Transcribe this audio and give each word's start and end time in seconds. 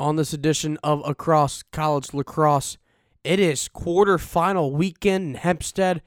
on 0.00 0.16
this 0.16 0.32
edition 0.32 0.78
of 0.82 1.06
Across 1.06 1.64
College 1.72 2.14
Lacrosse. 2.14 2.78
It 3.22 3.38
is 3.38 3.68
quarterfinal 3.68 4.72
weekend 4.72 5.24
in 5.24 5.34
Hempstead 5.34 6.00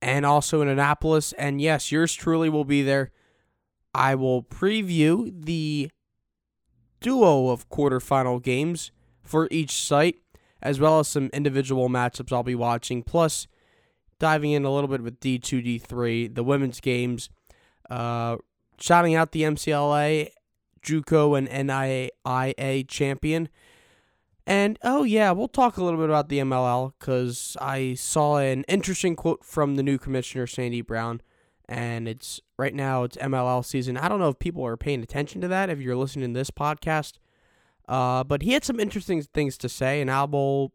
and 0.00 0.24
also 0.24 0.62
in 0.62 0.68
Annapolis. 0.68 1.32
And 1.32 1.60
yes, 1.60 1.90
yours 1.90 2.14
truly 2.14 2.48
will 2.48 2.64
be 2.64 2.82
there. 2.82 3.10
I 3.92 4.14
will 4.14 4.44
preview 4.44 5.32
the 5.44 5.90
duo 7.00 7.48
of 7.48 7.68
quarterfinal 7.68 8.40
games 8.40 8.92
for 9.20 9.48
each 9.50 9.72
site, 9.72 10.20
as 10.62 10.78
well 10.78 11.00
as 11.00 11.08
some 11.08 11.28
individual 11.32 11.88
matchups 11.88 12.32
I'll 12.32 12.44
be 12.44 12.54
watching, 12.54 13.02
plus 13.02 13.48
diving 14.20 14.52
in 14.52 14.64
a 14.64 14.72
little 14.72 14.88
bit 14.88 15.02
with 15.02 15.18
D2, 15.18 15.80
D3, 15.82 16.32
the 16.32 16.44
women's 16.44 16.80
games, 16.80 17.30
uh, 17.90 18.36
shouting 18.78 19.16
out 19.16 19.32
the 19.32 19.42
MCLA, 19.42 20.28
JUCO, 20.84 21.36
and 21.36 21.48
NIAA 21.48 22.86
champion. 22.88 23.48
And 24.46 24.78
oh, 24.82 25.04
yeah, 25.04 25.32
we'll 25.32 25.48
talk 25.48 25.76
a 25.76 25.84
little 25.84 25.98
bit 25.98 26.10
about 26.10 26.28
the 26.28 26.38
MLL 26.38 26.92
because 26.98 27.56
I 27.60 27.94
saw 27.94 28.36
an 28.36 28.64
interesting 28.64 29.16
quote 29.16 29.44
from 29.44 29.76
the 29.76 29.82
new 29.82 29.98
commissioner, 29.98 30.46
Sandy 30.46 30.82
Brown. 30.82 31.22
And 31.66 32.06
it's 32.06 32.42
right 32.58 32.74
now, 32.74 33.04
it's 33.04 33.16
MLL 33.16 33.64
season. 33.64 33.96
I 33.96 34.08
don't 34.08 34.20
know 34.20 34.28
if 34.28 34.38
people 34.38 34.64
are 34.66 34.76
paying 34.76 35.02
attention 35.02 35.40
to 35.40 35.48
that 35.48 35.70
if 35.70 35.80
you're 35.80 35.96
listening 35.96 36.34
to 36.34 36.38
this 36.38 36.50
podcast. 36.50 37.14
Uh, 37.88 38.22
but 38.22 38.42
he 38.42 38.52
had 38.52 38.64
some 38.64 38.78
interesting 38.78 39.22
things 39.22 39.56
to 39.58 39.68
say, 39.68 40.02
and 40.02 40.10
I 40.10 40.24
will 40.24 40.72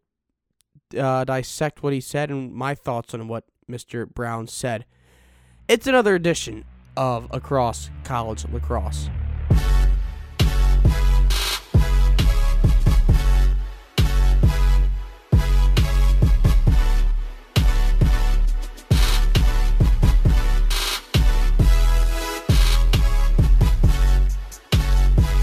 uh, 0.97 1.25
dissect 1.25 1.83
what 1.83 1.93
he 1.93 2.01
said 2.01 2.31
and 2.31 2.53
my 2.53 2.73
thoughts 2.73 3.13
on 3.13 3.27
what 3.27 3.45
Mr. 3.69 4.11
Brown 4.11 4.47
said. 4.47 4.85
It's 5.67 5.85
another 5.85 6.15
edition 6.15 6.65
of 6.97 7.27
Across 7.31 7.91
College 8.03 8.45
Lacrosse. 8.51 9.09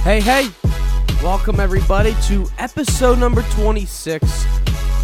Hey, 0.06 0.20
hey! 0.20 0.48
Welcome, 1.20 1.58
everybody, 1.58 2.14
to 2.26 2.46
episode 2.58 3.18
number 3.18 3.42
26 3.50 4.46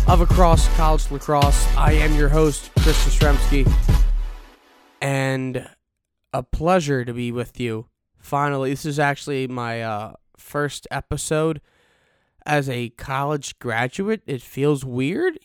of 0.07 0.21
Across 0.21 0.69
College 0.77 1.11
Lacrosse. 1.11 1.67
I 1.77 1.95
am 1.95 2.15
your 2.15 2.29
host, 2.29 2.71
Chris 2.79 3.05
Jastrzembski, 3.05 3.69
and 5.01 5.69
a 6.33 6.45
pleasure 6.45 7.05
to 7.05 7.13
be 7.13 7.33
with 7.33 7.59
you. 7.59 7.89
Finally, 8.21 8.71
this 8.71 8.87
is 8.87 9.01
actually 9.01 9.49
my 9.49 9.83
uh, 9.83 10.13
first 10.37 10.87
episode 10.89 11.61
as 12.47 12.69
a 12.69 12.91
college 12.91 13.59
graduate. 13.59 14.23
It 14.25 14.41
feels 14.41 14.85
weird 14.85 15.37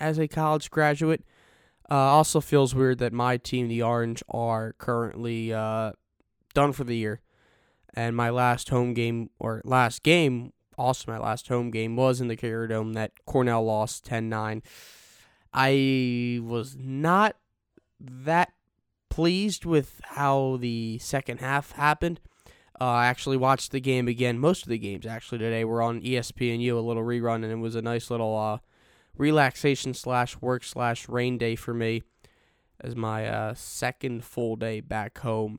as 0.00 0.18
a 0.18 0.28
college 0.28 0.70
graduate. 0.70 1.26
Uh, 1.90 1.96
also 1.96 2.40
feels 2.40 2.74
weird 2.74 3.00
that 3.00 3.12
my 3.12 3.36
team, 3.36 3.68
the 3.68 3.82
Orange, 3.82 4.22
are 4.30 4.72
currently 4.78 5.52
uh, 5.52 5.92
done 6.54 6.72
for 6.72 6.84
the 6.84 6.96
year 6.96 7.20
and 7.96 8.14
my 8.14 8.30
last 8.30 8.68
home 8.68 8.94
game 8.94 9.30
or 9.38 9.62
last 9.64 10.02
game, 10.02 10.52
also 10.76 11.10
my 11.10 11.18
last 11.18 11.48
home 11.48 11.70
game 11.70 11.96
was 11.96 12.20
in 12.20 12.28
the 12.28 12.36
Carrier 12.36 12.66
Dome 12.66 12.92
that 12.92 13.12
Cornell 13.24 13.64
lost 13.64 14.04
10-9. 14.04 14.62
I 15.52 16.40
was 16.42 16.76
not 16.78 17.36
that 17.98 18.52
pleased 19.08 19.64
with 19.64 20.00
how 20.04 20.58
the 20.60 20.98
second 20.98 21.40
half 21.40 21.72
happened. 21.72 22.20
Uh, 22.78 22.84
I 22.84 23.06
actually 23.06 23.38
watched 23.38 23.72
the 23.72 23.80
game 23.80 24.06
again. 24.06 24.38
Most 24.38 24.64
of 24.64 24.68
the 24.68 24.76
games 24.76 25.06
actually 25.06 25.38
today 25.38 25.64
were 25.64 25.80
on 25.80 26.02
ESPNU, 26.02 26.72
a 26.72 26.80
little 26.80 27.02
rerun, 27.02 27.36
and 27.36 27.46
it 27.46 27.56
was 27.56 27.74
a 27.74 27.80
nice 27.80 28.10
little 28.10 28.36
uh, 28.36 28.58
relaxation 29.16 29.94
slash 29.94 30.36
work 30.42 30.62
slash 30.62 31.08
rain 31.08 31.38
day 31.38 31.56
for 31.56 31.72
me 31.72 32.02
as 32.80 32.94
my 32.94 33.26
uh, 33.26 33.54
second 33.54 34.24
full 34.24 34.56
day 34.56 34.80
back 34.80 35.16
home. 35.18 35.58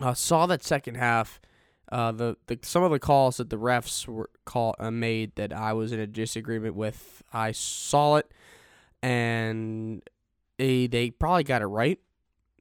Uh, 0.00 0.14
saw 0.14 0.46
that 0.46 0.64
second 0.64 0.96
half. 0.96 1.40
Uh, 1.92 2.12
the, 2.12 2.36
the 2.46 2.58
some 2.62 2.82
of 2.84 2.90
the 2.90 3.00
calls 3.00 3.38
that 3.38 3.50
the 3.50 3.58
refs 3.58 4.06
were 4.06 4.30
call 4.44 4.76
uh, 4.78 4.90
made 4.90 5.34
that 5.34 5.52
I 5.52 5.72
was 5.72 5.92
in 5.92 5.98
a 5.98 6.06
disagreement 6.06 6.74
with. 6.74 7.22
I 7.32 7.52
saw 7.52 8.16
it, 8.16 8.30
and 9.02 10.02
they 10.56 10.86
they 10.86 11.10
probably 11.10 11.44
got 11.44 11.62
it 11.62 11.66
right. 11.66 11.98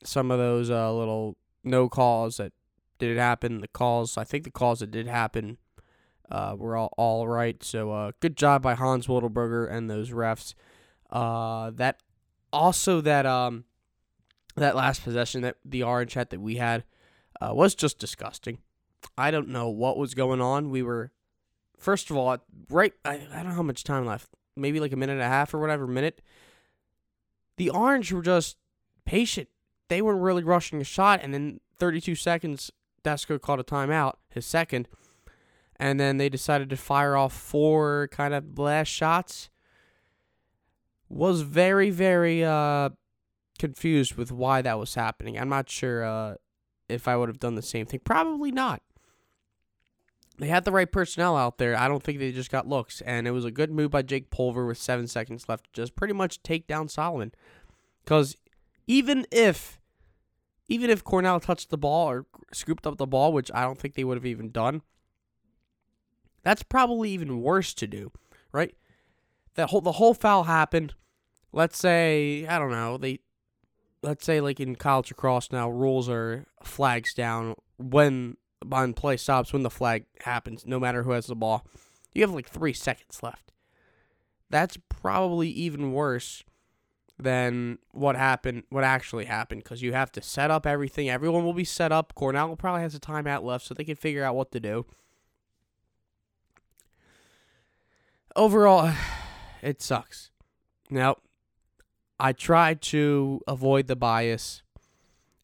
Some 0.03 0.31
of 0.31 0.39
those 0.39 0.69
uh, 0.71 0.91
little 0.93 1.37
no 1.63 1.89
calls 1.89 2.37
that 2.37 2.53
did 2.97 3.17
happen. 3.17 3.61
The 3.61 3.67
calls 3.67 4.17
I 4.17 4.23
think 4.23 4.45
the 4.45 4.51
calls 4.51 4.79
that 4.79 4.89
did 4.91 5.07
happen 5.07 5.57
uh, 6.31 6.55
were 6.57 6.75
all 6.75 6.93
all 6.97 7.27
right. 7.27 7.63
So 7.63 7.91
uh, 7.91 8.11
good 8.19 8.35
job 8.35 8.63
by 8.63 8.73
Hans 8.73 9.07
Wilderberger 9.07 9.71
and 9.71 9.89
those 9.89 10.09
refs. 10.09 10.55
Uh, 11.11 11.71
that 11.75 11.99
also 12.51 12.99
that 13.01 13.25
um 13.25 13.65
that 14.55 14.75
last 14.75 15.03
possession 15.03 15.41
that 15.41 15.57
the 15.63 15.83
orange 15.83 16.15
hat 16.15 16.31
that 16.31 16.41
we 16.41 16.55
had 16.55 16.83
uh, 17.41 17.51
was 17.53 17.75
just 17.75 17.99
disgusting. 17.99 18.59
I 19.17 19.31
don't 19.31 19.49
know 19.49 19.69
what 19.69 19.97
was 19.97 20.13
going 20.13 20.41
on. 20.41 20.69
We 20.69 20.83
were, 20.83 21.11
first 21.77 22.09
of 22.09 22.17
all, 22.17 22.37
right, 22.69 22.93
I, 23.05 23.21
I 23.31 23.37
don't 23.37 23.49
know 23.49 23.55
how 23.55 23.63
much 23.63 23.83
time 23.83 24.05
left. 24.05 24.29
Maybe 24.55 24.79
like 24.79 24.91
a 24.91 24.97
minute 24.97 25.13
and 25.13 25.21
a 25.21 25.27
half 25.27 25.53
or 25.53 25.59
whatever 25.59 25.87
minute. 25.87 26.21
The 27.57 27.69
Orange 27.69 28.11
were 28.11 28.21
just 28.21 28.57
patient. 29.05 29.49
They 29.87 30.01
weren't 30.01 30.21
really 30.21 30.43
rushing 30.43 30.81
a 30.81 30.85
shot. 30.85 31.21
And 31.23 31.33
then 31.33 31.59
32 31.77 32.15
seconds, 32.15 32.71
Desko 33.03 33.39
called 33.41 33.59
a 33.59 33.63
timeout, 33.63 34.15
his 34.29 34.45
second. 34.45 34.87
And 35.77 35.99
then 35.99 36.17
they 36.17 36.27
decided 36.29 36.69
to 36.69 36.77
fire 36.77 37.15
off 37.15 37.33
four 37.33 38.09
kind 38.11 38.33
of 38.33 38.53
blast 38.53 38.91
shots. 38.91 39.49
Was 41.07 41.41
very, 41.41 41.89
very 41.89 42.43
uh, 42.43 42.89
confused 43.57 44.15
with 44.15 44.31
why 44.31 44.61
that 44.61 44.77
was 44.77 44.93
happening. 44.93 45.39
I'm 45.39 45.49
not 45.49 45.69
sure. 45.69 46.03
Uh, 46.03 46.35
if 46.89 47.07
I 47.07 47.15
would 47.15 47.29
have 47.29 47.39
done 47.39 47.55
the 47.55 47.61
same 47.61 47.85
thing. 47.85 48.01
Probably 48.03 48.51
not. 48.51 48.81
They 50.39 50.47
had 50.47 50.63
the 50.63 50.71
right 50.71 50.89
personnel 50.89 51.35
out 51.35 51.57
there. 51.57 51.75
I 51.75 51.87
don't 51.87 52.01
think 52.01 52.17
they 52.17 52.31
just 52.31 52.51
got 52.51 52.67
looks. 52.67 53.01
And 53.01 53.27
it 53.27 53.31
was 53.31 53.43
a 53.45 53.51
good 53.51 53.71
move 53.71 53.91
by 53.91 54.01
Jake 54.01 54.31
Pulver 54.31 54.65
with 54.65 54.77
seven 54.77 55.05
seconds 55.07 55.49
left 55.49 55.71
just 55.73 55.95
pretty 55.95 56.13
much 56.13 56.41
take 56.43 56.65
down 56.65 56.87
Solomon. 56.87 57.33
Because 58.03 58.37
even 58.87 59.25
if 59.31 59.79
even 60.69 60.89
if 60.89 61.03
Cornell 61.03 61.39
touched 61.39 61.69
the 61.69 61.77
ball 61.77 62.09
or 62.09 62.25
scooped 62.53 62.87
up 62.87 62.97
the 62.97 63.07
ball, 63.07 63.33
which 63.33 63.51
I 63.53 63.63
don't 63.63 63.77
think 63.77 63.95
they 63.95 64.03
would 64.03 64.17
have 64.17 64.25
even 64.25 64.51
done, 64.51 64.81
that's 66.43 66.63
probably 66.63 67.09
even 67.11 67.41
worse 67.41 67.73
to 67.73 67.87
do, 67.87 68.11
right? 68.53 68.73
That 69.55 69.71
whole 69.71 69.81
the 69.81 69.93
whole 69.93 70.13
foul 70.13 70.45
happened. 70.45 70.93
Let's 71.51 71.77
say 71.77 72.47
I 72.47 72.57
don't 72.57 72.71
know 72.71 72.97
they 72.97 73.19
let's 74.01 74.25
say 74.25 74.41
like 74.41 74.59
in 74.59 74.75
college 74.75 75.11
lacrosse 75.11 75.51
now, 75.51 75.69
rules 75.69 76.09
are 76.09 76.45
flags 76.63 77.13
down 77.13 77.55
when 77.77 78.37
on 78.71 78.93
play 78.93 79.17
stops 79.17 79.53
when 79.53 79.63
the 79.63 79.69
flag 79.69 80.05
happens, 80.21 80.65
no 80.65 80.79
matter 80.79 81.03
who 81.03 81.11
has 81.11 81.27
the 81.27 81.35
ball. 81.35 81.65
You 82.13 82.23
have 82.23 82.31
like 82.31 82.49
three 82.49 82.73
seconds 82.73 83.21
left. 83.21 83.51
That's 84.49 84.77
probably 84.89 85.49
even 85.49 85.93
worse 85.93 86.43
than 87.17 87.77
what 87.91 88.15
happened, 88.15 88.63
what 88.69 88.83
actually 88.83 89.25
happened, 89.25 89.63
because 89.63 89.81
you 89.81 89.93
have 89.93 90.11
to 90.13 90.21
set 90.21 90.49
up 90.49 90.65
everything. 90.65 91.09
Everyone 91.09 91.43
will 91.43 91.53
be 91.53 91.65
set 91.65 91.91
up. 91.91 92.15
Cornell 92.15 92.55
probably 92.55 92.81
has 92.81 92.95
a 92.95 92.99
timeout 92.99 93.43
left, 93.43 93.65
so 93.65 93.73
they 93.73 93.83
can 93.83 93.95
figure 93.95 94.23
out 94.23 94.35
what 94.35 94.51
to 94.51 94.59
do. 94.59 94.85
Overall, 98.35 98.91
it 99.61 99.81
sucks. 99.81 100.31
Now, 100.89 101.17
I 102.19 102.33
try 102.33 102.73
to 102.73 103.41
avoid 103.47 103.87
the 103.87 103.95
bias. 103.95 104.61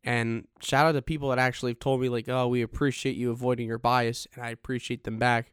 And 0.04 0.48
shout 0.62 0.86
out 0.86 0.92
to 0.92 1.02
people 1.02 1.30
that 1.30 1.40
actually 1.40 1.74
told 1.74 2.02
me, 2.02 2.10
like, 2.10 2.30
oh, 2.30 2.48
we 2.48 2.62
appreciate 2.62 3.16
you 3.16 3.32
avoiding 3.32 3.68
your 3.68 3.80
bias. 3.80 4.28
And 4.36 4.44
I 4.44 4.50
appreciate 4.50 5.04
them 5.04 5.18
back. 5.18 5.52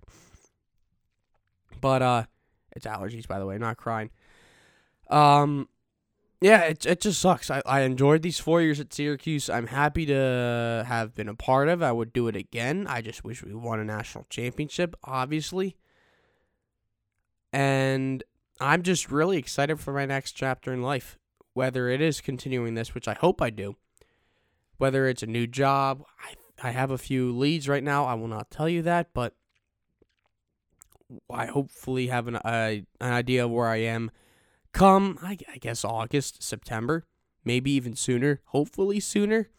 But, 1.80 2.02
uh, 2.02 2.24
it's 2.72 2.86
allergies, 2.86 3.26
by 3.26 3.38
the 3.38 3.46
way, 3.46 3.58
not 3.58 3.76
crying. 3.76 4.10
Um, 5.08 5.68
yeah, 6.40 6.62
it, 6.62 6.84
it 6.84 7.00
just 7.00 7.20
sucks. 7.20 7.50
I, 7.50 7.62
I 7.64 7.82
enjoyed 7.82 8.22
these 8.22 8.40
four 8.40 8.60
years 8.60 8.80
at 8.80 8.92
Syracuse. 8.92 9.48
I'm 9.48 9.68
happy 9.68 10.06
to 10.06 10.84
have 10.88 11.14
been 11.14 11.28
a 11.28 11.34
part 11.34 11.68
of. 11.68 11.82
I 11.82 11.92
would 11.92 12.12
do 12.12 12.28
it 12.28 12.34
again. 12.34 12.86
I 12.88 13.00
just 13.00 13.22
wish 13.22 13.44
we 13.44 13.54
won 13.54 13.78
a 13.78 13.84
national 13.84 14.26
championship, 14.28 14.96
obviously. 15.04 15.76
And 17.52 18.24
I'm 18.60 18.82
just 18.82 19.10
really 19.10 19.38
excited 19.38 19.80
for 19.80 19.92
my 19.92 20.06
next 20.06 20.32
chapter 20.32 20.72
in 20.72 20.82
life. 20.82 21.18
Whether 21.54 21.88
it 21.88 22.00
is 22.00 22.20
continuing 22.20 22.74
this, 22.74 22.94
which 22.94 23.06
I 23.08 23.14
hope 23.14 23.42
I 23.42 23.50
do, 23.50 23.76
whether 24.78 25.06
it's 25.06 25.22
a 25.22 25.26
new 25.26 25.46
job, 25.46 26.04
I, 26.18 26.68
I 26.68 26.70
have 26.70 26.90
a 26.90 26.98
few 26.98 27.30
leads 27.30 27.68
right 27.68 27.84
now. 27.84 28.06
I 28.06 28.14
will 28.14 28.28
not 28.28 28.50
tell 28.50 28.68
you 28.68 28.80
that, 28.82 29.08
but 29.12 29.34
I 31.30 31.46
hopefully 31.46 32.06
have 32.06 32.26
an, 32.28 32.36
uh, 32.36 32.76
an 33.00 33.12
idea 33.12 33.44
of 33.44 33.50
where 33.50 33.68
I 33.68 33.76
am 33.76 34.10
come, 34.72 35.18
I, 35.22 35.36
I 35.52 35.58
guess, 35.58 35.84
August, 35.84 36.42
September, 36.42 37.06
maybe 37.44 37.70
even 37.72 37.94
sooner, 37.94 38.40
hopefully 38.46 38.98
sooner. 39.00 39.50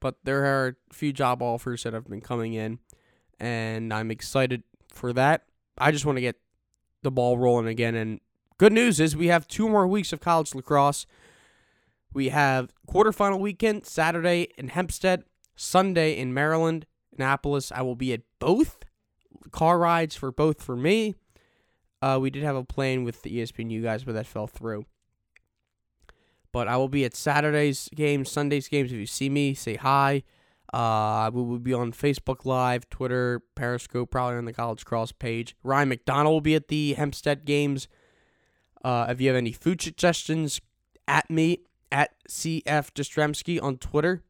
But 0.00 0.16
there 0.24 0.44
are 0.44 0.76
a 0.90 0.94
few 0.94 1.12
job 1.12 1.42
offers 1.42 1.84
that 1.84 1.92
have 1.92 2.08
been 2.08 2.20
coming 2.20 2.54
in, 2.54 2.80
and 3.40 3.94
I'm 3.94 4.10
excited 4.10 4.62
for 4.92 5.12
that. 5.12 5.44
I 5.78 5.90
just 5.90 6.04
want 6.04 6.16
to 6.16 6.22
get 6.22 6.36
the 7.02 7.10
ball 7.10 7.38
rolling 7.38 7.66
again. 7.66 7.94
And 7.94 8.20
good 8.58 8.72
news 8.72 9.00
is 9.00 9.16
we 9.16 9.28
have 9.28 9.46
two 9.46 9.68
more 9.68 9.86
weeks 9.86 10.12
of 10.12 10.20
college 10.20 10.54
lacrosse. 10.54 11.06
We 12.12 12.30
have 12.30 12.72
quarterfinal 12.88 13.40
weekend 13.40 13.86
Saturday 13.86 14.48
in 14.56 14.68
Hempstead, 14.68 15.24
Sunday 15.54 16.16
in 16.16 16.32
Maryland, 16.32 16.86
Annapolis. 17.14 17.70
I 17.72 17.82
will 17.82 17.96
be 17.96 18.12
at 18.12 18.22
both 18.38 18.78
car 19.50 19.78
rides 19.78 20.16
for 20.16 20.32
both 20.32 20.62
for 20.62 20.76
me. 20.76 21.14
Uh, 22.00 22.18
we 22.20 22.30
did 22.30 22.42
have 22.42 22.56
a 22.56 22.64
plan 22.64 23.04
with 23.04 23.22
the 23.22 23.38
ESPN 23.38 23.70
ESPNU 23.70 23.82
guys, 23.82 24.04
but 24.04 24.12
that 24.14 24.26
fell 24.26 24.46
through. 24.46 24.84
But 26.52 26.68
I 26.68 26.76
will 26.76 26.88
be 26.88 27.04
at 27.04 27.14
Saturday's 27.14 27.88
games, 27.94 28.30
Sunday's 28.30 28.68
games. 28.68 28.92
If 28.92 28.98
you 28.98 29.06
see 29.06 29.28
me, 29.28 29.54
say 29.54 29.76
hi. 29.76 30.22
Uh, 30.72 31.30
we 31.32 31.42
will 31.42 31.58
be 31.58 31.72
on 31.72 31.92
Facebook 31.92 32.44
Live, 32.44 32.88
Twitter, 32.88 33.42
Periscope, 33.54 34.10
probably 34.10 34.36
on 34.36 34.46
the 34.46 34.52
College 34.52 34.84
Cross 34.84 35.12
page. 35.12 35.54
Ryan 35.62 35.90
McDonald 35.90 36.32
will 36.32 36.40
be 36.40 36.54
at 36.54 36.68
the 36.68 36.94
Hempstead 36.94 37.44
games. 37.44 37.88
Uh, 38.86 39.06
if 39.08 39.20
you 39.20 39.26
have 39.26 39.36
any 39.36 39.50
food 39.50 39.82
suggestions, 39.82 40.60
at 41.08 41.28
me 41.28 41.58
at 41.90 42.12
CF 42.28 42.92
Jastrzembski 42.92 43.60
on 43.60 43.78
Twitter. 43.78 44.22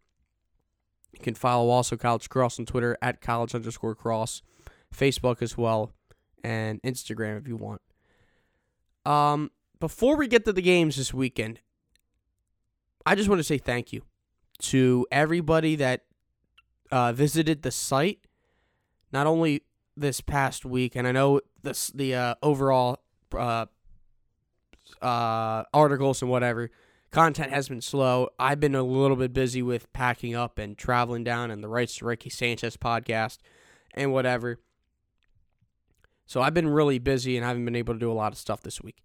You 1.12 1.20
can 1.20 1.34
follow 1.34 1.68
also 1.68 1.94
College 1.98 2.30
Cross 2.30 2.58
on 2.58 2.64
Twitter 2.64 2.96
at 3.02 3.20
college 3.20 3.54
underscore 3.54 3.94
cross, 3.94 4.40
Facebook 4.94 5.42
as 5.42 5.58
well, 5.58 5.92
and 6.42 6.80
Instagram 6.82 7.36
if 7.36 7.46
you 7.46 7.56
want. 7.56 7.82
Um, 9.04 9.50
before 9.78 10.16
we 10.16 10.26
get 10.26 10.46
to 10.46 10.54
the 10.54 10.62
games 10.62 10.96
this 10.96 11.12
weekend, 11.12 11.60
I 13.04 13.14
just 13.14 13.28
want 13.28 13.40
to 13.40 13.44
say 13.44 13.58
thank 13.58 13.92
you 13.92 14.04
to 14.60 15.06
everybody 15.12 15.76
that 15.76 16.04
uh, 16.90 17.12
visited 17.12 17.60
the 17.60 17.70
site. 17.70 18.20
Not 19.12 19.26
only 19.26 19.64
this 19.98 20.22
past 20.22 20.64
week, 20.64 20.96
and 20.96 21.06
I 21.06 21.12
know 21.12 21.42
this 21.62 21.88
the 21.88 22.14
uh, 22.14 22.34
overall 22.42 23.00
uh, 23.36 23.66
uh, 25.06 25.64
articles 25.72 26.20
and 26.20 26.30
whatever 26.30 26.70
content 27.12 27.52
has 27.52 27.68
been 27.68 27.80
slow. 27.80 28.28
I've 28.38 28.60
been 28.60 28.74
a 28.74 28.82
little 28.82 29.16
bit 29.16 29.32
busy 29.32 29.62
with 29.62 29.92
packing 29.92 30.34
up 30.34 30.58
and 30.58 30.76
traveling 30.76 31.24
down 31.24 31.50
and 31.50 31.62
the 31.62 31.68
Rights 31.68 31.96
to 31.98 32.04
Ricky 32.04 32.30
Sanchez 32.30 32.76
podcast 32.76 33.38
and 33.94 34.12
whatever. 34.12 34.58
So 36.26 36.42
I've 36.42 36.54
been 36.54 36.68
really 36.68 36.98
busy 36.98 37.36
and 37.36 37.46
haven't 37.46 37.64
been 37.64 37.76
able 37.76 37.94
to 37.94 38.00
do 38.00 38.10
a 38.10 38.14
lot 38.14 38.32
of 38.32 38.38
stuff 38.38 38.62
this 38.62 38.82
week. 38.82 39.02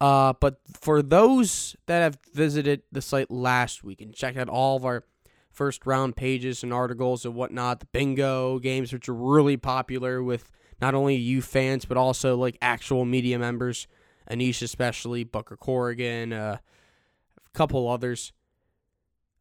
Uh, 0.00 0.32
but 0.40 0.60
for 0.80 1.02
those 1.02 1.76
that 1.86 2.00
have 2.00 2.18
visited 2.32 2.82
the 2.90 3.02
site 3.02 3.30
last 3.30 3.84
week 3.84 4.00
and 4.00 4.14
checked 4.14 4.38
out 4.38 4.48
all 4.48 4.76
of 4.76 4.84
our 4.84 5.04
first 5.50 5.84
round 5.84 6.16
pages 6.16 6.62
and 6.62 6.72
articles 6.72 7.24
and 7.24 7.34
whatnot, 7.34 7.80
the 7.80 7.86
bingo 7.86 8.58
games, 8.60 8.92
which 8.92 9.08
are 9.08 9.14
really 9.14 9.56
popular 9.56 10.22
with 10.22 10.50
not 10.80 10.94
only 10.94 11.16
you 11.16 11.42
fans, 11.42 11.84
but 11.84 11.96
also 11.96 12.36
like 12.36 12.56
actual 12.62 13.04
media 13.04 13.38
members, 13.38 13.86
Anish 14.32 14.62
especially, 14.62 15.24
Booker 15.24 15.56
Corrigan, 15.56 16.32
uh, 16.32 16.58
a 17.36 17.50
couple 17.58 17.88
others. 17.88 18.32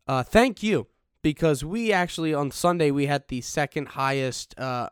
Uh, 0.08 0.24
thank 0.24 0.62
you 0.62 0.88
because 1.22 1.64
we 1.64 1.94
actually 1.94 2.34
on 2.34 2.52
Sunday 2.52 2.92
we 2.92 3.06
had 3.06 3.28
the 3.28 3.42
second 3.42 3.90
highest 3.90 4.58
uh, 4.60 4.90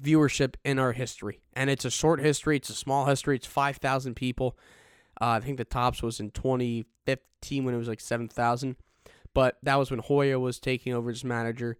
viewership 0.00 0.54
in 0.64 0.78
our 0.78 0.92
history, 0.92 1.40
and 1.54 1.70
it's 1.70 1.84
a 1.84 1.90
short 1.90 2.20
history. 2.20 2.56
It's 2.56 2.70
a 2.70 2.74
small 2.74 3.06
history. 3.06 3.36
It's 3.36 3.46
five 3.46 3.76
thousand 3.78 4.14
people. 4.14 4.56
Uh, 5.20 5.38
I 5.38 5.40
think 5.40 5.58
the 5.58 5.64
tops 5.64 6.02
was 6.02 6.18
in 6.20 6.30
2015 6.30 7.64
when 7.64 7.74
it 7.74 7.78
was 7.78 7.88
like 7.88 8.00
seven 8.00 8.28
thousand, 8.28 8.76
but 9.32 9.58
that 9.62 9.76
was 9.76 9.90
when 9.90 10.00
Hoya 10.00 10.38
was 10.38 10.58
taking 10.60 10.92
over 10.92 11.10
as 11.10 11.24
manager. 11.24 11.76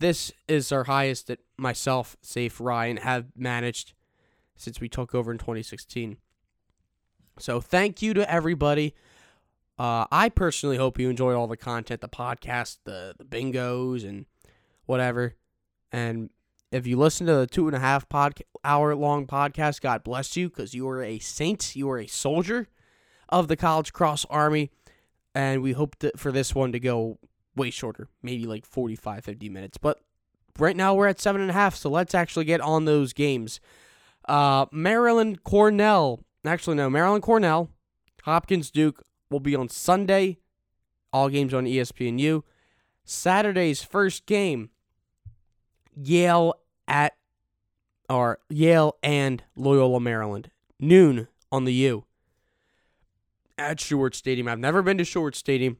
This 0.00 0.32
is 0.46 0.70
our 0.70 0.84
highest 0.84 1.26
that 1.26 1.40
myself, 1.56 2.16
Safe 2.22 2.60
Ryan, 2.60 2.98
have 2.98 3.26
managed 3.36 3.94
since 4.58 4.80
we 4.80 4.88
took 4.88 5.14
over 5.14 5.32
in 5.32 5.38
2016. 5.38 6.18
So 7.38 7.60
thank 7.60 8.02
you 8.02 8.14
to 8.14 8.30
everybody. 8.30 8.94
Uh, 9.78 10.06
I 10.10 10.28
personally 10.28 10.76
hope 10.76 10.98
you 10.98 11.08
enjoyed 11.08 11.36
all 11.36 11.46
the 11.46 11.56
content, 11.56 12.00
the 12.00 12.08
podcast, 12.08 12.78
the 12.84 13.14
the 13.16 13.24
bingos, 13.24 14.06
and 14.06 14.26
whatever. 14.86 15.36
And 15.92 16.30
if 16.72 16.86
you 16.86 16.98
listen 16.98 17.26
to 17.28 17.34
the 17.34 17.46
two 17.46 17.66
and 17.68 17.76
a 17.76 17.80
half 17.80 18.08
pod, 18.08 18.34
hour 18.64 18.94
long 18.94 19.26
podcast, 19.26 19.80
God 19.80 20.02
bless 20.02 20.36
you 20.36 20.48
because 20.48 20.74
you 20.74 20.88
are 20.88 21.02
a 21.02 21.18
saint. 21.20 21.76
You 21.76 21.88
are 21.90 21.98
a 21.98 22.06
soldier 22.08 22.68
of 23.28 23.48
the 23.48 23.56
College 23.56 23.92
Cross 23.92 24.26
Army. 24.28 24.70
And 25.34 25.62
we 25.62 25.72
hope 25.72 25.98
that 26.00 26.18
for 26.18 26.32
this 26.32 26.54
one 26.54 26.72
to 26.72 26.80
go 26.80 27.18
way 27.54 27.70
shorter, 27.70 28.08
maybe 28.22 28.46
like 28.46 28.66
45, 28.66 29.24
50 29.24 29.48
minutes. 29.48 29.78
But 29.78 30.00
right 30.58 30.76
now 30.76 30.94
we're 30.94 31.06
at 31.06 31.20
seven 31.20 31.40
and 31.40 31.50
a 31.50 31.54
half, 31.54 31.76
so 31.76 31.88
let's 31.90 32.14
actually 32.14 32.44
get 32.44 32.60
on 32.60 32.84
those 32.84 33.12
games. 33.12 33.60
Uh, 34.28 34.66
Maryland 34.70 35.42
Cornell 35.42 36.20
Actually, 36.48 36.76
no. 36.76 36.88
Maryland 36.88 37.22
Cornell, 37.22 37.70
Hopkins 38.22 38.70
Duke 38.70 39.02
will 39.30 39.40
be 39.40 39.54
on 39.54 39.68
Sunday. 39.68 40.38
All 41.12 41.28
games 41.28 41.52
on 41.52 41.64
ESPNU. 41.64 42.42
Saturday's 43.04 43.82
first 43.82 44.26
game, 44.26 44.70
Yale 45.94 46.54
at 46.86 47.14
or 48.10 48.38
Yale 48.48 48.96
and 49.02 49.42
Loyola 49.56 50.00
Maryland. 50.00 50.50
Noon 50.78 51.28
on 51.50 51.64
the 51.64 51.72
U. 51.72 52.04
At 53.56 53.78
Shuart 53.78 54.14
Stadium. 54.14 54.48
I've 54.48 54.58
never 54.58 54.82
been 54.82 54.98
to 54.98 55.04
Shuart 55.04 55.34
Stadium. 55.34 55.78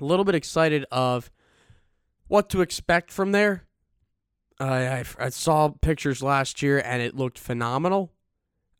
A 0.00 0.04
little 0.04 0.24
bit 0.24 0.34
excited 0.34 0.84
of 0.90 1.30
what 2.26 2.48
to 2.50 2.60
expect 2.60 3.10
from 3.10 3.32
there. 3.32 3.64
I, 4.60 4.98
I, 4.98 5.04
I 5.18 5.28
saw 5.30 5.68
pictures 5.68 6.22
last 6.22 6.62
year 6.62 6.82
and 6.84 7.02
it 7.02 7.16
looked 7.16 7.38
phenomenal 7.38 8.12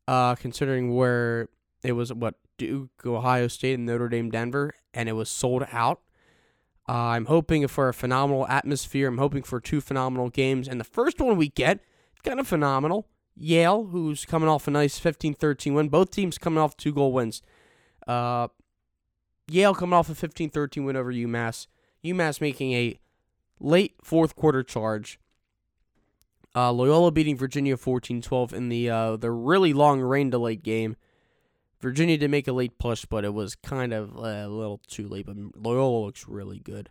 uh, 0.07 0.35
considering 0.35 0.95
where 0.95 1.49
it 1.83 1.93
was 1.93 2.13
what 2.13 2.35
Duke, 2.57 3.05
Ohio 3.05 3.47
State, 3.47 3.75
and 3.75 3.85
Notre 3.85 4.09
Dame, 4.09 4.29
Denver, 4.29 4.73
and 4.93 5.09
it 5.09 5.13
was 5.13 5.29
sold 5.29 5.65
out. 5.71 6.01
Uh, 6.87 6.91
I'm 6.91 7.25
hoping 7.25 7.67
for 7.67 7.89
a 7.89 7.93
phenomenal 7.93 8.47
atmosphere. 8.47 9.07
I'm 9.07 9.17
hoping 9.17 9.43
for 9.43 9.59
two 9.59 9.81
phenomenal 9.81 10.29
games, 10.29 10.67
and 10.67 10.79
the 10.79 10.85
first 10.85 11.19
one 11.19 11.37
we 11.37 11.49
get 11.49 11.79
kind 12.23 12.39
of 12.39 12.47
phenomenal. 12.47 13.07
Yale, 13.35 13.85
who's 13.85 14.25
coming 14.25 14.47
off 14.47 14.67
a 14.67 14.71
nice 14.71 14.99
15-13 14.99 15.73
win. 15.73 15.89
Both 15.89 16.11
teams 16.11 16.37
coming 16.37 16.59
off 16.59 16.77
two 16.77 16.93
goal 16.93 17.11
wins. 17.11 17.41
Uh, 18.07 18.47
Yale 19.47 19.73
coming 19.73 19.93
off 19.93 20.09
a 20.09 20.13
15-13 20.13 20.85
win 20.85 20.95
over 20.95 21.11
UMass. 21.11 21.67
UMass 22.05 22.39
making 22.39 22.73
a 22.73 22.99
late 23.59 23.95
fourth 24.03 24.35
quarter 24.35 24.61
charge 24.61 25.19
uh, 26.55 26.71
Loyola 26.71 27.11
beating 27.11 27.37
Virginia 27.37 27.75
14-12 27.75 28.53
in 28.53 28.69
the 28.69 28.89
uh, 28.89 29.17
the 29.17 29.31
really 29.31 29.73
long 29.73 30.01
rain 30.01 30.29
delayed 30.29 30.63
game. 30.63 30.95
Virginia 31.81 32.17
did 32.17 32.31
make 32.31 32.47
a 32.47 32.53
late 32.53 32.77
push, 32.77 33.05
but 33.05 33.25
it 33.25 33.33
was 33.33 33.55
kind 33.55 33.93
of 33.93 34.17
uh, 34.17 34.45
a 34.45 34.47
little 34.47 34.79
too 34.87 35.07
late. 35.07 35.25
But 35.25 35.35
Loyola 35.55 36.05
looks 36.05 36.27
really 36.27 36.59
good. 36.59 36.89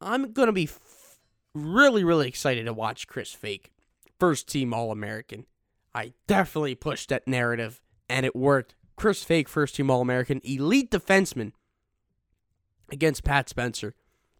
I'm 0.00 0.32
gonna 0.32 0.52
be 0.52 0.64
f- 0.64 1.18
really 1.54 2.04
really 2.04 2.28
excited 2.28 2.64
to 2.64 2.72
watch 2.72 3.06
Chris 3.06 3.32
Fake, 3.32 3.72
first 4.18 4.48
team 4.48 4.72
All 4.72 4.90
American. 4.90 5.46
I 5.94 6.14
definitely 6.26 6.74
pushed 6.74 7.10
that 7.10 7.28
narrative, 7.28 7.80
and 8.08 8.24
it 8.24 8.34
worked. 8.34 8.74
Chris 8.96 9.24
Fake, 9.24 9.48
first 9.48 9.76
team 9.76 9.90
All 9.90 10.00
American, 10.00 10.40
elite 10.44 10.90
defenseman 10.90 11.52
against 12.90 13.24
Pat 13.24 13.48
Spencer. 13.48 13.94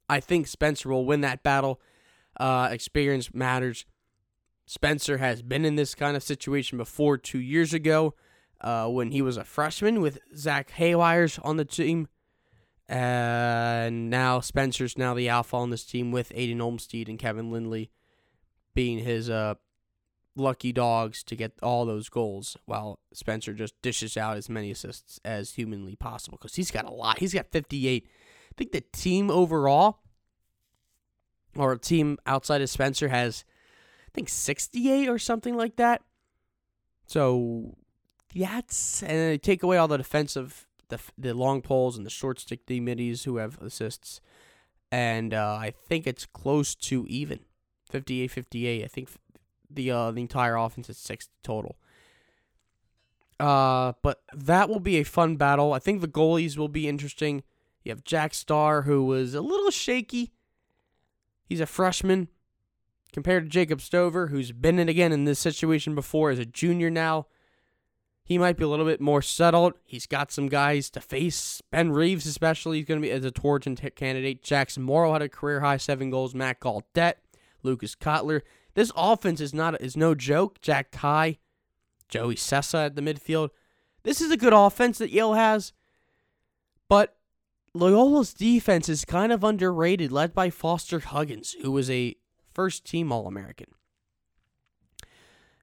I 0.08 0.20
think 0.20 0.46
Spencer 0.46 0.88
will 0.88 1.04
win 1.04 1.22
that 1.22 1.42
battle. 1.42 1.80
Uh, 2.38 2.68
experience 2.70 3.32
matters. 3.32 3.84
Spencer 4.66 5.18
has 5.18 5.42
been 5.42 5.64
in 5.64 5.76
this 5.76 5.94
kind 5.94 6.16
of 6.16 6.22
situation 6.22 6.78
before 6.78 7.18
two 7.18 7.38
years 7.38 7.74
ago 7.74 8.14
uh, 8.60 8.88
when 8.88 9.10
he 9.10 9.20
was 9.22 9.36
a 9.36 9.44
freshman 9.44 10.00
with 10.00 10.18
Zach 10.34 10.72
Herreweyers 10.72 11.38
on 11.44 11.56
the 11.56 11.64
team. 11.64 12.08
And 12.88 14.10
now 14.10 14.40
Spencer's 14.40 14.98
now 14.98 15.14
the 15.14 15.28
alpha 15.28 15.56
on 15.56 15.70
this 15.70 15.84
team 15.84 16.12
with 16.12 16.32
Aidan 16.34 16.60
Olmstead 16.60 17.08
and 17.08 17.18
Kevin 17.18 17.50
Lindley 17.50 17.90
being 18.74 18.98
his 18.98 19.30
uh, 19.30 19.54
lucky 20.36 20.72
dogs 20.72 21.22
to 21.24 21.36
get 21.36 21.52
all 21.62 21.86
those 21.86 22.08
goals 22.08 22.56
while 22.66 22.98
Spencer 23.12 23.52
just 23.54 23.80
dishes 23.82 24.16
out 24.16 24.36
as 24.36 24.48
many 24.48 24.70
assists 24.70 25.20
as 25.24 25.52
humanly 25.52 25.96
possible 25.96 26.36
because 26.38 26.56
he's 26.56 26.70
got 26.70 26.84
a 26.84 26.90
lot. 26.90 27.18
He's 27.18 27.34
got 27.34 27.50
58. 27.50 28.06
I 28.06 28.54
think 28.56 28.72
the 28.72 28.82
team 28.92 29.30
overall 29.30 30.00
or 31.56 31.72
a 31.72 31.78
team 31.78 32.18
outside 32.26 32.60
of 32.60 32.70
Spencer 32.70 33.08
has, 33.08 33.44
I 34.08 34.10
think, 34.12 34.28
68 34.28 35.08
or 35.08 35.18
something 35.18 35.56
like 35.56 35.76
that. 35.76 36.02
So 37.06 37.76
that's 38.34 39.02
and 39.02 39.10
they 39.10 39.38
take 39.38 39.62
away 39.62 39.76
all 39.76 39.88
the 39.88 39.98
defensive, 39.98 40.66
the 40.88 40.98
the 41.16 41.34
long 41.34 41.62
poles 41.62 41.96
and 41.96 42.04
the 42.04 42.10
short 42.10 42.40
stick 42.40 42.66
D 42.66 42.80
middies 42.80 43.24
who 43.24 43.36
have 43.36 43.60
assists, 43.60 44.20
and 44.90 45.34
uh, 45.34 45.58
I 45.60 45.72
think 45.88 46.06
it's 46.06 46.26
close 46.26 46.74
to 46.76 47.06
even, 47.08 47.40
58-58. 47.92 48.84
I 48.84 48.86
think 48.86 49.10
the 49.70 49.90
uh, 49.90 50.10
the 50.10 50.20
entire 50.22 50.56
offense 50.56 50.88
is 50.88 50.98
six 50.98 51.28
total. 51.42 51.76
Uh, 53.40 53.92
but 54.02 54.22
that 54.32 54.68
will 54.68 54.80
be 54.80 54.96
a 54.96 55.02
fun 55.02 55.36
battle. 55.36 55.72
I 55.72 55.80
think 55.80 56.00
the 56.00 56.08
goalies 56.08 56.56
will 56.56 56.68
be 56.68 56.88
interesting. 56.88 57.42
You 57.82 57.90
have 57.90 58.04
Jack 58.04 58.32
Starr, 58.32 58.82
who 58.82 59.04
was 59.04 59.34
a 59.34 59.40
little 59.40 59.70
shaky 59.70 60.32
He's 61.44 61.60
a 61.60 61.66
freshman 61.66 62.28
compared 63.12 63.44
to 63.44 63.48
Jacob 63.48 63.80
Stover, 63.80 64.28
who's 64.28 64.52
been 64.52 64.78
in 64.78 64.88
again 64.88 65.12
in 65.12 65.24
this 65.24 65.38
situation 65.38 65.94
before 65.94 66.30
as 66.30 66.38
a 66.38 66.44
junior 66.44 66.90
now. 66.90 67.26
He 68.24 68.38
might 68.38 68.56
be 68.56 68.64
a 68.64 68.68
little 68.68 68.86
bit 68.86 69.02
more 69.02 69.20
settled. 69.20 69.74
He's 69.84 70.06
got 70.06 70.32
some 70.32 70.48
guys 70.48 70.88
to 70.90 71.00
face. 71.00 71.60
Ben 71.70 71.92
Reeves, 71.92 72.24
especially, 72.26 72.78
he's 72.78 72.86
going 72.86 73.00
to 73.00 73.06
be 73.06 73.12
as 73.12 73.24
a 73.24 73.30
Tewaaraton 73.30 73.78
t- 73.78 73.90
candidate. 73.90 74.42
Jackson 74.42 74.82
Morrill 74.82 75.12
had 75.12 75.20
a 75.20 75.28
career 75.28 75.60
high 75.60 75.76
seven 75.76 76.10
goals. 76.10 76.34
Matt 76.34 76.58
Gaudette, 76.60 77.16
Lucas 77.62 77.94
Kotler. 77.94 78.40
This 78.74 78.90
offense 78.96 79.40
is 79.40 79.52
not 79.52 79.80
is 79.80 79.96
no 79.96 80.14
joke. 80.14 80.60
Jack 80.62 80.90
Kai, 80.90 81.38
Joey 82.08 82.36
Sessa 82.36 82.86
at 82.86 82.96
the 82.96 83.02
midfield. 83.02 83.50
This 84.04 84.20
is 84.20 84.30
a 84.30 84.36
good 84.36 84.52
offense 84.54 84.98
that 84.98 85.10
Yale 85.10 85.34
has, 85.34 85.72
but 86.88 87.16
Loyola's 87.74 88.32
defense 88.32 88.88
is 88.88 89.04
kind 89.04 89.32
of 89.32 89.42
underrated, 89.42 90.12
led 90.12 90.32
by 90.32 90.48
Foster 90.50 91.00
Huggins, 91.00 91.56
who 91.60 91.72
was 91.72 91.90
a 91.90 92.14
first 92.52 92.84
team 92.84 93.10
All 93.10 93.26
American. 93.26 93.66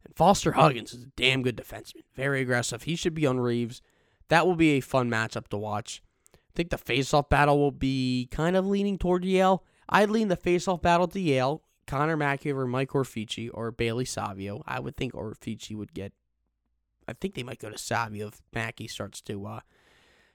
And 0.06 0.16
Foster 0.16 0.54
Huggins 0.54 0.94
is 0.94 1.04
a 1.04 1.12
damn 1.16 1.42
good 1.42 1.56
defenseman, 1.56 2.04
very 2.16 2.42
aggressive. 2.42 2.84
He 2.84 2.96
should 2.96 3.14
be 3.14 3.26
on 3.26 3.40
Reeves. 3.40 3.82
That 4.28 4.46
will 4.46 4.56
be 4.56 4.72
a 4.72 4.82
fun 4.82 5.10
matchup 5.10 5.48
to 5.50 5.58
watch. 5.58 6.02
I 6.34 6.54
think 6.54 6.70
the 6.70 6.78
face-off 6.78 7.30
battle 7.30 7.58
will 7.58 7.72
be 7.72 8.28
kind 8.30 8.58
of 8.58 8.68
leaning 8.68 8.98
toward 8.98 9.24
Yale. 9.24 9.64
I'd 9.88 10.10
lean 10.10 10.28
the 10.28 10.36
face-off 10.36 10.82
battle 10.82 11.08
to 11.08 11.20
Yale. 11.20 11.64
Conor 11.88 12.18
Mackie 12.18 12.52
over 12.52 12.68
Mike 12.68 12.90
Orefice 12.90 13.50
or 13.54 13.72
Bailey 13.72 14.06
Savio. 14.06 14.64
I 14.66 14.80
would 14.80 14.96
think 14.96 15.14
Orefice 15.14 15.76
would 15.76 15.94
get. 15.94 16.14
I 17.08 17.14
think 17.14 17.36
they 17.36 17.44
might 17.44 17.60
go 17.60 17.70
to 17.70 17.78
Savio 17.78 18.28
if 18.28 18.42
Mackie 18.54 18.88
starts 18.88 19.22
to 19.22 19.46
uh, 19.46 19.60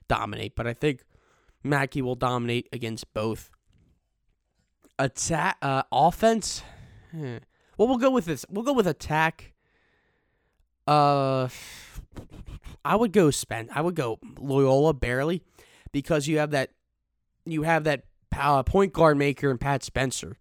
dominate, 0.07 0.55
but 0.55 0.67
I 0.67 0.73
think 0.73 1.03
Mackie 1.63 2.01
will 2.01 2.15
dominate 2.15 2.67
against 2.71 3.13
both. 3.13 3.49
Attack, 4.99 5.57
uh, 5.61 5.83
offense. 5.91 6.63
Hmm. 7.11 7.37
Well, 7.77 7.87
we'll 7.87 7.97
go 7.97 8.11
with 8.11 8.25
this. 8.25 8.45
We'll 8.49 8.63
go 8.63 8.73
with 8.73 8.87
attack. 8.87 9.53
Uh, 10.87 11.49
I 12.83 12.95
would 12.95 13.11
go 13.11 13.29
spend. 13.29 13.69
I 13.73 13.81
would 13.81 13.95
go 13.95 14.19
Loyola 14.39 14.93
barely, 14.93 15.43
because 15.91 16.27
you 16.27 16.39
have 16.39 16.51
that, 16.51 16.71
you 17.45 17.63
have 17.63 17.83
that 17.83 18.05
uh, 18.35 18.63
point 18.63 18.93
guard 18.93 19.17
maker 19.17 19.51
and 19.51 19.59
Pat 19.59 19.83
Spencer 19.83 20.37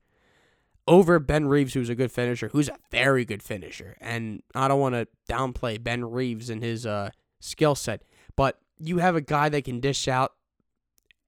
over 0.88 1.18
Ben 1.18 1.48
Reeves, 1.48 1.74
who's 1.74 1.88
a 1.88 1.94
good 1.94 2.12
finisher, 2.12 2.48
who's 2.52 2.68
a 2.68 2.76
very 2.90 3.24
good 3.24 3.42
finisher. 3.42 3.96
And 4.00 4.42
I 4.54 4.68
don't 4.68 4.80
want 4.80 4.94
to 4.94 5.08
downplay 5.28 5.82
Ben 5.82 6.04
Reeves 6.04 6.48
and 6.48 6.62
his 6.62 6.86
uh, 6.86 7.10
skill 7.40 7.74
set, 7.74 8.02
but 8.36 8.60
you 8.78 8.98
have 8.98 9.16
a 9.16 9.20
guy 9.20 9.48
that 9.48 9.64
can 9.64 9.80
dish 9.80 10.06
out 10.06 10.32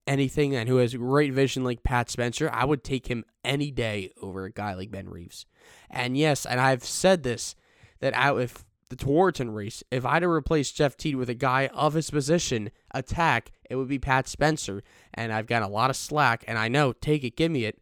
anything 0.09 0.57
and 0.57 0.69
who 0.69 0.79
has 0.79 0.95
great 0.95 1.33
vision 1.33 1.63
like 1.63 1.83
Pat 1.83 2.11
Spencer, 2.11 2.51
I 2.53 2.65
would 2.65 2.83
take 2.83 3.07
him 3.07 3.25
any 3.45 3.71
day 3.71 4.11
over 4.21 4.45
a 4.45 4.51
guy 4.51 4.75
like 4.75 4.91
Ben 4.91 5.09
Reeves. 5.09 5.47
And 5.91 6.17
yes, 6.17 6.47
and 6.47 6.61
I've 6.61 6.85
said 6.85 7.23
this 7.23 7.55
that 8.01 8.15
out 8.15 8.41
if 8.41 8.65
the 8.89 8.97
Tewaaraton 8.97 9.55
race, 9.55 9.85
if 9.91 10.07
I'd 10.07 10.23
have 10.23 10.31
replaced 10.31 10.77
Jeff 10.77 10.97
Teat 10.97 11.17
with 11.17 11.29
a 11.29 11.35
guy 11.35 11.67
of 11.69 11.95
his 11.95 12.11
position, 12.11 12.71
attack, 12.95 13.53
it 13.69 13.77
would 13.77 13.89
be 13.89 13.99
Pat 13.99 14.27
Spencer. 14.27 14.83
And 15.13 15.33
I've 15.33 15.47
got 15.47 15.63
a 15.63 15.69
lot 15.69 15.91
of 15.91 15.97
slack, 15.97 16.43
and 16.49 16.57
I 16.57 16.69
know, 16.69 16.93
take 16.93 17.23
it, 17.23 17.37
give 17.37 17.53
me 17.53 17.65
it. 17.65 17.79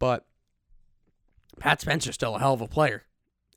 But 0.00 0.26
Pat 1.60 1.80
Spencer's 1.80 2.16
still 2.16 2.34
a 2.34 2.40
hell 2.40 2.54
of 2.54 2.60
a 2.60 2.66
player. 2.66 3.04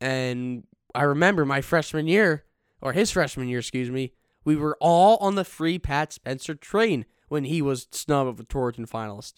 And 0.00 0.64
I 0.94 1.02
remember 1.02 1.44
my 1.44 1.60
freshman 1.60 2.06
year, 2.06 2.44
or 2.80 2.92
his 2.92 3.10
freshman 3.10 3.48
year, 3.48 3.58
excuse 3.58 3.90
me, 3.90 4.12
we 4.44 4.54
were 4.54 4.76
all 4.80 5.16
on 5.16 5.34
the 5.34 5.44
free 5.44 5.78
Pat 5.80 6.12
Spencer 6.12 6.54
train 6.54 7.04
when 7.28 7.44
he 7.44 7.62
was 7.62 7.86
snub 7.92 8.26
of 8.26 8.40
a 8.40 8.44
Tewaaraton 8.44 8.88
finalist. 8.88 9.34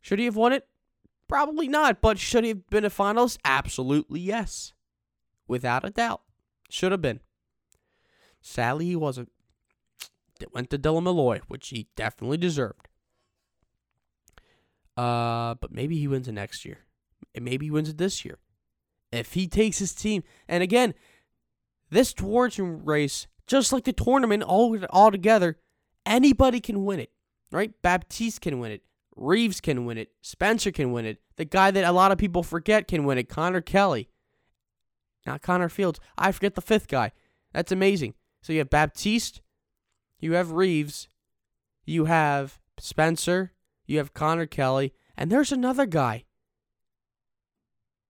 Should 0.00 0.18
he 0.18 0.24
have 0.24 0.36
won 0.36 0.52
it? 0.52 0.66
Probably 1.28 1.68
not, 1.68 2.00
but 2.00 2.18
should 2.18 2.44
he 2.44 2.48
have 2.48 2.70
been 2.70 2.84
a 2.84 2.90
finalist? 2.90 3.38
Absolutely 3.44 4.20
yes. 4.20 4.72
Without 5.46 5.84
a 5.84 5.90
doubt. 5.90 6.22
Should 6.70 6.92
have 6.92 7.02
been. 7.02 7.20
Sadly, 8.40 8.86
he 8.86 8.96
wasn't. 8.96 9.30
It 10.40 10.54
went 10.54 10.70
to 10.70 10.78
Dylan 10.78 11.02
Molloy, 11.02 11.40
which 11.48 11.68
he 11.68 11.88
definitely 11.96 12.36
deserved. 12.36 12.88
Uh, 14.96 15.54
but 15.54 15.72
maybe 15.72 15.98
he 15.98 16.08
wins 16.08 16.28
it 16.28 16.32
next 16.32 16.64
year. 16.64 16.78
And 17.34 17.44
Maybe 17.44 17.66
he 17.66 17.70
wins 17.70 17.88
it 17.88 17.98
this 17.98 18.24
year. 18.24 18.38
If 19.12 19.34
he 19.34 19.46
takes 19.46 19.78
his 19.78 19.94
team, 19.94 20.22
and 20.48 20.62
again, 20.62 20.94
this 21.90 22.12
Tewaaraton 22.12 22.80
race, 22.84 23.26
just 23.46 23.72
like 23.72 23.84
the 23.84 23.92
tournament 23.92 24.42
all, 24.42 24.78
all 24.90 25.10
together, 25.10 25.58
Anybody 26.08 26.58
can 26.58 26.86
win 26.86 27.00
it, 27.00 27.10
right? 27.52 27.70
Baptiste 27.82 28.40
can 28.40 28.58
win 28.58 28.72
it. 28.72 28.82
Reeves 29.14 29.60
can 29.60 29.84
win 29.84 29.98
it. 29.98 30.12
Spencer 30.22 30.72
can 30.72 30.90
win 30.90 31.04
it. 31.04 31.18
The 31.36 31.44
guy 31.44 31.70
that 31.70 31.84
a 31.84 31.92
lot 31.92 32.12
of 32.12 32.18
people 32.18 32.42
forget 32.42 32.88
can 32.88 33.04
win 33.04 33.18
it, 33.18 33.28
Connor 33.28 33.60
Kelly. 33.60 34.08
Not 35.26 35.42
Connor 35.42 35.68
Fields. 35.68 36.00
I 36.16 36.32
forget 36.32 36.54
the 36.54 36.62
fifth 36.62 36.88
guy. 36.88 37.12
That's 37.52 37.72
amazing. 37.72 38.14
So 38.40 38.54
you 38.54 38.60
have 38.60 38.70
Baptiste, 38.70 39.42
you 40.18 40.32
have 40.32 40.52
Reeves, 40.52 41.08
you 41.84 42.06
have 42.06 42.58
Spencer, 42.78 43.52
you 43.86 43.98
have 43.98 44.14
Connor 44.14 44.46
Kelly, 44.46 44.94
and 45.16 45.30
there's 45.30 45.52
another 45.52 45.84
guy. 45.84 46.24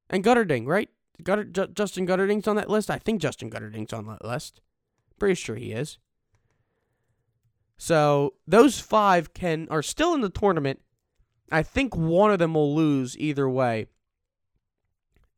And 0.08 0.22
Guterding, 0.22 0.66
right? 0.66 0.88
Gutter, 1.22 1.44
Justin 1.44 2.06
Guterding's 2.06 2.46
on 2.46 2.56
that 2.56 2.70
list. 2.70 2.90
I 2.90 2.98
think 2.98 3.20
Justin 3.20 3.50
Guterding's 3.50 3.92
on 3.92 4.06
that 4.06 4.24
list. 4.24 4.60
Pretty 5.18 5.34
sure 5.34 5.56
he 5.56 5.72
is. 5.72 5.98
So 7.78 8.34
those 8.46 8.80
five 8.80 9.32
can 9.32 9.68
are 9.70 9.82
still 9.82 10.12
in 10.12 10.20
the 10.20 10.28
tournament. 10.28 10.80
I 11.50 11.62
think 11.62 11.96
one 11.96 12.32
of 12.32 12.40
them 12.40 12.54
will 12.54 12.74
lose 12.74 13.16
either 13.16 13.48
way. 13.48 13.86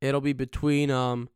It'll 0.00 0.22
be 0.22 0.32
between 0.32 0.90
um 0.90 1.28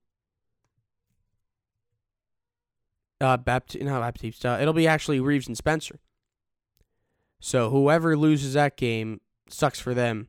uh 3.20 3.37
Baptiste 3.37 3.84
not 3.84 4.00
Baptiste. 4.00 4.46
Uh, 4.46 4.58
it'll 4.61 4.73
be 4.73 4.88
actually 4.88 5.20
Reeves 5.20 5.46
and 5.46 5.56
Spencer. 5.56 6.00
So 7.38 7.68
whoever 7.68 8.16
loses 8.16 8.54
that 8.54 8.78
game 8.78 9.20
sucks 9.50 9.78
for 9.78 9.92
them. 9.92 10.28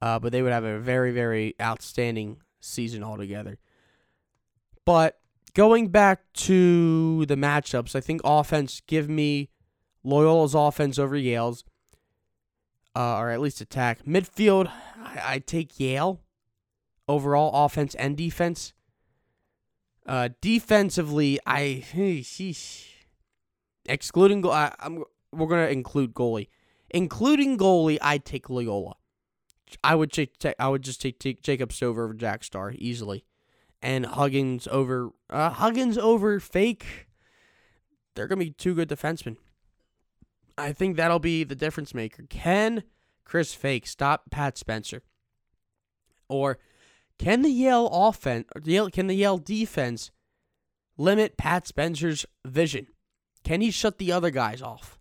Uh, 0.00 0.18
but 0.18 0.32
they 0.32 0.40
would 0.40 0.52
have 0.52 0.64
a 0.64 0.80
very 0.80 1.12
very 1.12 1.54
outstanding 1.60 2.38
season 2.60 3.04
altogether. 3.04 3.58
But 4.86 5.20
going 5.52 5.88
back 5.88 6.32
to 6.34 7.26
the 7.26 7.36
matchups, 7.36 7.94
I 7.94 8.00
think 8.00 8.22
offense 8.24 8.80
give 8.86 9.10
me 9.10 9.50
Loyola's 10.06 10.54
offense 10.54 10.98
over 10.98 11.16
Yale's, 11.16 11.64
uh, 12.94 13.16
or 13.16 13.30
at 13.30 13.40
least 13.40 13.60
attack. 13.60 14.04
Midfield, 14.04 14.70
I, 14.96 15.34
I 15.34 15.38
take 15.40 15.78
Yale. 15.80 16.20
Overall 17.08 17.64
offense 17.64 17.94
and 17.94 18.16
defense. 18.16 18.72
Uh, 20.06 20.30
defensively, 20.40 21.38
I 21.46 21.84
excluding 23.84 24.44
I, 24.46 24.74
am 24.80 25.04
we're 25.32 25.46
gonna 25.46 25.68
include 25.68 26.14
goalie, 26.14 26.48
including 26.90 27.58
goalie. 27.58 27.98
I 28.02 28.18
take 28.18 28.50
Loyola. 28.50 28.96
I 29.84 29.94
would 29.94 30.12
take 30.12 30.32
I 30.58 30.68
would 30.68 30.82
just 30.82 31.00
take, 31.00 31.20
take 31.20 31.42
Jacob 31.42 31.72
Stover 31.72 32.04
over 32.04 32.14
Jack 32.14 32.42
Starr 32.42 32.74
easily, 32.76 33.24
and 33.80 34.06
Huggins 34.06 34.66
over 34.68 35.10
uh, 35.30 35.50
Huggins 35.50 35.96
over 35.96 36.40
Fake. 36.40 37.06
They're 38.14 38.26
gonna 38.26 38.44
be 38.44 38.50
two 38.50 38.74
good 38.74 38.88
defensemen. 38.88 39.36
I 40.58 40.72
think 40.72 40.96
that'll 40.96 41.18
be 41.18 41.44
the 41.44 41.54
difference 41.54 41.94
maker. 41.94 42.24
Can 42.28 42.82
Chris 43.24 43.54
Fake 43.54 43.86
stop 43.86 44.30
Pat 44.30 44.56
Spencer? 44.56 45.02
Or 46.28 46.58
can 47.18 47.42
the 47.42 47.50
Yale 47.50 47.88
offense, 47.92 48.46
Yale 48.64 48.90
can 48.90 49.06
the 49.06 49.14
Yale 49.14 49.38
defense 49.38 50.10
limit 50.96 51.36
Pat 51.36 51.66
Spencer's 51.66 52.26
vision? 52.44 52.86
Can 53.44 53.60
he 53.60 53.70
shut 53.70 53.98
the 53.98 54.12
other 54.12 54.30
guys 54.30 54.60
off? 54.60 54.98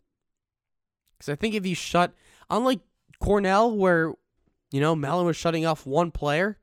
Because 1.18 1.30
I 1.30 1.36
think 1.36 1.56
if 1.56 1.66
you 1.66 1.76
shut, 1.76 2.14
unlike 2.50 2.82
Cornell, 3.20 3.76
where, 3.76 4.14
you 4.72 4.82
know, 4.82 4.96
Mellen 4.96 5.26
was 5.26 5.38
shutting 5.38 5.66
off 5.66 5.86
one 5.86 6.12
player, 6.12 6.58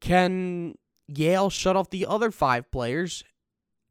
can 0.00 0.76
Yale 1.08 1.50
shut 1.50 1.76
off 1.76 1.90
the 1.90 2.06
other 2.06 2.30
five 2.30 2.70
players 2.70 3.24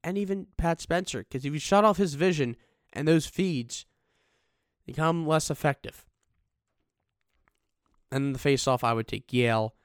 and 0.04 0.18
even 0.18 0.48
Pat 0.58 0.82
Spencer? 0.82 1.20
Because 1.20 1.46
if 1.46 1.54
you 1.54 1.60
shut 1.60 1.84
off 1.84 1.98
his 1.98 2.14
vision, 2.14 2.56
and 2.96 3.08
those 3.08 3.26
feeds 3.26 3.86
become 4.86 5.28
less 5.28 5.50
effective. 5.50 6.06
And 8.12 8.34
the 8.34 8.40
face 8.40 8.68
off, 8.68 8.84
I 8.84 8.94
would 8.94 9.08
take 9.08 9.34
Yale. 9.34 9.76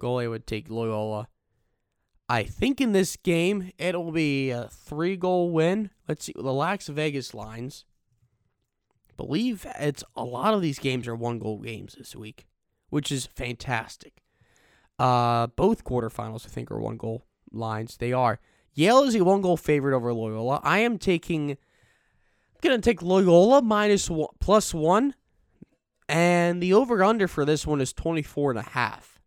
Goalie 0.00 0.28
would 0.28 0.46
take 0.46 0.70
Loyola. 0.70 1.28
I 2.28 2.42
think 2.42 2.80
in 2.80 2.92
this 2.92 3.16
game, 3.16 3.72
it'll 3.78 4.12
be 4.12 4.50
a 4.50 4.68
three 4.68 5.16
goal 5.16 5.50
win. 5.50 5.90
Let's 6.06 6.24
see. 6.24 6.34
The 6.34 6.52
Las 6.52 6.88
Vegas 6.88 7.34
lines. 7.34 7.84
believe 9.16 9.66
it's 9.78 10.04
a 10.14 10.24
lot 10.24 10.54
of 10.54 10.62
these 10.62 10.78
games 10.78 11.08
are 11.08 11.16
one 11.16 11.38
goal 11.38 11.58
games 11.58 11.94
this 11.96 12.14
week, 12.14 12.46
which 12.90 13.10
is 13.10 13.26
fantastic. 13.26 14.22
Uh, 14.98 15.46
both 15.48 15.84
quarterfinals, 15.84 16.44
I 16.44 16.48
think, 16.48 16.70
are 16.70 16.80
one 16.80 16.96
goal 16.96 17.24
lines. 17.50 17.96
They 17.96 18.12
are. 18.12 18.40
Yale 18.74 19.04
is 19.04 19.14
a 19.14 19.24
one 19.24 19.40
goal 19.40 19.56
favorite 19.56 19.96
over 19.96 20.12
Loyola. 20.12 20.60
I 20.62 20.80
am 20.80 20.98
taking 20.98 21.56
Gonna 22.60 22.78
take 22.78 23.02
Loyola 23.02 23.62
minus 23.62 24.10
one, 24.10 24.28
plus 24.40 24.74
one. 24.74 25.14
And 26.08 26.62
the 26.62 26.72
over 26.72 27.04
under 27.04 27.28
for 27.28 27.44
this 27.44 27.66
one 27.66 27.80
is 27.80 27.92
24 27.92 28.52
and 28.52 28.58
a 28.58 28.62
half. 28.62 29.20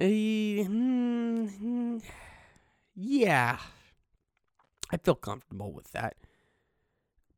Mm, 0.00 2.02
yeah. 2.94 3.58
I 4.90 4.96
feel 4.98 5.14
comfortable 5.14 5.72
with 5.72 5.90
that. 5.92 6.16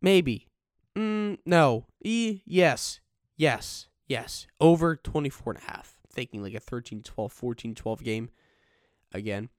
Maybe. 0.02 0.48
Mm, 0.96 1.38
no. 1.46 1.86
E, 2.04 2.40
yes. 2.44 3.00
Yes. 3.36 3.86
Yes. 4.08 4.46
Over 4.60 4.96
24 4.96 5.54
and 5.54 5.62
a 5.62 5.70
half. 5.70 5.98
Thinking 6.10 6.42
like 6.42 6.54
a 6.54 6.60
13 6.60 7.02
12, 7.02 7.32
14 7.32 7.74
12 7.74 8.02
game 8.02 8.30
again. 9.12 9.50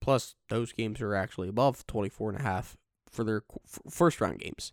Plus, 0.00 0.34
those 0.48 0.72
games 0.72 1.00
are 1.00 1.14
actually 1.14 1.48
above 1.48 1.86
24 1.86 2.30
and 2.30 2.40
a 2.40 2.42
half 2.42 2.76
for 3.10 3.24
their 3.24 3.42
first 3.88 4.20
round 4.20 4.38
games. 4.38 4.72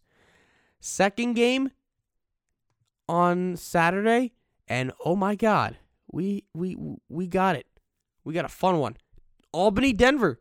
Second 0.80 1.34
game 1.34 1.72
on 3.10 3.58
Saturday, 3.58 4.34
and 4.68 4.92
oh 5.04 5.16
my 5.16 5.36
God, 5.36 5.78
we 6.12 6.46
we 6.54 6.78
we 7.10 7.28
got 7.28 7.56
it. 7.56 7.68
We 8.24 8.34
got 8.34 8.46
a 8.46 8.50
fun 8.50 8.80
one. 8.80 8.98
Albany, 9.52 9.94
Denver. 9.94 10.40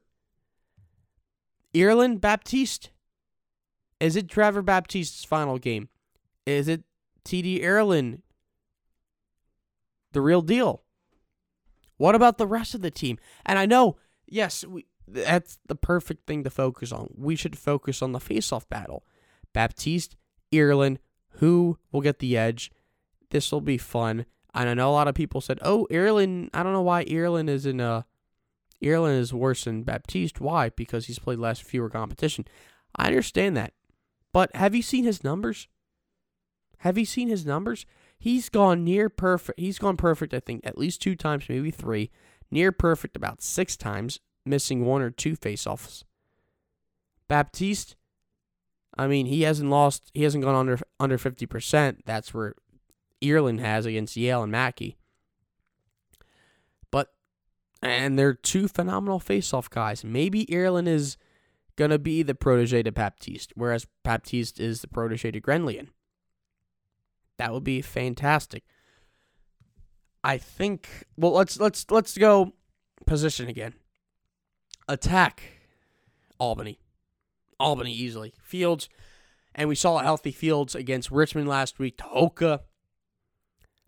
Ierlan 1.74 2.20
Baptiste. 2.20 2.90
Is 4.00 4.16
it 4.16 4.28
Trevor 4.28 4.62
Baptiste's 4.62 5.24
final 5.24 5.58
game? 5.58 5.88
Is 6.44 6.68
it 6.68 6.84
TD 7.24 7.62
Ierlan? 7.62 8.22
The 10.12 10.20
real 10.20 10.42
deal. 10.42 10.82
What 11.96 12.14
about 12.14 12.38
the 12.38 12.46
rest 12.46 12.74
of 12.74 12.82
the 12.82 12.90
team? 12.90 13.18
And 13.44 13.58
I 13.58 13.66
know, 13.66 13.96
yes, 14.26 14.64
we, 14.64 14.86
that's 15.06 15.58
the 15.66 15.74
perfect 15.74 16.26
thing 16.26 16.44
to 16.44 16.50
focus 16.50 16.92
on. 16.92 17.08
We 17.16 17.36
should 17.36 17.58
focus 17.58 18.02
on 18.02 18.12
the 18.12 18.20
face-off 18.20 18.68
battle. 18.68 19.04
Baptiste, 19.52 20.16
Ierlan, 20.52 20.98
who 21.38 21.78
will 21.92 22.00
get 22.00 22.18
the 22.18 22.36
edge? 22.36 22.70
This 23.30 23.50
will 23.52 23.60
be 23.60 23.78
fun. 23.78 24.26
And 24.54 24.68
I 24.68 24.74
know 24.74 24.90
a 24.90 24.92
lot 24.92 25.08
of 25.08 25.14
people 25.14 25.40
said, 25.40 25.58
"Oh, 25.62 25.86
Ierlan, 25.90 26.48
I 26.54 26.62
don't 26.62 26.72
know 26.72 26.82
why 26.82 27.04
Ierlan 27.04 27.48
is 27.48 27.66
in 27.66 27.80
a 27.80 28.06
Ierlan 28.82 29.18
is 29.18 29.32
worse 29.32 29.64
than 29.64 29.82
Baptiste. 29.82 30.40
Why? 30.40 30.70
Because 30.70 31.06
he's 31.06 31.18
played 31.18 31.38
less 31.38 31.60
fewer 31.60 31.90
competition. 31.90 32.46
I 32.94 33.06
understand 33.06 33.56
that. 33.56 33.72
But 34.32 34.54
have 34.54 34.74
you 34.74 34.82
seen 34.82 35.04
his 35.04 35.24
numbers? 35.24 35.68
Have 36.78 36.98
you 36.98 37.04
seen 37.04 37.28
his 37.28 37.46
numbers? 37.46 37.86
He's 38.18 38.48
gone 38.48 38.84
near 38.84 39.08
perfect. 39.08 39.58
He's 39.58 39.78
gone 39.78 39.96
perfect, 39.96 40.34
I 40.34 40.40
think, 40.40 40.60
at 40.64 40.78
least 40.78 41.02
two 41.02 41.16
times, 41.16 41.48
maybe 41.48 41.70
three. 41.70 42.10
Near 42.50 42.70
perfect 42.72 43.16
about 43.16 43.42
six 43.42 43.76
times, 43.76 44.20
missing 44.46 44.84
one 44.84 45.02
or 45.02 45.10
two 45.10 45.36
faceoffs. 45.36 46.04
Baptiste, 47.28 47.96
I 48.96 49.06
mean, 49.06 49.26
he 49.26 49.42
hasn't 49.42 49.70
lost. 49.70 50.10
He 50.14 50.22
hasn't 50.22 50.44
gone 50.44 50.54
under 50.54 50.78
under 50.98 51.18
fifty 51.18 51.46
percent. 51.46 52.02
That's 52.06 52.32
where 52.32 52.54
Ierlan 53.22 53.60
has 53.60 53.86
against 53.86 54.16
Yale 54.16 54.42
and 54.42 54.52
Mackie. 54.52 54.96
But 56.90 57.12
and 57.82 58.18
they're 58.18 58.34
two 58.34 58.68
phenomenal 58.68 59.20
faceoff 59.20 59.68
guys. 59.70 60.04
Maybe 60.04 60.46
Ierlan 60.46 60.86
is 60.86 61.16
gonna 61.76 61.98
be 61.98 62.22
the 62.22 62.34
protege 62.34 62.82
to 62.84 62.92
Baptiste, 62.92 63.52
whereas 63.54 63.86
Baptiste 64.02 64.58
is 64.58 64.80
the 64.80 64.88
protege 64.88 65.32
to 65.32 65.40
Gurenlian. 65.40 65.88
That 67.38 67.52
would 67.52 67.64
be 67.64 67.82
fantastic. 67.82 68.64
I 70.24 70.38
think 70.38 70.88
well 71.16 71.32
let's 71.32 71.60
let's 71.60 71.90
let's 71.90 72.16
go 72.16 72.54
position 73.06 73.48
again. 73.48 73.74
Attack 74.88 75.42
Albany. 76.38 76.78
Albany 77.58 77.92
easily. 77.92 78.34
Fields 78.42 78.88
and 79.56 79.68
we 79.68 79.74
saw 79.74 79.98
healthy 79.98 80.30
Fields 80.30 80.74
against 80.74 81.10
Richmond 81.10 81.48
last 81.48 81.78
week. 81.78 81.96
Tehoka 81.96 82.60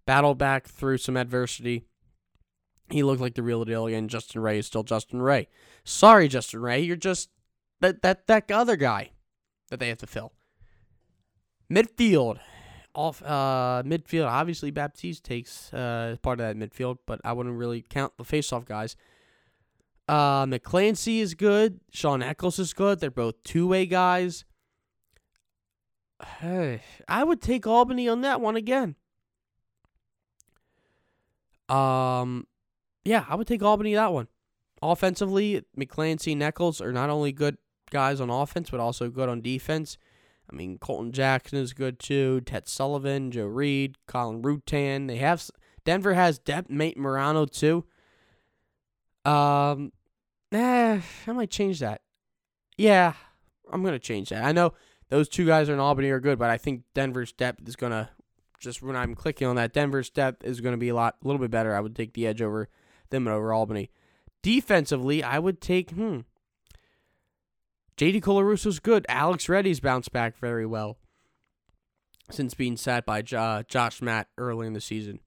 battled 0.06 0.38
back 0.38 0.66
through 0.66 0.96
some 0.96 1.16
adversity. 1.16 1.84
He 2.90 3.02
looked 3.02 3.20
like 3.20 3.34
the 3.34 3.42
real 3.42 3.66
deal 3.66 3.86
again. 3.86 4.08
Justin 4.08 4.40
Reh 4.40 4.54
is 4.54 4.66
still 4.66 4.82
Justin 4.82 5.20
Reh. 5.20 5.44
Sorry, 5.84 6.26
Justin 6.26 6.62
Reh, 6.62 6.76
you're 6.76 6.96
just 6.96 7.28
that 7.80 8.00
that 8.00 8.26
that 8.26 8.50
other 8.50 8.76
guy 8.76 9.10
that 9.68 9.78
they 9.78 9.90
have 9.90 9.98
to 9.98 10.06
fill. 10.06 10.32
Midfield 11.70 12.38
off 12.94 13.22
uh, 13.22 13.82
midfield. 13.84 14.26
Obviously, 14.26 14.70
Baptiste 14.70 15.22
takes 15.22 15.72
uh, 15.74 16.16
part 16.22 16.40
of 16.40 16.46
that 16.46 16.56
midfield, 16.56 16.96
but 17.06 17.20
I 17.24 17.34
wouldn't 17.34 17.58
really 17.58 17.82
count 17.82 18.14
the 18.16 18.24
faceoff 18.24 18.64
guys. 18.64 18.96
Uh, 20.08 20.46
McClancy 20.46 21.20
is 21.20 21.34
good. 21.34 21.80
Sean 21.90 22.22
Eccles 22.22 22.58
is 22.58 22.72
good. 22.72 22.98
They're 22.98 23.10
both 23.10 23.42
two 23.44 23.66
way 23.66 23.84
guys. 23.84 24.44
Hey, 26.40 26.82
I 27.08 27.24
would 27.24 27.42
take 27.42 27.66
Albany 27.66 28.08
on 28.08 28.22
that 28.22 28.40
one 28.40 28.56
again. 28.56 28.96
Um, 31.68 32.46
yeah, 33.04 33.26
I 33.28 33.34
would 33.34 33.46
take 33.46 33.62
Albany 33.62 33.94
that 33.94 34.12
one. 34.12 34.28
Offensively, 34.80 35.62
McClancy 35.76 36.32
and 36.32 36.42
Eccles 36.42 36.80
are 36.80 36.92
not 36.92 37.10
only 37.10 37.32
good 37.32 37.58
guys 37.90 38.20
on 38.20 38.30
offense, 38.30 38.70
but 38.70 38.80
also 38.80 39.10
good 39.10 39.28
on 39.28 39.42
defense. 39.42 39.98
I 40.50 40.56
mean, 40.56 40.78
Colton 40.78 41.12
Jackson 41.12 41.58
is 41.58 41.74
good 41.74 41.98
too. 41.98 42.40
Ted 42.42 42.68
Sullivan, 42.68 43.30
Joe 43.30 43.46
Reed, 43.46 43.96
Colin 44.06 44.42
Rutan. 44.42 45.08
They 45.08 45.16
have 45.16 45.50
Denver 45.84 46.14
has 46.14 46.38
depth. 46.38 46.70
Mate 46.70 46.96
Morano 46.96 47.44
too. 47.44 47.84
Um, 49.26 49.92
eh, 50.52 51.00
I 51.26 51.32
might 51.32 51.50
change 51.50 51.80
that. 51.80 52.02
Yeah, 52.76 53.14
I'm 53.70 53.82
gonna 53.82 53.98
change 53.98 54.30
that. 54.30 54.44
I 54.44 54.52
know 54.52 54.72
those 55.08 55.28
two 55.28 55.46
guys 55.46 55.68
in 55.68 55.78
Albany 55.78 56.10
are 56.10 56.20
good, 56.20 56.38
but 56.38 56.50
I 56.50 56.58
think 56.58 56.82
Denver's 56.94 57.32
depth 57.32 57.68
is 57.68 57.76
gonna 57.76 58.10
just 58.60 58.82
when 58.82 58.96
I'm 58.96 59.14
clicking 59.14 59.46
on 59.46 59.56
that, 59.56 59.72
Denver's 59.72 60.10
depth 60.10 60.44
is 60.44 60.60
gonna 60.60 60.76
be 60.76 60.88
a 60.88 60.94
lot, 60.94 61.16
a 61.22 61.26
little 61.26 61.40
bit 61.40 61.50
better. 61.50 61.74
I 61.74 61.80
would 61.80 61.96
take 61.96 62.14
the 62.14 62.26
edge 62.26 62.42
over 62.42 62.68
them 63.10 63.26
and 63.26 63.34
over 63.34 63.52
Albany. 63.52 63.90
Defensively, 64.42 65.22
I 65.22 65.38
would 65.38 65.60
take 65.60 65.90
hmm 65.90 66.20
JD 67.96 68.22
Colarusso's 68.22 68.78
good. 68.78 69.04
Alex 69.08 69.48
Ready's 69.48 69.80
bounced 69.80 70.12
back 70.12 70.38
very 70.38 70.64
well 70.64 70.98
since 72.30 72.54
being 72.54 72.76
sat 72.76 73.04
by 73.04 73.24
uh, 73.32 73.64
Josh 73.64 74.00
Matt 74.00 74.28
early 74.38 74.68
in 74.68 74.72
the 74.72 74.80
season. 74.80 75.18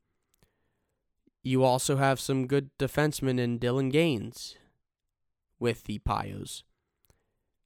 You 1.44 1.64
also 1.64 1.98
have 1.98 2.20
some 2.20 2.48
good 2.48 2.70
defensemen 2.78 3.40
in 3.40 3.60
Dylan 3.60 3.92
Gaines 3.92 4.56
with 5.62 5.86
the 5.86 6.00
Pios. 6.00 6.64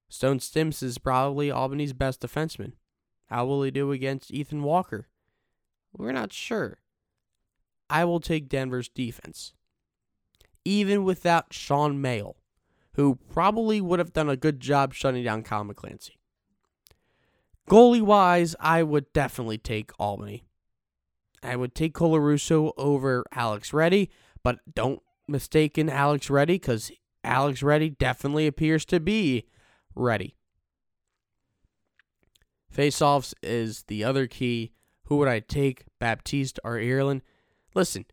Stone 0.07 0.39
Stimps 0.39 0.83
is 0.83 0.99
probably 0.99 1.49
Albany's 1.49 1.93
best 1.93 2.21
defenseman. 2.21 2.73
How 3.31 3.47
will 3.47 3.63
he 3.63 3.71
do 3.71 3.91
against 3.91 4.31
Ethan 4.31 4.61
Walker? 4.61 5.07
We're 5.97 6.11
not 6.11 6.31
sure. 6.31 6.77
I 7.89 8.05
will 8.05 8.19
take 8.19 8.49
Denver's 8.49 8.89
defense. 8.89 9.53
Even 10.63 11.03
without 11.03 11.51
Sean 11.51 11.99
Mayle 11.99 12.35
who 12.95 13.19
probably 13.29 13.81
would 13.81 13.99
have 13.99 14.13
done 14.13 14.29
a 14.29 14.37
good 14.37 14.59
job 14.59 14.93
shutting 14.93 15.23
down 15.23 15.43
Kyle 15.43 15.65
McClancy. 15.65 16.11
Goalie 17.69 18.01
wise, 18.01 18.55
I 18.59 18.83
would 18.83 19.11
definitely 19.11 19.57
take 19.57 19.91
Albany. 19.99 20.45
I 21.43 21.55
would 21.55 21.75
take 21.75 21.93
Colarusso 21.93 22.71
over 22.77 23.25
Alex 23.33 23.73
Ready, 23.73 24.09
but 24.43 24.59
don't 24.73 25.01
mistaken 25.27 25.89
Alex 25.89 26.29
Ready 26.29 26.53
because 26.53 26.91
Alex 27.25 27.61
Ready 27.63 27.89
definitely 27.89 28.47
appears 28.47 28.85
to 28.85 28.99
be 28.99 29.45
ready. 29.95 30.35
Faceoffs 32.73 33.33
is 33.41 33.83
the 33.87 34.03
other 34.03 34.27
key. 34.27 34.71
Who 35.05 35.17
would 35.17 35.27
I 35.27 35.39
take, 35.39 35.85
Baptiste 35.99 36.59
or 36.63 36.73
Ierlan? 36.73 37.21
Listen, 37.73 38.05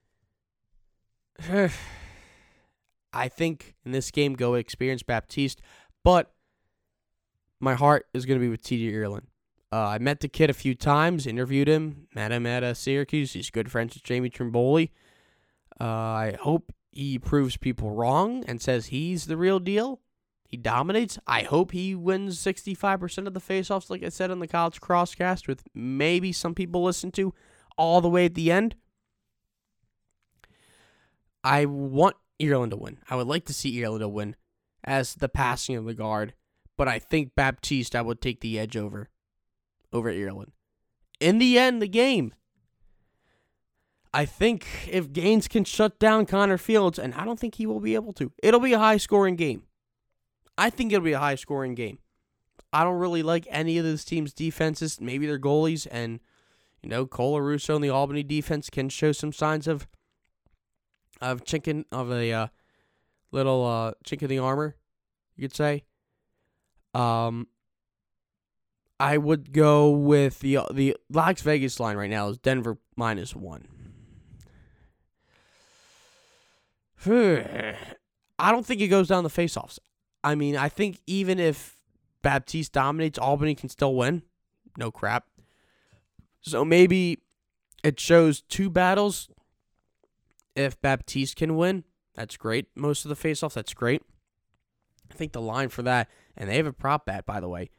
I 3.13 3.29
think 3.29 3.75
in 3.85 3.93
this 3.93 4.11
game, 4.11 4.35
go 4.35 4.55
experience 4.55 5.03
Baptiste, 5.03 5.61
but 6.05 6.33
my 7.61 7.75
heart 7.75 8.07
is 8.13 8.27
going 8.27 8.39
to 8.39 8.45
be 8.45 8.51
with 8.51 8.63
TD 8.63 8.93
Ierlan. 8.93 9.25
Uh, 9.73 9.87
I 9.87 9.99
met 9.99 10.21
the 10.21 10.29
kid 10.29 10.51
a 10.51 10.55
few 10.55 10.75
times, 10.75 11.27
interviewed 11.27 11.69
him, 11.69 12.07
met 12.15 12.31
him 12.31 12.47
at 12.47 12.63
uh, 12.63 12.75
Syracuse. 12.75 13.33
He's 13.33 13.51
good 13.51 13.71
friends 13.71 13.95
with 13.95 14.03
Jamie 14.03 14.29
Trimboli. 14.29 14.91
Uh, 15.81 15.85
I 15.85 16.37
hope 16.41 16.73
he 16.93 17.19
proves 17.19 17.57
people 17.57 17.91
wrong 17.91 18.45
and 18.47 18.61
says 18.61 18.87
he's 18.87 19.27
the 19.27 19.37
real 19.37 19.59
deal. 19.59 20.01
He 20.47 20.59
dominates. 20.59 21.19
I 21.27 21.43
hope 21.43 21.73
he 21.73 21.95
wins 21.95 22.39
65% 22.39 23.27
of 23.27 23.33
the 23.33 23.41
faceoffs, 23.41 23.89
like 23.89 24.03
I 24.03 24.11
said 24.11 24.31
on 24.31 24.39
the 24.39 24.47
college 24.47 24.81
crosscast, 24.81 25.49
with 25.49 25.65
maybe 25.75 26.31
some 26.31 26.55
people 26.55 26.85
listen 26.85 27.11
to 27.13 27.33
all 27.79 28.03
the 28.03 28.11
way 28.11 28.27
at 28.27 28.35
the 28.35 28.53
end. 28.53 28.75
I 31.43 31.65
want 31.65 32.17
Ierlan 32.39 32.71
to 32.71 32.77
win. 32.77 32.99
I 33.09 33.17
would 33.17 33.27
like 33.27 33.47
to 33.47 33.55
see 33.55 33.81
Ierlan 33.81 34.01
to 34.01 34.09
win 34.09 34.37
as 34.85 35.15
the 35.15 35.29
passing 35.29 35.77
of 35.77 35.87
the 35.87 35.95
guard, 35.95 36.35
but 36.77 36.87
I 36.87 36.99
think 36.99 37.35
Baptiste 37.35 37.97
I 37.97 38.03
would 38.03 38.21
take 38.21 38.41
the 38.41 38.59
edge 38.59 38.77
over 38.77 39.09
over 39.93 40.13
Ierlan. 40.13 40.51
In 41.19 41.39
the 41.39 41.59
end, 41.59 41.81
the 41.81 41.89
game. 41.89 42.35
I 44.15 44.27
think 44.27 44.67
if 44.91 45.13
Gaines 45.13 45.49
can 45.49 45.65
shut 45.65 45.99
down 45.99 46.27
Connor 46.27 46.59
Fields, 46.59 46.99
and 46.99 47.15
I 47.15 47.25
don't 47.25 47.41
think 47.41 47.55
he 47.55 47.67
will 47.67 47.81
be 47.81 47.95
able 47.95 48.13
to, 48.15 48.31
it'll 48.43 48.61
be 48.61 48.75
a 48.75 48.79
high 48.79 48.99
scoring 48.99 49.37
game. 49.37 49.63
I 50.59 50.69
think 50.69 50.93
it'll 50.93 51.05
be 51.05 51.13
a 51.13 51.19
high 51.19 51.37
scoring 51.37 51.75
game. 51.75 51.99
I 52.73 52.85
don't 52.85 52.99
really 52.99 53.23
like 53.23 53.47
any 53.51 53.79
of 53.79 53.85
this 53.85 54.05
team's 54.05 54.33
defenses, 54.33 55.01
maybe 55.01 55.27
their 55.27 55.39
goalies, 55.39 55.87
and 55.91 56.21
you 56.83 56.89
know, 56.89 57.07
Colarusso 57.07 57.75
and 57.75 57.85
the 57.85 57.91
Albany 57.91 58.23
defense 58.23 58.69
can 58.69 58.89
show 58.89 59.13
some 59.13 59.33
signs 59.33 59.67
of 59.67 59.87
of 61.21 61.45
chinking 61.45 61.85
of 61.93 62.11
a 62.11 62.33
uh, 62.33 62.47
little 63.31 63.65
uh, 63.65 63.93
chink 64.05 64.23
in 64.23 64.29
the 64.29 64.39
armor, 64.39 64.77
you 65.37 65.43
could 65.43 65.55
say. 65.55 65.85
Um, 66.95 67.47
I 68.99 69.17
would 69.17 69.53
go 69.53 69.91
with 69.91 70.41
the 70.41 70.59
the 70.73 70.97
Las 71.11 71.41
Vegas 71.43 71.81
line 71.81 71.97
right 71.97 72.11
now 72.11 72.29
is 72.29 72.39
Denver 72.39 72.79
minus 72.97 73.35
one. 73.35 73.67
Hmm. 77.03 77.41
I 78.39 78.53
don't 78.53 78.65
think 78.65 78.81
it 78.81 78.89
goes 78.89 79.09
down 79.09 79.25
the 79.25 79.31
faceoffs. 79.31 79.79
I 80.25 80.35
mean, 80.35 80.57
I 80.57 80.69
think 80.69 81.01
even 81.07 81.39
if 81.39 81.77
Baptiste 82.23 82.73
dominates, 82.73 83.19
Albany 83.19 83.55
can 83.55 83.69
still 83.69 83.95
win. 83.95 84.23
No 84.77 84.91
crap. 84.91 85.27
So 86.41 86.65
maybe 86.65 87.19
it 87.83 88.01
shows 88.01 88.41
two 88.41 88.71
battles. 88.71 89.29
If 90.55 90.81
Baptiste 90.81 91.37
can 91.37 91.57
win, 91.57 91.85
that's 92.15 92.37
great. 92.37 92.67
Most 92.77 93.05
of 93.05 93.09
the 93.09 93.17
faceoffs, 93.17 93.55
that's 93.55 93.75
great. 93.75 94.03
I 95.11 95.15
think 95.15 95.33
the 95.33 95.41
line 95.41 95.69
for 95.69 95.83
that, 95.83 96.09
and 96.37 96.49
they 96.49 96.57
have 96.57 96.67
a 96.67 96.73
prop 96.73 97.07
bet, 97.07 97.27
by 97.27 97.41
the 97.41 97.49
way. 97.49 97.71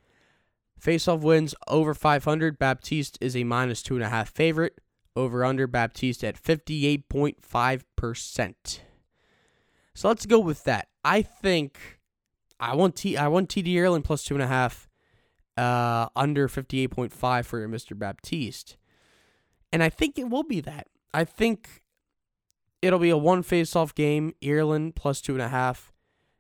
Faceoff 0.79 1.21
wins 1.21 1.55
over 1.67 1.93
500. 1.93 2.59
Baptiste 2.59 3.17
is 3.21 3.35
a 3.35 3.43
minus 3.43 3.81
two 3.81 3.95
and 3.95 4.03
a 4.03 4.09
half 4.09 4.29
favorite. 4.29 4.79
Over 5.15 5.45
under 5.45 5.67
Baptiste 5.67 6.23
at 6.23 6.41
58.5%. 6.41 8.79
So 9.95 10.07
let's 10.07 10.25
go 10.25 10.39
with 10.39 10.63
that. 10.63 10.87
I 11.03 11.21
think 11.21 11.99
I 12.59 12.75
want 12.75 12.95
T 12.95 13.17
I 13.17 13.27
want 13.27 13.49
TD 13.49 13.73
Ierlan 13.73 14.03
plus 14.03 14.23
two 14.23 14.33
and 14.33 14.43
a 14.43 14.47
half, 14.47 14.89
uh, 15.57 16.07
under 16.15 16.47
fifty 16.47 16.79
eight 16.79 16.91
point 16.91 17.11
five 17.11 17.45
for 17.45 17.67
Mr. 17.67 17.97
Baptiste, 17.97 18.77
and 19.71 19.83
I 19.83 19.89
think 19.89 20.17
it 20.17 20.29
will 20.29 20.43
be 20.43 20.61
that. 20.61 20.87
I 21.13 21.25
think 21.25 21.83
it'll 22.81 22.99
be 22.99 23.11
a 23.11 23.17
one 23.17 23.43
face 23.43 23.75
off 23.75 23.93
game. 23.93 24.33
Ierlan 24.41 24.95
plus 24.95 25.21
two 25.21 25.33
and 25.33 25.41
a 25.41 25.49
half, 25.49 25.91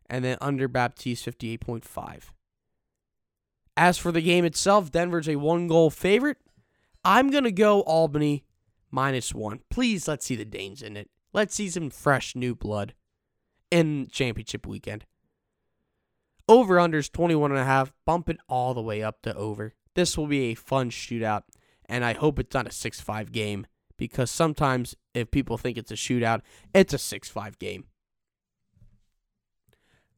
and 0.09 0.25
then 0.25 0.37
under 0.41 0.67
Baptiste 0.67 1.25
fifty 1.25 1.51
eight 1.51 1.61
point 1.61 1.85
five. 1.85 2.33
As 3.75 3.97
for 3.97 4.11
the 4.11 4.21
game 4.21 4.45
itself, 4.45 4.91
Denver's 4.91 5.27
a 5.27 5.35
one 5.35 5.67
goal 5.67 5.89
favorite. 5.89 6.37
I'm 7.03 7.29
gonna 7.29 7.51
go 7.51 7.81
Albany 7.81 8.45
minus 8.89 9.33
one. 9.33 9.59
Please 9.69 10.07
let's 10.07 10.25
see 10.25 10.35
the 10.35 10.45
Danes 10.45 10.81
in 10.81 10.95
it. 10.95 11.09
Let's 11.33 11.55
see 11.55 11.69
some 11.69 11.89
fresh 11.89 12.35
new 12.35 12.55
blood 12.55 12.93
in 13.73 14.07
championship 14.11 14.67
weekend. 14.67 15.03
Over 16.47 16.75
unders 16.75 17.11
21 17.11 17.49
and 17.51 17.59
a 17.59 17.65
half, 17.65 17.91
bump 18.05 18.29
it 18.29 18.37
all 18.47 18.75
the 18.75 18.83
way 18.83 19.01
up 19.01 19.23
to 19.23 19.35
over. 19.35 19.73
This 19.95 20.15
will 20.15 20.27
be 20.27 20.51
a 20.51 20.53
fun 20.53 20.91
shootout, 20.91 21.41
and 21.87 22.05
I 22.05 22.13
hope 22.13 22.37
it's 22.37 22.53
not 22.53 22.67
a 22.67 22.69
6-5 22.69 23.31
game 23.31 23.65
because 23.97 24.29
sometimes 24.29 24.95
if 25.15 25.31
people 25.31 25.57
think 25.57 25.79
it's 25.79 25.91
a 25.91 25.95
shootout, 25.95 26.41
it's 26.71 26.93
a 26.93 26.97
6-5 26.97 27.57
game. 27.57 27.85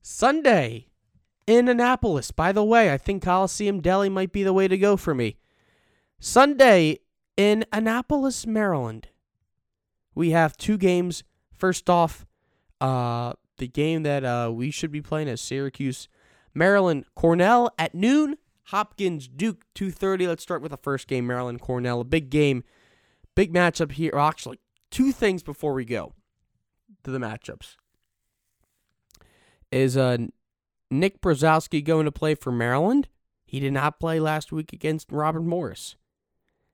Sunday 0.01 0.89
in 1.47 1.69
Annapolis. 1.69 2.31
By 2.31 2.51
the 2.51 2.63
way, 2.63 2.91
I 2.91 2.97
think 2.97 3.23
Coliseum 3.23 3.79
Deli 3.79 4.09
might 4.09 4.33
be 4.33 4.43
the 4.43 4.53
way 4.53 4.67
to 4.67 4.77
go 4.77 4.97
for 4.97 5.15
me. 5.15 5.37
Sunday 6.19 6.99
in 7.37 7.63
Annapolis, 7.71 8.45
Maryland. 8.45 9.07
We 10.13 10.31
have 10.31 10.57
two 10.57 10.77
games. 10.77 11.23
First 11.53 11.89
off, 11.89 12.25
uh, 12.81 13.33
the 13.57 13.67
game 13.67 14.03
that 14.03 14.23
uh, 14.23 14.51
we 14.53 14.71
should 14.71 14.91
be 14.91 15.01
playing 15.01 15.27
is 15.27 15.41
Syracuse 15.41 16.07
Maryland 16.53 17.05
Cornell 17.15 17.69
at 17.77 17.93
noon. 17.93 18.37
Hopkins 18.69 19.27
Duke 19.27 19.63
2:30. 19.75 20.27
Let's 20.27 20.43
start 20.43 20.61
with 20.61 20.71
the 20.71 20.77
first 20.77 21.07
game 21.07 21.27
Maryland 21.27 21.61
Cornell. 21.61 22.01
A 22.01 22.05
big 22.05 22.29
game. 22.29 22.63
Big 23.35 23.53
matchup 23.53 23.91
here. 23.93 24.11
Well, 24.13 24.27
actually, 24.27 24.59
two 24.89 25.11
things 25.11 25.43
before 25.43 25.73
we 25.73 25.85
go 25.85 26.13
to 27.03 27.11
the 27.11 27.19
matchups. 27.19 27.75
Is 29.71 29.95
uh 29.95 30.17
Nick 30.89 31.21
Brzezowski 31.21 31.83
going 31.83 32.05
to 32.05 32.11
play 32.11 32.35
for 32.35 32.51
Maryland? 32.51 33.07
He 33.45 33.59
did 33.59 33.73
not 33.73 33.99
play 33.99 34.19
last 34.19 34.51
week 34.51 34.73
against 34.73 35.11
Robert 35.11 35.43
Morris. 35.43 35.95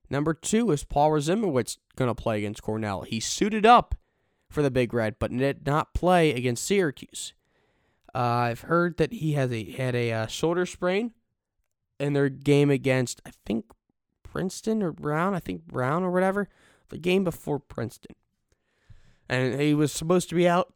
Number 0.09 0.33
two 0.33 0.71
is 0.71 0.83
Paul 0.83 1.11
Rasimowicz 1.11 1.77
going 1.95 2.09
to 2.09 2.15
play 2.15 2.39
against 2.39 2.61
Cornell. 2.61 3.01
He 3.01 3.19
suited 3.19 3.65
up 3.65 3.95
for 4.51 4.61
the 4.61 4.69
Big 4.69 4.93
Red, 4.93 5.15
but 5.17 5.35
did 5.35 5.65
not 5.65 5.93
play 5.93 6.33
against 6.33 6.65
Syracuse. 6.65 7.33
Uh, 8.13 8.19
I've 8.19 8.61
heard 8.61 8.97
that 8.97 9.13
he 9.13 9.33
has 9.33 9.51
a 9.51 9.71
had 9.71 9.95
a 9.95 10.11
uh, 10.11 10.27
shoulder 10.27 10.65
sprain 10.65 11.13
in 11.99 12.13
their 12.13 12.29
game 12.29 12.69
against 12.69 13.21
I 13.25 13.31
think 13.45 13.65
Princeton 14.23 14.83
or 14.83 14.91
Brown. 14.91 15.33
I 15.33 15.39
think 15.39 15.65
Brown 15.65 16.03
or 16.03 16.11
whatever. 16.11 16.49
The 16.89 16.97
game 16.97 17.23
before 17.23 17.57
Princeton, 17.57 18.15
and 19.29 19.61
he 19.61 19.73
was 19.73 19.93
supposed 19.93 20.27
to 20.27 20.35
be 20.35 20.45
out 20.45 20.73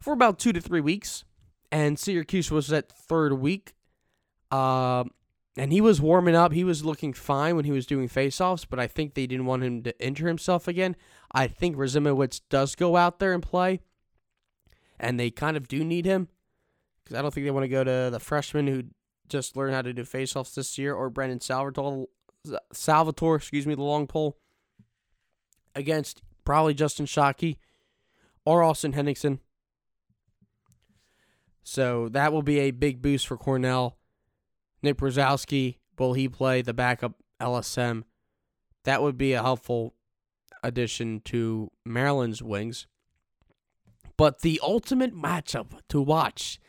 for 0.00 0.12
about 0.12 0.40
two 0.40 0.52
to 0.52 0.60
three 0.60 0.80
weeks. 0.80 1.24
And 1.70 1.96
Syracuse 1.98 2.50
was 2.50 2.68
that 2.68 2.90
third 2.90 3.34
week. 3.34 3.74
Uh, 4.50 5.04
and 5.58 5.72
he 5.72 5.80
was 5.80 6.00
warming 6.00 6.36
up. 6.36 6.52
He 6.52 6.62
was 6.62 6.84
looking 6.84 7.12
fine 7.12 7.56
when 7.56 7.64
he 7.64 7.72
was 7.72 7.84
doing 7.84 8.08
faceoffs, 8.08 8.64
but 8.68 8.78
I 8.78 8.86
think 8.86 9.14
they 9.14 9.26
didn't 9.26 9.46
want 9.46 9.64
him 9.64 9.82
to 9.82 10.04
injure 10.04 10.28
himself 10.28 10.68
again. 10.68 10.94
I 11.32 11.48
think 11.48 11.76
Rasimowicz 11.76 12.42
does 12.48 12.76
go 12.76 12.96
out 12.96 13.18
there 13.18 13.32
and 13.32 13.42
play, 13.42 13.80
and 15.00 15.18
they 15.18 15.30
kind 15.30 15.56
of 15.56 15.66
do 15.66 15.84
need 15.84 16.06
him 16.06 16.28
because 17.02 17.18
I 17.18 17.22
don't 17.22 17.34
think 17.34 17.44
they 17.44 17.50
want 17.50 17.64
to 17.64 17.68
go 17.68 17.82
to 17.82 18.08
the 18.10 18.20
freshman 18.20 18.68
who 18.68 18.84
just 19.28 19.56
learned 19.56 19.74
how 19.74 19.82
to 19.82 19.92
do 19.92 20.04
faceoffs 20.04 20.54
this 20.54 20.78
year 20.78 20.94
or 20.94 21.10
Brendan 21.10 21.40
Salvatore, 21.40 22.06
Salvatore, 22.72 23.36
excuse 23.36 23.66
me, 23.66 23.74
the 23.74 23.82
long 23.82 24.06
pole 24.06 24.38
against 25.74 26.22
probably 26.44 26.72
Justin 26.72 27.06
Shockey 27.06 27.56
or 28.44 28.62
Austin 28.62 28.92
Henningsen. 28.92 29.40
So 31.64 32.08
that 32.10 32.32
will 32.32 32.42
be 32.42 32.60
a 32.60 32.70
big 32.70 33.02
boost 33.02 33.26
for 33.26 33.36
Cornell. 33.36 33.97
Nick 34.82 34.96
Brzezowski, 34.96 35.78
will 35.98 36.12
he 36.12 36.28
play 36.28 36.62
the 36.62 36.74
backup 36.74 37.14
LSM? 37.40 38.04
That 38.84 39.02
would 39.02 39.18
be 39.18 39.32
a 39.32 39.42
helpful 39.42 39.94
addition 40.62 41.20
to 41.26 41.70
Maryland's 41.84 42.42
wings. 42.42 42.86
But 44.16 44.40
the 44.40 44.60
ultimate 44.62 45.14
matchup 45.14 45.80
to 45.88 46.00
watch 46.00 46.60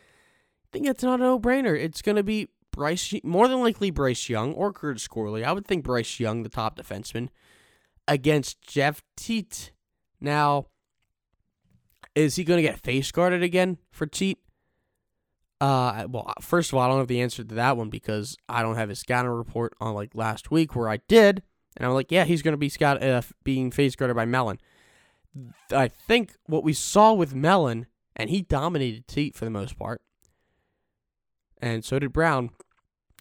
I 0.70 0.78
think 0.78 0.86
it's 0.86 1.04
not 1.04 1.20
a 1.20 1.24
no-brainer. 1.24 1.76
It's 1.76 2.04
going 2.04 2.18
to 2.18 2.24
be 2.24 2.50
Bryce, 2.72 3.14
more 3.24 3.48
than 3.48 3.62
likely 3.62 3.90
Bryce 3.90 4.30
Young 4.30 4.54
or 4.54 4.72
Curtis 4.72 5.08
Corley. 5.08 5.44
I 5.44 5.52
would 5.52 5.66
think 5.66 5.84
Bryce 5.84 6.20
Young, 6.20 6.44
the 6.44 6.50
top 6.50 6.78
defenseman, 6.78 7.30
against 8.08 8.62
Jeff 8.62 9.04
Teat. 9.18 9.72
Now, 10.22 10.68
is 12.14 12.36
he 12.36 12.44
going 12.44 12.60
to 12.60 12.68
get 12.68 12.80
face 12.80 13.12
guarded 13.12 13.42
again 13.42 13.80
for 13.92 14.06
Teat? 14.06 14.38
Uh, 15.62 16.08
well, 16.10 16.34
first 16.42 16.72
of 16.72 16.78
all, 16.78 16.82
I 16.82 16.88
don't 16.88 17.00
have 17.00 17.08
the 17.08 17.22
answer 17.22 17.44
to 17.44 17.56
that 17.56 17.76
one 17.76 17.90
because 17.90 18.38
I 18.48 18.62
don't 18.62 18.76
have 18.76 18.90
his 18.90 19.00
scouting 19.00 19.32
report 19.32 19.74
on 19.82 19.94
like 19.94 20.16
last 20.16 20.52
week 20.52 20.76
where 20.76 20.90
I 20.90 20.98
did, 21.08 21.44
and 21.76 21.86
I'm 21.86 21.94
like, 21.94 22.12
yeah, 22.12 22.24
he's 22.24 22.42
going 22.42 22.54
to 22.54 22.58
be 22.58 22.70
scout 22.70 23.04
uh, 23.04 23.22
being 23.44 23.72
face 23.72 23.96
guarded 23.96 24.16
by 24.16 24.26
Mellen. 24.26 24.60
I 25.72 25.88
think 25.90 26.36
what 26.46 26.64
we 26.64 26.74
saw 26.74 27.14
with 27.14 27.36
Mellen, 27.36 27.88
and 28.16 28.30
he 28.30 28.42
dominated 28.42 29.08
Teat 29.08 29.36
for 29.36 29.46
the 29.46 29.52
most 29.52 29.78
part 29.78 30.02
and 31.62 31.84
so 31.84 32.00
did 32.00 32.14
Brown. 32.14 32.52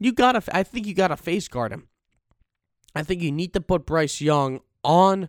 You 0.01 0.13
gotta, 0.13 0.43
I 0.53 0.63
think 0.63 0.87
you 0.87 0.95
gotta 0.95 1.17
face 1.17 1.49
guard 1.49 1.73
him. 1.73 1.89
I 2.95 3.03
think 3.03 3.23
you 3.23 3.33
need 3.33 3.53
to 3.55 3.61
put 3.61 3.87
Bryce 3.87 4.21
Young 4.21 4.61
on 4.85 5.29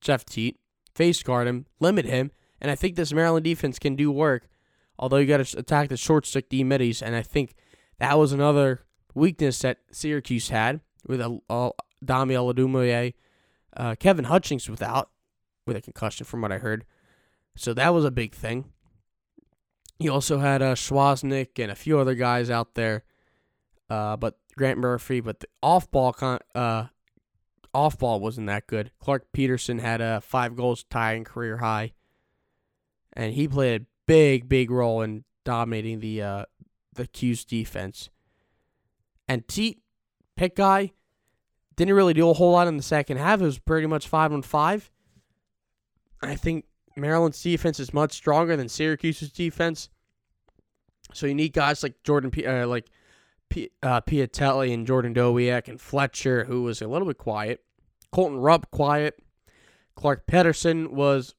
Jeff 0.00 0.24
Teat, 0.24 0.58
face 0.94 1.22
guard 1.22 1.46
him, 1.46 1.66
limit 1.80 2.06
him, 2.06 2.30
and 2.60 2.70
I 2.70 2.74
think 2.74 2.96
this 2.96 3.12
Maryland 3.12 3.44
defense 3.44 3.78
can 3.78 3.96
do 3.96 4.10
work. 4.10 4.48
Although 4.98 5.18
you 5.18 5.26
got 5.26 5.44
to 5.44 5.58
attack 5.58 5.88
the 5.88 5.96
short 5.96 6.26
stick 6.26 6.48
D 6.48 6.64
middies, 6.64 7.02
and 7.02 7.14
I 7.14 7.22
think 7.22 7.54
that 7.98 8.18
was 8.18 8.32
another 8.32 8.80
weakness 9.14 9.60
that 9.60 9.78
Syracuse 9.90 10.48
had 10.48 10.80
with 11.06 11.20
a, 11.20 11.38
a 11.48 11.70
Adumuye, 12.04 13.14
uh, 13.76 13.94
Kevin 13.98 14.26
Hutchings 14.26 14.68
without 14.68 15.10
with 15.66 15.76
a 15.76 15.80
concussion, 15.80 16.24
from 16.24 16.42
what 16.42 16.52
I 16.52 16.58
heard. 16.58 16.84
So 17.56 17.74
that 17.74 17.92
was 17.94 18.04
a 18.04 18.10
big 18.10 18.34
thing. 18.34 18.66
You 19.98 20.12
also 20.12 20.38
had 20.38 20.62
uh, 20.62 20.74
Schwaznick 20.74 21.58
and 21.58 21.72
a 21.72 21.74
few 21.74 21.98
other 21.98 22.14
guys 22.14 22.50
out 22.50 22.74
there, 22.74 23.04
uh, 23.88 24.16
but 24.16 24.38
Grant 24.56 24.78
Murphy. 24.78 25.20
But 25.20 25.40
the 25.40 25.48
off 25.62 25.90
ball 25.90 26.12
con- 26.12 26.40
uh, 26.54 26.86
off 27.72 27.98
ball 27.98 28.20
wasn't 28.20 28.46
that 28.48 28.66
good. 28.66 28.90
Clarke 29.00 29.26
Petterson 29.32 29.80
had 29.80 30.00
uh, 30.00 30.20
five 30.20 30.54
goals 30.54 30.84
tying 30.90 31.24
career 31.24 31.58
high, 31.58 31.94
and 33.14 33.32
he 33.32 33.48
played 33.48 33.82
a 33.82 33.86
big, 34.06 34.48
big 34.48 34.70
role 34.70 35.02
in 35.02 35.24
dominating 35.44 36.00
the 36.00 36.22
uh, 36.22 36.44
the 36.94 37.06
'Cuse 37.06 37.44
defense. 37.44 38.10
And 39.28 39.46
Teat, 39.48 39.82
pick 40.36 40.56
guy, 40.56 40.92
didn't 41.76 41.94
really 41.94 42.14
do 42.14 42.30
a 42.30 42.34
whole 42.34 42.52
lot 42.52 42.68
in 42.68 42.76
the 42.76 42.82
second 42.82 43.18
half. 43.18 43.40
It 43.40 43.44
was 43.44 43.58
pretty 43.58 43.86
much 43.86 44.08
five 44.08 44.32
on 44.32 44.42
five. 44.42 44.90
I 46.22 46.34
think 46.34 46.64
Maryland's 46.96 47.42
defense 47.42 47.78
is 47.78 47.92
much 47.92 48.12
stronger 48.12 48.56
than 48.56 48.68
Syracuse's 48.68 49.30
defense. 49.30 49.90
So 51.12 51.26
you 51.26 51.34
need 51.34 51.52
guys 51.52 51.82
like 51.82 52.02
Jordan, 52.02 52.30
P- 52.30 52.46
uh, 52.46 52.66
like 52.66 52.86
P- 53.48 53.70
uh, 53.82 54.00
Piatelli 54.00 54.72
and 54.72 54.86
Jordan 54.86 55.14
Dowiak 55.14 55.68
and 55.68 55.80
Fletcher, 55.80 56.44
who 56.44 56.62
was 56.62 56.82
a 56.82 56.88
little 56.88 57.06
bit 57.06 57.18
quiet. 57.18 57.62
Colton 58.10 58.38
Rupp, 58.38 58.70
quiet. 58.70 59.22
Clarke 59.94 60.26
Petterson 60.26 60.88
was 60.90 61.34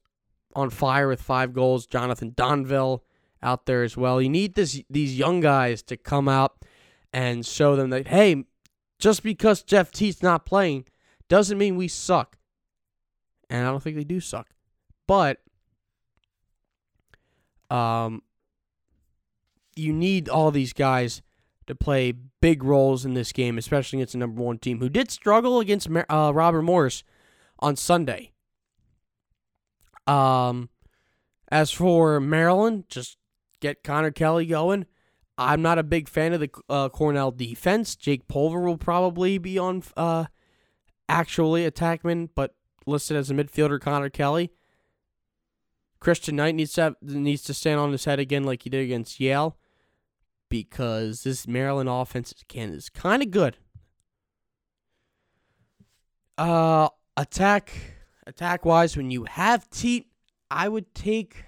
on 0.58 0.70
fire 0.70 1.08
with 1.08 1.22
five 1.22 1.52
goals. 1.52 1.86
Jonathan 1.86 2.32
Donville 2.32 3.00
out 3.42 3.66
there 3.66 3.82
as 3.82 3.96
well. 3.96 4.20
You 4.20 4.28
need 4.28 4.54
this 4.54 4.82
these 4.90 5.16
young 5.16 5.40
guys 5.40 5.82
to 5.84 5.96
come 5.96 6.28
out 6.28 6.64
and 7.12 7.46
show 7.46 7.76
them 7.76 7.90
that 7.90 8.08
hey, 8.08 8.44
just 8.98 9.22
because 9.22 9.62
Jeff 9.62 9.90
Teat's 9.90 10.22
not 10.22 10.44
playing 10.44 10.84
doesn't 11.28 11.58
mean 11.58 11.76
we 11.76 11.88
suck. 11.88 12.36
And 13.48 13.66
I 13.66 13.70
don't 13.70 13.82
think 13.82 13.96
they 13.96 14.04
do 14.04 14.20
suck. 14.20 14.48
But 15.06 15.40
um 17.70 18.22
you 19.76 19.92
need 19.92 20.28
all 20.28 20.50
these 20.50 20.72
guys 20.72 21.22
to 21.68 21.74
play 21.74 22.12
big 22.40 22.64
roles 22.64 23.04
in 23.04 23.14
this 23.14 23.30
game, 23.30 23.58
especially 23.58 24.00
against 24.00 24.14
the 24.14 24.18
number 24.18 24.42
one 24.42 24.58
team 24.58 24.80
who 24.80 24.88
did 24.88 25.10
struggle 25.10 25.60
against 25.60 25.88
uh, 26.10 26.32
Robert 26.34 26.62
Morris 26.62 27.04
on 27.60 27.76
Sunday. 27.76 28.32
Um, 30.08 30.70
as 31.50 31.70
for 31.70 32.20
Maryland, 32.20 32.84
just 32.88 33.18
get 33.60 33.84
Connor 33.84 34.10
Kelly 34.10 34.46
going. 34.46 34.86
I'm 35.36 35.62
not 35.62 35.78
a 35.78 35.84
big 35.84 36.08
fan 36.08 36.32
of 36.32 36.40
the 36.40 36.50
uh, 36.68 36.88
Cornell 36.88 37.30
defense. 37.30 37.94
Jake 37.94 38.26
Pulver 38.26 38.60
will 38.60 38.78
probably 38.78 39.38
be 39.38 39.56
on 39.58 39.82
uh, 39.96 40.24
actually 41.08 41.70
attackman, 41.70 42.30
but 42.34 42.54
listed 42.86 43.16
as 43.16 43.30
a 43.30 43.34
midfielder. 43.34 43.80
Connor 43.80 44.10
Kelly. 44.10 44.50
Christian 46.00 46.36
Knight 46.36 46.54
needs 46.54 46.72
to 46.74 46.82
have, 46.82 46.94
needs 47.02 47.42
to 47.42 47.54
stand 47.54 47.80
on 47.80 47.92
his 47.92 48.04
head 48.04 48.18
again, 48.18 48.44
like 48.44 48.62
he 48.62 48.70
did 48.70 48.82
against 48.84 49.20
Yale 49.20 49.56
because 50.48 51.22
this 51.22 51.46
Maryland 51.46 51.88
offense 51.88 52.34
can 52.48 52.70
is 52.70 52.88
kind 52.88 53.22
of 53.22 53.30
good. 53.30 53.56
Uh, 56.36 56.88
attack 57.16 57.97
attack 58.28 58.64
wise, 58.64 58.96
when 58.96 59.10
you 59.10 59.24
have 59.24 59.68
Teat, 59.70 60.06
I 60.50 60.68
would 60.68 60.94
take. 60.94 61.44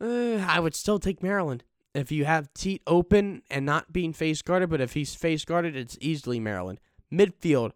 Uh, 0.00 0.36
I 0.48 0.58
would 0.60 0.74
still 0.74 0.98
take 0.98 1.22
Maryland 1.22 1.64
if 1.94 2.10
you 2.10 2.24
have 2.24 2.52
Teat 2.54 2.82
open 2.86 3.42
and 3.50 3.66
not 3.66 3.92
being 3.92 4.12
face 4.12 4.40
guarded. 4.40 4.70
But 4.70 4.80
if 4.80 4.94
he's 4.94 5.14
face 5.14 5.44
guarded, 5.44 5.76
it's 5.76 5.98
easily 6.00 6.40
Maryland. 6.40 6.80
Midfield, 7.12 7.72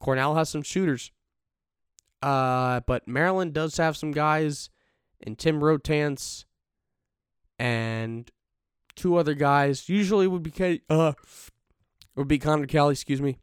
Cornell 0.00 0.36
has 0.36 0.48
some 0.48 0.62
shooters. 0.62 1.10
Uh, 2.22 2.80
but 2.86 3.06
Maryland 3.08 3.52
does 3.52 3.76
have 3.76 3.96
some 3.96 4.12
guys 4.12 4.70
and 5.22 5.38
Tim 5.38 5.60
Rotanz 5.60 6.44
and 7.58 8.30
two 8.94 9.16
other 9.16 9.34
guys. 9.34 9.88
Usually 9.88 10.26
would 10.26 10.42
be 10.42 10.80
uh 10.88 11.12
would 12.16 12.28
be 12.28 12.38
Connor 12.38 12.66
Kelly, 12.66 12.92
excuse 12.92 13.22
me. 13.22 13.38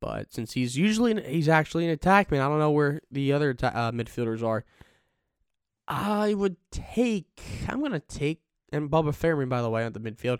But 0.00 0.32
since 0.32 0.52
he's 0.52 0.76
usually 0.76 1.20
he's 1.22 1.48
actually 1.48 1.88
an 1.88 1.96
attackman, 1.96 2.40
I 2.40 2.48
don't 2.48 2.58
know 2.58 2.70
where 2.70 3.00
the 3.10 3.32
other 3.32 3.50
uh, 3.62 3.92
midfielders 3.92 4.42
are. 4.42 4.64
I 5.88 6.34
would 6.34 6.56
take. 6.70 7.42
I'm 7.68 7.80
gonna 7.80 8.00
take 8.00 8.40
and 8.72 8.90
Bubba 8.90 9.14
Fairman, 9.14 9.48
by 9.48 9.62
the 9.62 9.70
way, 9.70 9.84
on 9.84 9.92
the 9.92 10.00
midfield. 10.00 10.38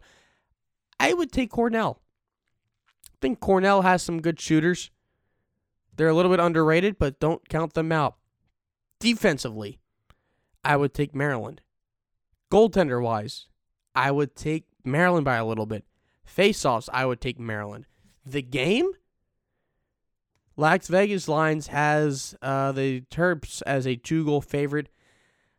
I 0.99 1.13
would 1.13 1.33
take 1.33 1.51
Cornell. 1.51 2.01
I 3.07 3.17
think 3.21 3.41
Cornell 3.41 3.83
has 3.83 4.03
some 4.03 4.21
good 4.21 4.41
shooters. 4.41 4.91
They're 5.97 6.09
a 6.09 6.15
little 6.15 6.31
bit 6.31 6.41
underrated, 6.41 6.99
but 6.99 7.21
don't 7.21 7.49
count 7.49 7.75
them 7.75 7.93
out. 7.93 8.17
Defensively, 9.01 9.79
I 10.65 10.77
would 10.77 10.95
take 10.95 11.15
Maryland. 11.15 11.63
Goaltender 12.51 13.03
wise, 13.03 13.47
I 13.95 14.11
would 14.11 14.37
take 14.37 14.67
Maryland 14.85 15.25
by 15.25 15.37
a 15.37 15.47
little 15.47 15.67
bit. 15.67 15.85
Face 16.25 16.65
offs, 16.65 16.89
I 16.93 17.07
would 17.07 17.21
take 17.21 17.39
Maryland. 17.39 17.87
The 18.25 18.43
game, 18.43 18.91
Las 20.57 20.89
Vegas 20.89 21.29
Lines 21.29 21.67
has 21.67 22.35
uh, 22.41 22.73
the 22.73 23.03
Terps 23.11 23.63
as 23.67 23.87
a 23.87 23.97
two 23.97 24.25
goal 24.25 24.41
favorite. 24.41 24.89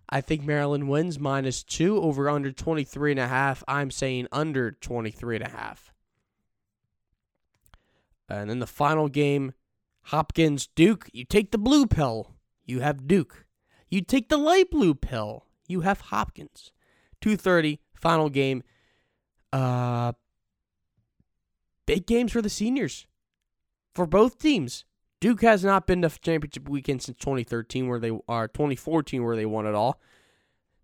I 0.09 0.21
think 0.21 0.43
Maryland 0.43 0.89
wins 0.89 1.19
minus 1.19 1.63
two 1.63 2.01
over 2.01 2.29
under 2.29 2.51
23 2.51 3.11
and 3.11 3.19
a 3.19 3.27
half. 3.27 3.63
I'm 3.67 3.91
saying 3.91 4.27
under 4.31 4.71
23 4.71 5.35
and 5.35 5.45
a 5.45 5.49
half. 5.49 5.93
And 8.29 8.49
then 8.49 8.59
the 8.59 8.67
final 8.67 9.07
game, 9.07 9.53
Hopkins 10.03 10.67
Duke. 10.67 11.09
You 11.13 11.25
take 11.25 11.51
the 11.51 11.57
blue 11.57 11.85
pill, 11.85 12.35
you 12.65 12.79
have 12.79 13.07
Duke. 13.07 13.45
You 13.89 14.01
take 14.01 14.29
the 14.29 14.37
light 14.37 14.71
blue 14.71 14.95
pill, 14.95 15.45
you 15.67 15.81
have 15.81 16.01
Hopkins. 16.01 16.71
2:30 17.21 17.79
final 17.93 18.29
game. 18.29 18.63
Uh 19.53 20.13
big 21.85 22.05
games 22.05 22.31
for 22.31 22.41
the 22.41 22.49
seniors. 22.49 23.07
For 23.93 24.05
both 24.05 24.37
teams. 24.37 24.85
Duke 25.19 25.41
has 25.41 25.63
not 25.63 25.87
been 25.87 26.01
to 26.03 26.09
championship 26.09 26.69
weekend 26.69 27.01
since 27.01 27.17
2013 27.17 27.87
where 27.87 27.99
they 27.99 28.11
are 28.27 28.47
2014 28.47 29.23
where 29.23 29.35
they 29.35 29.45
won 29.45 29.65
it 29.65 29.73
all. 29.73 29.99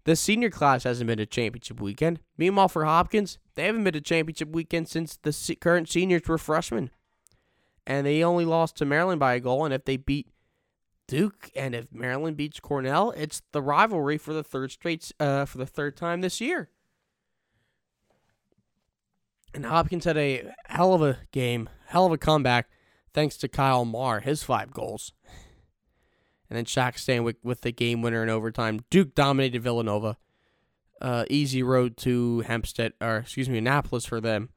The 0.06 0.15
senior 0.15 0.50
class 0.50 0.84
hasn't 0.84 1.08
been 1.08 1.17
to 1.17 1.24
a 1.24 1.28
championship 1.28 1.80
weekend. 1.80 2.19
Meanwhile, 2.38 2.67
for 2.67 2.84
Hopkins, 2.84 3.38
they 3.56 3.65
haven't 3.65 3.84
been 3.84 3.93
to 3.93 4.02
championship 4.02 4.50
weekend 4.50 4.89
since 4.89 5.15
the 5.15 5.56
current 5.56 5.88
seniors 5.89 6.28
were 6.28 6.38
freshmen. 6.38 6.89
And 7.88 8.06
they 8.06 8.24
only 8.24 8.46
lost 8.46 8.76
to 8.78 8.86
Maryland 8.86 9.19
by 9.19 9.36
a 9.36 9.39
goal. 9.39 9.63
And 9.63 9.74
if 9.74 9.86
they 9.86 9.98
beat 9.98 10.28
Duke, 11.08 11.52
and 11.56 11.74
if 11.76 11.93
Maryland 11.93 12.36
beats 12.36 12.60
Cornell, 12.60 13.12
it's 13.12 13.41
the 13.52 13.62
rivalry 13.62 14.17
for 14.17 14.34
the 14.34 14.43
third 14.43 14.72
straight 14.72 15.12
uh, 15.19 15.46
for 15.46 15.58
the 15.58 15.65
third 15.65 15.96
time 15.96 16.22
this 16.22 16.41
year. 16.41 16.69
And 19.54 19.65
Hopkins 19.65 20.06
had 20.06 20.17
a 20.17 20.52
hell 20.65 20.93
of 20.93 21.02
a 21.02 21.19
game, 21.32 21.69
hell 21.88 22.08
of 22.08 22.12
a 22.12 22.17
comeback, 22.17 22.69
thanks 23.13 23.38
to 23.38 23.47
Kyle 23.47 23.86
Marr, 23.86 24.19
his 24.21 24.43
five 24.43 24.71
goals. 24.71 25.13
And 26.49 26.58
then 26.58 26.65
Shack 26.65 26.97
Stanwick 26.97 27.38
with 27.43 27.62
the 27.62 27.71
game 27.71 28.02
winner 28.02 28.21
in 28.23 28.30
overtime. 28.30 28.82
Duke 28.89 29.15
dominated 29.15 29.63
Villanova. 29.63 30.17
Uh, 31.02 31.26
easy 31.30 31.63
road 31.63 31.97
to 31.97 32.41
Hempstead, 32.41 32.93
or 33.02 33.17
excuse 33.17 33.49
me, 33.49 33.58
Annapolis 33.58 34.06
for 34.06 34.21
them. 34.21 34.49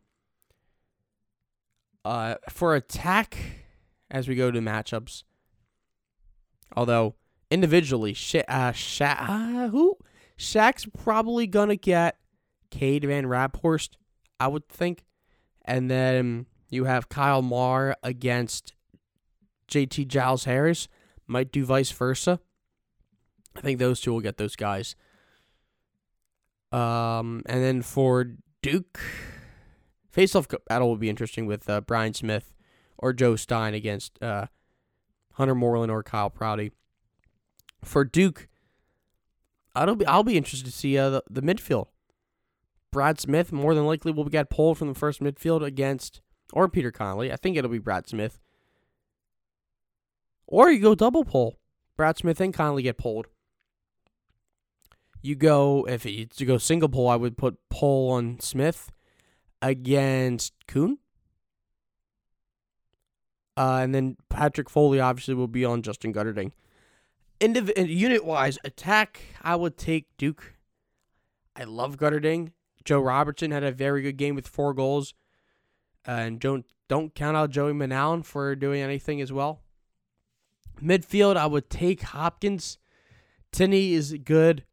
Uh, 2.04 2.36
for 2.50 2.74
attack, 2.74 3.36
as 4.10 4.28
we 4.28 4.34
go 4.36 4.50
to 4.50 4.60
matchups, 4.60 5.24
Although 6.74 7.14
individually, 7.50 8.12
Sha- 8.14 8.42
uh, 8.48 8.72
Sha- 8.72 9.26
uh, 9.28 9.68
who 9.68 9.96
Shack's 10.36 10.86
probably 10.86 11.46
gonna 11.46 11.76
get 11.76 12.18
Cade 12.70 13.04
Van 13.04 13.24
Raaphorst, 13.24 13.90
I 14.40 14.48
would 14.48 14.68
think, 14.68 15.04
and 15.64 15.90
then 15.90 16.46
you 16.68 16.84
have 16.84 17.08
Kyle 17.08 17.42
Marr 17.42 17.96
against 18.02 18.74
JT 19.68 20.08
Giles 20.08 20.44
Harris. 20.44 20.88
Might 21.26 21.52
do 21.52 21.64
vice 21.64 21.90
versa. 21.90 22.40
I 23.56 23.60
think 23.60 23.78
those 23.78 24.00
two 24.00 24.12
will 24.12 24.20
get 24.20 24.36
those 24.36 24.56
guys. 24.56 24.94
Um, 26.72 27.42
and 27.46 27.62
then 27.62 27.82
for 27.82 28.32
Duke, 28.62 29.00
face-off 30.10 30.46
battle 30.66 30.88
will 30.88 30.96
be 30.96 31.08
interesting 31.08 31.46
with 31.46 31.68
uh, 31.68 31.80
Brian 31.80 32.14
Smith 32.14 32.54
or 32.98 33.12
Joe 33.12 33.36
Stein 33.36 33.74
against 33.74 34.22
uh, 34.22 34.46
Hunter 35.34 35.54
Moreland 35.54 35.90
or 35.90 36.02
Kyle 36.02 36.30
Prouty. 36.30 36.72
For 37.82 38.04
Duke, 38.04 38.48
I'll 39.74 39.94
be 39.94 40.06
I'll 40.06 40.22
be 40.22 40.36
interested 40.36 40.66
to 40.66 40.72
see 40.72 40.98
uh, 40.98 41.10
the, 41.10 41.22
the 41.30 41.42
midfield. 41.42 41.86
Brad 42.90 43.20
Smith 43.20 43.52
more 43.52 43.74
than 43.74 43.86
likely 43.86 44.10
will 44.10 44.24
get 44.24 44.50
pulled 44.50 44.78
from 44.78 44.88
the 44.88 44.94
first 44.94 45.20
midfield 45.20 45.64
against 45.64 46.20
or 46.52 46.68
Peter 46.68 46.90
Connolly. 46.90 47.32
I 47.32 47.36
think 47.36 47.56
it'll 47.56 47.70
be 47.70 47.78
Brad 47.78 48.08
Smith. 48.08 48.38
Or 50.46 50.70
you 50.70 50.80
go 50.80 50.94
double 50.94 51.24
pull. 51.24 51.58
Brad 51.96 52.16
Smith 52.18 52.40
and 52.40 52.54
Connolly 52.54 52.82
get 52.82 52.98
pulled. 52.98 53.26
You 55.22 55.34
go 55.34 55.86
if 55.88 56.04
you 56.04 56.26
to 56.26 56.44
go 56.44 56.58
single 56.58 56.88
pull, 56.88 57.08
I 57.08 57.16
would 57.16 57.36
put 57.36 57.58
pull 57.68 58.12
on 58.12 58.38
Smith 58.40 58.92
against 59.60 60.52
Kuhn. 60.68 60.98
Uh, 63.56 63.80
and 63.82 63.94
then 63.94 64.16
Patrick 64.28 64.68
Foley 64.68 65.00
obviously 65.00 65.34
will 65.34 65.48
be 65.48 65.64
on 65.64 65.82
Justin 65.82 66.12
Guterding. 66.12 66.52
Indiv- 67.40 67.88
unit 67.88 68.24
wise, 68.24 68.58
attack, 68.64 69.20
I 69.42 69.56
would 69.56 69.76
take 69.76 70.06
Duke. 70.18 70.54
I 71.56 71.64
love 71.64 71.96
Guterding. 71.96 72.52
Joe 72.84 73.00
Robertson 73.00 73.50
had 73.50 73.64
a 73.64 73.72
very 73.72 74.02
good 74.02 74.16
game 74.16 74.34
with 74.34 74.46
four 74.46 74.74
goals. 74.74 75.14
And 76.06 76.38
don't, 76.38 76.64
don't 76.88 77.14
count 77.14 77.36
out 77.36 77.50
Joey 77.50 77.72
Manown 77.72 78.24
for 78.24 78.54
doing 78.54 78.80
anything 78.80 79.20
as 79.20 79.32
well. 79.32 79.62
Midfield, 80.80 81.36
I 81.36 81.46
would 81.46 81.68
take 81.68 82.02
Hopkins. 82.02 82.78
Tinney 83.52 83.92
is 83.92 84.16
good. 84.24 84.64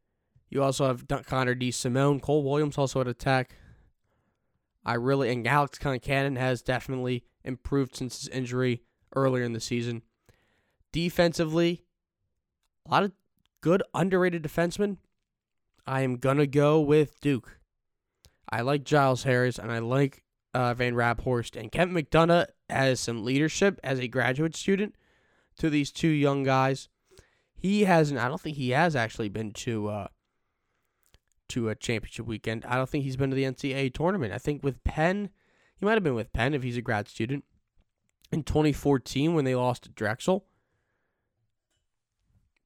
You 0.49 0.61
also 0.61 0.85
have 0.85 1.07
Connor 1.25 1.55
DeSimone. 1.55 2.21
Cole 2.21 2.43
Williams 2.43 2.77
also 2.77 3.01
at 3.01 3.07
attack. 3.07 3.55
I 4.85 4.95
really, 4.95 5.31
and 5.31 5.47
Alex 5.47 5.79
Concannon 5.79 6.37
has 6.37 6.61
definitely 6.61 7.23
improved 7.43 7.95
since 7.95 8.19
his 8.19 8.27
injury 8.27 8.83
earlier 9.15 9.43
in 9.43 9.53
the 9.53 9.59
season. 9.59 10.01
Defensively, 10.91 11.85
a 12.85 12.91
lot 12.91 13.03
of 13.03 13.13
good 13.61 13.81
underrated 13.93 14.43
defensemen. 14.43 14.97
I 15.87 16.01
am 16.01 16.17
to 16.37 16.47
go 16.47 16.79
with 16.81 17.19
Duke. 17.21 17.59
I 18.49 18.61
like 18.61 18.83
Giles 18.83 19.23
Harris 19.23 19.57
and 19.57 19.71
I 19.71 19.79
like 19.79 20.22
uh, 20.53 20.73
Van 20.73 20.93
Raaphorst 20.93 21.59
and 21.59 21.71
Kevin 21.71 21.95
McDonough 21.95 22.47
has 22.69 22.99
some 22.99 23.23
leadership 23.23 23.79
as 23.83 23.99
a 23.99 24.07
graduate 24.07 24.55
student 24.55 24.95
to 25.57 25.69
these 25.69 25.91
two 25.91 26.07
young 26.07 26.43
guys. 26.43 26.89
He 27.55 27.85
hasn't. 27.85 28.19
I 28.19 28.27
don't 28.27 28.41
think 28.41 28.57
he 28.57 28.71
has 28.71 28.95
actually 28.95 29.29
been 29.29 29.51
to 29.53 29.89
uh, 29.89 30.07
to 31.49 31.69
a 31.69 31.75
championship 31.75 32.25
weekend. 32.25 32.65
I 32.65 32.75
don't 32.75 32.89
think 32.89 33.03
he's 33.03 33.17
been 33.17 33.29
to 33.29 33.35
the 33.35 33.43
NCAA 33.43 33.93
tournament. 33.93 34.33
I 34.33 34.37
think 34.37 34.63
with 34.63 34.83
Penn, 34.83 35.29
he 35.75 35.85
might 35.85 35.93
have 35.93 36.03
been 36.03 36.15
with 36.15 36.33
Penn 36.33 36.53
if 36.53 36.63
he's 36.63 36.77
a 36.77 36.81
grad 36.81 37.07
student 37.07 37.45
in 38.31 38.43
2014 38.43 39.33
when 39.33 39.45
they 39.45 39.55
lost 39.55 39.83
to 39.83 39.89
Drexel. 39.89 40.45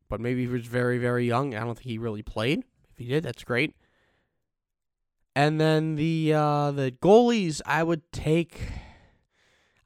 But 0.09 0.21
maybe 0.21 0.41
he 0.41 0.47
was 0.47 0.65
very, 0.65 0.97
very 0.97 1.27
young. 1.27 1.53
I 1.53 1.59
don't 1.59 1.75
think 1.75 1.87
he 1.87 1.97
really 1.97 2.21
played. 2.21 2.63
If 2.89 2.97
he 2.97 3.07
did, 3.07 3.23
that's 3.23 3.43
great. 3.43 3.75
And 5.37 5.61
then 5.61 5.97
the 5.97 6.33
uh, 6.33 6.71
the 6.71 6.91
goalies, 6.99 7.61
I 7.63 7.83
would 7.83 8.11
take. 8.11 8.59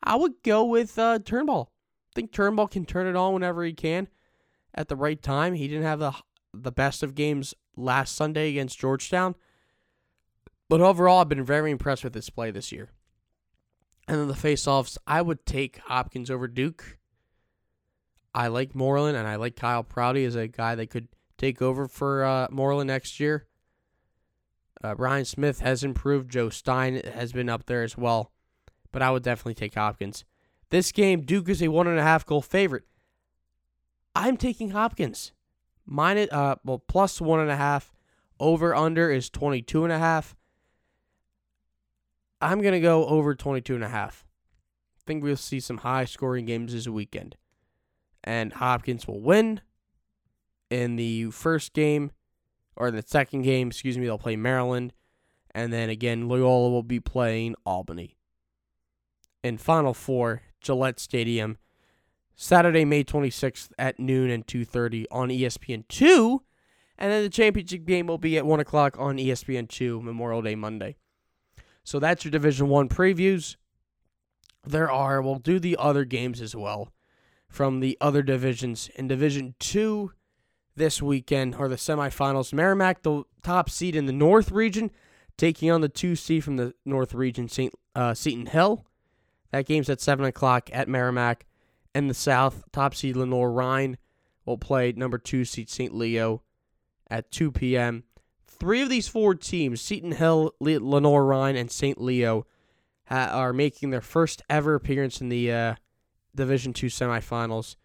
I 0.02 0.16
would 0.16 0.42
go 0.44 0.64
with 0.64 0.98
uh, 0.98 1.20
Turnbaugh. 1.20 1.66
I 1.66 2.12
think 2.16 2.32
Turnbaugh 2.32 2.72
can 2.72 2.86
turn 2.86 3.06
it 3.06 3.18
on 3.18 3.34
whenever 3.34 3.62
he 3.66 3.74
can, 3.74 4.08
at 4.74 4.88
the 4.88 4.96
right 4.96 5.22
time. 5.22 5.54
He 5.54 5.68
didn't 5.68 5.84
have 5.84 6.00
the 6.00 6.14
the 6.54 6.72
best 6.72 7.04
of 7.04 7.16
games 7.16 7.54
last 7.76 8.16
Sunday 8.16 8.52
against 8.52 8.80
Georgetown, 8.80 9.36
but 10.70 10.80
overall, 10.80 11.20
I've 11.20 11.28
been 11.28 11.44
very 11.44 11.70
impressed 11.70 12.06
with 12.06 12.16
his 12.16 12.30
play 12.30 12.52
this 12.52 12.72
year. 12.72 12.88
And 14.08 14.22
then 14.22 14.30
the 14.30 14.34
faceoffs, 14.34 14.98
I 15.06 15.22
would 15.22 15.46
take 15.46 15.80
Hopkins 15.80 16.32
over 16.32 16.48
Duke. 16.48 16.98
I 18.34 18.48
like 18.48 18.74
Moreland, 18.74 19.18
and 19.18 19.28
I 19.28 19.36
like 19.36 19.58
Kyle 19.58 19.84
Prouty 19.84 20.24
as 20.24 20.36
a 20.36 20.48
guy 20.48 20.76
that 20.76 20.90
could 20.90 21.10
take 21.38 21.62
over 21.62 21.90
for 21.90 22.24
uh, 22.24 22.48
Moreland 22.50 22.88
next 22.88 23.20
year. 23.20 23.48
Uh, 24.84 24.96
Brian 24.96 25.26
Smith 25.26 25.60
has 25.60 25.84
improved. 25.84 26.32
Joe 26.32 26.50
Stein 26.50 27.02
has 27.14 27.32
been 27.32 27.50
up 27.50 27.66
there 27.66 27.84
as 27.84 27.98
well. 27.98 28.32
But 28.92 29.02
I 29.02 29.12
would 29.12 29.24
definitely 29.24 29.54
take 29.54 29.76
Hopkins. 29.76 30.26
This 30.70 30.92
game, 30.92 31.22
Duke 31.22 31.50
is 31.50 31.62
a 31.62 31.68
one 31.68 31.88
and 31.88 32.00
a 32.00 32.04
half 32.04 32.26
goal 32.26 32.42
favorite. 32.42 32.84
I'm 34.16 34.38
taking 34.38 34.72
Hopkins. 34.72 35.34
Minus, 35.86 36.30
uh, 36.32 36.56
well, 36.64 36.80
plus 36.80 37.22
one 37.22 37.40
and 37.40 37.52
a 37.52 37.56
half. 37.56 37.92
Over 38.40 38.76
under 38.76 39.12
is 39.12 39.30
22 39.30 39.84
and 39.84 39.94
a 39.94 40.00
half. 40.00 40.36
I'm 42.42 42.62
going 42.62 42.74
to 42.74 42.80
go 42.80 43.06
over 43.06 43.36
22 43.36 43.76
and 43.76 43.84
a 43.84 43.90
half. 43.90 44.26
I 44.98 45.02
think 45.06 45.24
we'll 45.24 45.38
see 45.38 45.60
some 45.60 45.80
high 45.80 46.06
scoring 46.06 46.46
games 46.46 46.74
this 46.74 46.88
weekend. 46.88 47.36
And 48.24 48.54
Hopkins 48.54 49.08
will 49.08 49.22
win 49.22 49.62
in 50.70 50.96
the 50.96 51.30
first 51.32 51.74
game 51.74 52.12
or 52.76 52.88
in 52.88 52.96
the 52.96 53.04
second 53.06 53.44
game, 53.44 53.68
excuse 53.68 53.98
me, 53.98 54.06
they'll 54.06 54.18
play 54.18 54.36
Maryland. 54.36 54.94
And 55.54 55.72
then 55.74 55.90
again, 55.90 56.28
Loyola 56.28 56.70
will 56.70 56.84
be 56.84 57.00
playing 57.00 57.56
Albany. 57.66 58.18
In 59.44 59.58
Final 59.58 59.94
Four, 59.94 60.44
Gillette 60.62 61.00
Stadium, 61.00 61.58
Saturday, 62.36 62.86
May 62.86 63.04
26th 63.04 63.72
at 63.78 64.00
noon 64.00 64.30
and 64.30 64.48
2.30 64.48 65.06
on 65.12 65.30
ESPN2. 65.30 66.40
And 66.98 67.12
then 67.12 67.24
the 67.24 67.30
championship 67.30 67.86
game 67.86 68.08
will 68.08 68.18
be 68.18 68.38
at 68.38 68.46
1 68.46 68.60
o'clock 68.60 68.96
on 69.00 69.18
ESPN2 69.18 70.02
Memorial 70.02 70.42
Day 70.42 70.56
Monday. 70.56 70.96
So 71.84 72.00
that's 72.00 72.24
your 72.24 72.32
Division 72.32 72.70
1 72.70 72.90
previews. 72.90 73.58
There 74.64 74.92
are, 74.92 75.22
we'll 75.22 75.36
do 75.36 75.60
the 75.60 75.76
other 75.80 76.06
games 76.06 76.42
as 76.42 76.56
well 76.56 76.94
from 77.50 77.80
the 77.80 77.98
other 78.00 78.22
divisions. 78.22 78.90
In 78.96 79.08
Division 79.08 79.56
2, 79.60 80.12
this 80.76 81.02
weekend 81.02 81.56
are 81.56 81.68
the 81.68 81.76
semifinals. 81.76 82.54
Merrimack, 82.54 83.04
the 83.04 83.24
top 83.44 83.70
seed 83.70 83.96
in 83.96 84.06
the 84.06 84.14
North 84.14 84.52
region, 84.52 84.92
taking 85.38 85.70
on 85.72 85.82
the 85.82 85.90
two 85.90 86.16
seed 86.16 86.44
from 86.44 86.58
the 86.58 86.74
North 86.86 87.14
region, 87.14 87.50
St. 87.50 87.74
Uh, 87.96 88.14
Seton 88.14 88.48
Hill. 88.48 88.86
That 89.52 89.66
game's 89.66 89.90
at 89.90 90.02
7 90.02 90.26
o'clock 90.26 90.70
at 90.72 90.88
Merrimack. 90.88 91.46
And 91.94 92.10
the 92.10 92.14
South, 92.14 92.64
top 92.72 92.96
seed 92.96 93.18
Lenoir-Rhyne 93.18 93.98
will 94.46 94.58
play 94.58 94.94
number 94.94 95.18
two 95.18 95.44
seed 95.44 95.70
St. 95.70 95.94
Leo 95.94 96.42
at 97.10 97.32
2 97.32 97.52
p.m. 97.52 98.06
Three 98.48 98.82
of 98.82 98.90
these 98.90 99.08
four 99.08 99.36
teams, 99.36 99.82
Seton 99.82 100.14
Hill, 100.14 100.54
Lenoir-Rhyne, 100.60 101.56
and 101.58 101.70
St. 101.70 102.00
Leo, 102.00 102.46
ha- 103.08 103.30
are 103.34 103.52
making 103.52 103.90
their 103.90 104.02
first 104.02 104.42
ever 104.50 104.76
appearance 104.76 105.20
in 105.20 105.30
the 105.30 105.52
uh, 105.52 105.76
Division 106.34 106.72
Two 106.72 106.88
semifinals. 106.88 107.76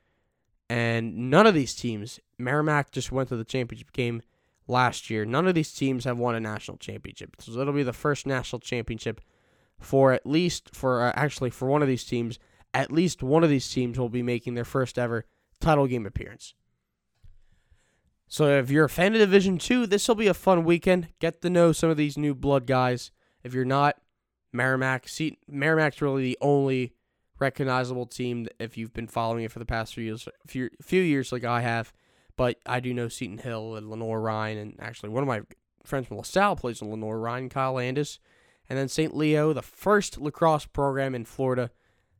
And 0.68 1.30
none 1.30 1.46
of 1.46 1.54
these 1.54 1.74
teams, 1.74 2.18
Merrimack 2.38 2.90
just 2.90 3.12
went 3.12 3.28
to 3.28 3.36
the 3.36 3.44
championship 3.44 3.92
game 3.92 4.22
last 4.66 5.10
year. 5.10 5.24
None 5.24 5.46
of 5.46 5.54
these 5.54 5.72
teams 5.72 6.04
have 6.04 6.18
won 6.18 6.34
a 6.34 6.40
national 6.40 6.76
championship. 6.78 7.36
So 7.40 7.60
it'll 7.60 7.72
be 7.72 7.82
the 7.82 7.92
first 7.92 8.26
national 8.26 8.60
championship 8.60 9.20
for 9.78 10.12
at 10.12 10.26
least, 10.26 10.74
for 10.74 11.02
uh, 11.04 11.12
actually, 11.14 11.50
for 11.50 11.68
one 11.68 11.82
of 11.82 11.88
these 11.88 12.04
teams. 12.04 12.38
At 12.74 12.90
least 12.90 13.22
one 13.22 13.44
of 13.44 13.50
these 13.50 13.70
teams 13.70 13.98
will 13.98 14.08
be 14.08 14.22
making 14.22 14.54
their 14.54 14.64
first 14.64 14.98
ever 14.98 15.24
title 15.60 15.86
game 15.86 16.04
appearance. 16.04 16.54
So 18.28 18.58
if 18.58 18.70
you're 18.70 18.86
a 18.86 18.90
fan 18.90 19.14
of 19.14 19.20
Division 19.20 19.56
2, 19.56 19.86
this 19.86 20.08
will 20.08 20.16
be 20.16 20.26
a 20.26 20.34
fun 20.34 20.64
weekend. 20.64 21.08
Get 21.20 21.40
to 21.42 21.50
know 21.50 21.72
some 21.72 21.90
of 21.90 21.96
these 21.96 22.18
new 22.18 22.34
blood 22.34 22.66
guys. 22.66 23.12
If 23.44 23.54
you're 23.54 23.64
not, 23.64 23.96
Merrimack, 24.52 25.08
see, 25.08 25.38
Merrimack's 25.46 26.02
really 26.02 26.24
the 26.24 26.38
only 26.40 26.95
recognizable 27.38 28.06
team 28.06 28.46
if 28.58 28.76
you've 28.76 28.92
been 28.92 29.08
following 29.08 29.44
it 29.44 29.52
for 29.52 29.58
the 29.58 29.66
past 29.66 29.94
few 29.94 30.04
years, 30.04 30.28
few, 30.46 30.70
few 30.82 31.02
years 31.02 31.32
like 31.32 31.44
I 31.44 31.60
have. 31.60 31.92
But 32.36 32.58
I 32.66 32.80
do 32.80 32.92
know 32.92 33.08
Seton 33.08 33.38
Hill 33.38 33.76
and 33.76 33.90
Lenoir-Rhyne, 33.90 34.58
and 34.58 34.76
actually 34.78 35.08
one 35.08 35.22
of 35.22 35.28
my 35.28 35.40
friends 35.84 36.06
from 36.06 36.18
LaSalle 36.18 36.56
plays 36.56 36.82
in 36.82 36.90
Lenoir-Rhyne, 36.90 37.48
Kyle 37.48 37.74
Landis. 37.74 38.18
And 38.68 38.78
then 38.78 38.88
St. 38.88 39.16
Leo, 39.16 39.52
the 39.52 39.62
first 39.62 40.20
lacrosse 40.20 40.66
program 40.66 41.14
in 41.14 41.24
Florida, 41.24 41.70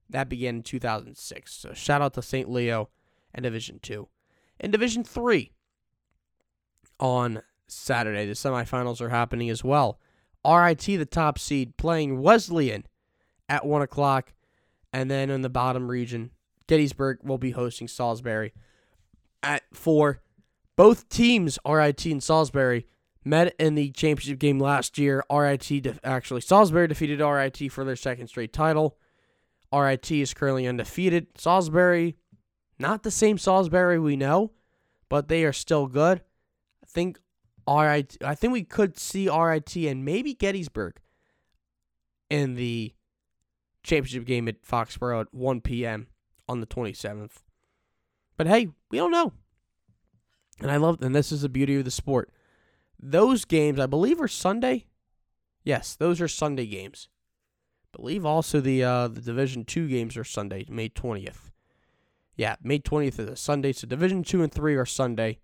that 0.09 0.29
began 0.29 0.57
in 0.57 0.63
2006. 0.63 1.53
So 1.53 1.73
shout 1.73 2.01
out 2.01 2.15
to 2.15 2.23
St. 2.23 2.49
Leo 2.49 2.89
and 3.35 3.43
Division 3.43 3.81
2. 3.83 4.09
In 4.61 4.71
Division 4.71 5.03
3, 5.05 5.53
on 6.99 7.43
Saturday, 7.67 8.27
the 8.27 8.33
semifinals 8.33 9.01
are 9.01 9.09
happening 9.09 9.51
as 9.51 9.65
well. 9.65 9.99
RIT, 10.47 10.83
the 10.83 11.05
top 11.05 11.39
seed, 11.39 11.77
playing 11.77 12.23
Wesleyan 12.23 12.87
at 13.49 13.67
1 13.67 13.83
o'clock. 13.83 14.33
And 14.97 15.11
then 15.11 15.29
in 15.29 15.43
the 15.43 15.51
bottom 15.51 15.91
region, 15.91 16.31
Gettysburg 16.69 17.19
will 17.23 17.37
be 17.37 17.51
hosting 17.51 17.87
Salisbury 17.87 18.55
at 19.43 19.63
four. 19.75 20.23
Both 20.75 21.11
teams, 21.11 21.59
RIT 21.69 22.07
and 22.07 22.23
Salisbury, 22.23 22.87
met 23.23 23.55
in 23.59 23.75
the 23.75 23.91
championship 23.91 24.39
game 24.39 24.59
last 24.59 24.97
year. 24.97 25.23
RIT 25.31 25.69
de- 25.83 25.99
actually 26.03 26.41
Salisbury 26.41 26.89
defeated 26.89 27.21
RIT 27.21 27.71
for 27.71 27.85
their 27.85 27.95
second 27.95 28.29
straight 28.29 28.55
title. 28.55 28.97
RIT 29.71 30.11
is 30.11 30.33
currently 30.33 30.67
undefeated. 30.67 31.27
Salisbury, 31.37 32.17
not 32.79 33.03
the 33.03 33.11
same 33.11 33.37
Salisbury 33.37 33.99
we 33.99 34.17
know, 34.17 34.53
but 35.11 35.29
they 35.29 35.45
are 35.45 35.53
still 35.53 35.89
good. 35.89 36.23
I 36.83 36.87
think 36.87 37.19
RIT. 37.69 38.17
I 38.25 38.35
think 38.35 38.51
we 38.55 38.65
could 38.65 38.97
see 38.97 39.29
RIT 39.29 39.77
and 39.77 40.07
maybe 40.07 40.33
Gettysburg 40.33 40.97
in 42.31 42.55
the 42.55 42.95
championship 43.87 44.25
game 44.25 44.49
at 44.49 44.63
Foxborough 44.63 45.23
at 45.23 45.35
1 45.35 45.61
p.m. 45.61 46.09
on 46.49 46.61
the 46.61 46.67
27th. 46.67 47.43
But 48.37 48.47
hey, 48.47 48.69
we 48.91 48.99
don't 48.99 49.11
know. 49.11 49.33
And 50.61 50.71
I 50.71 50.77
love, 50.77 51.01
and 51.03 51.15
this 51.15 51.33
is 51.33 51.43
the 51.43 51.49
beauty 51.49 51.77
of 51.77 51.85
the 51.85 51.91
sport. 51.91 52.31
Those 52.99 53.45
games, 53.45 53.79
I 53.79 53.87
believe, 53.87 54.21
are 54.21 54.29
Sunday. 54.29 54.87
Yes, 55.65 55.95
those 55.97 56.21
are 56.21 56.29
Sunday 56.29 56.67
games. 56.67 57.09
I 57.93 57.97
believe 57.97 58.25
also 58.25 58.61
the 58.61 58.83
uh, 58.83 59.09
the 59.09 59.21
Division 59.21 59.65
Two 59.65 59.89
games 59.89 60.17
are 60.17 60.25
Sunday, 60.25 60.65
May 60.69 60.89
20th. 60.89 61.51
Yeah, 62.37 62.57
May 62.63 62.79
20th 62.79 63.19
is 63.19 63.29
a 63.29 63.37
Sunday. 63.37 63.73
So 63.73 63.87
Division 63.87 64.23
Two 64.23 64.43
and 64.43 64.53
Three 64.53 64.77
are 64.77 64.87
Sunday, 64.87 65.41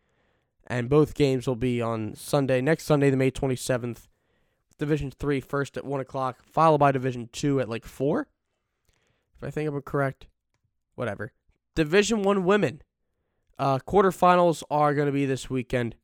and 0.67 0.89
both 0.89 1.15
games 1.15 1.47
will 1.47 1.57
be 1.57 1.83
on 1.83 2.15
Sunday. 2.15 2.61
Next 2.61 2.85
Sunday, 2.85 3.11
the 3.11 3.17
May 3.17 3.31
27th. 3.31 4.09
Division 4.79 5.11
Three 5.11 5.41
first 5.41 5.77
at 5.77 5.85
one 5.85 6.01
o'clock, 6.01 6.43
followed 6.45 6.79
by 6.79 6.93
Division 6.93 7.29
Two 7.33 7.61
at 7.61 7.69
like 7.69 7.85
four. 7.85 8.29
I 9.45 9.51
think 9.51 9.69
I'm 9.69 9.81
correct, 9.83 10.27
whatever. 10.95 11.33
Division 11.75 12.23
One 12.23 12.45
women 12.45 12.83
uh, 13.59 13.79
quarterfinals 13.79 14.63
are 14.71 14.95
going 14.95 15.07
to 15.07 15.13
be 15.13 15.27
this 15.27 15.49
weekend. 15.49 15.95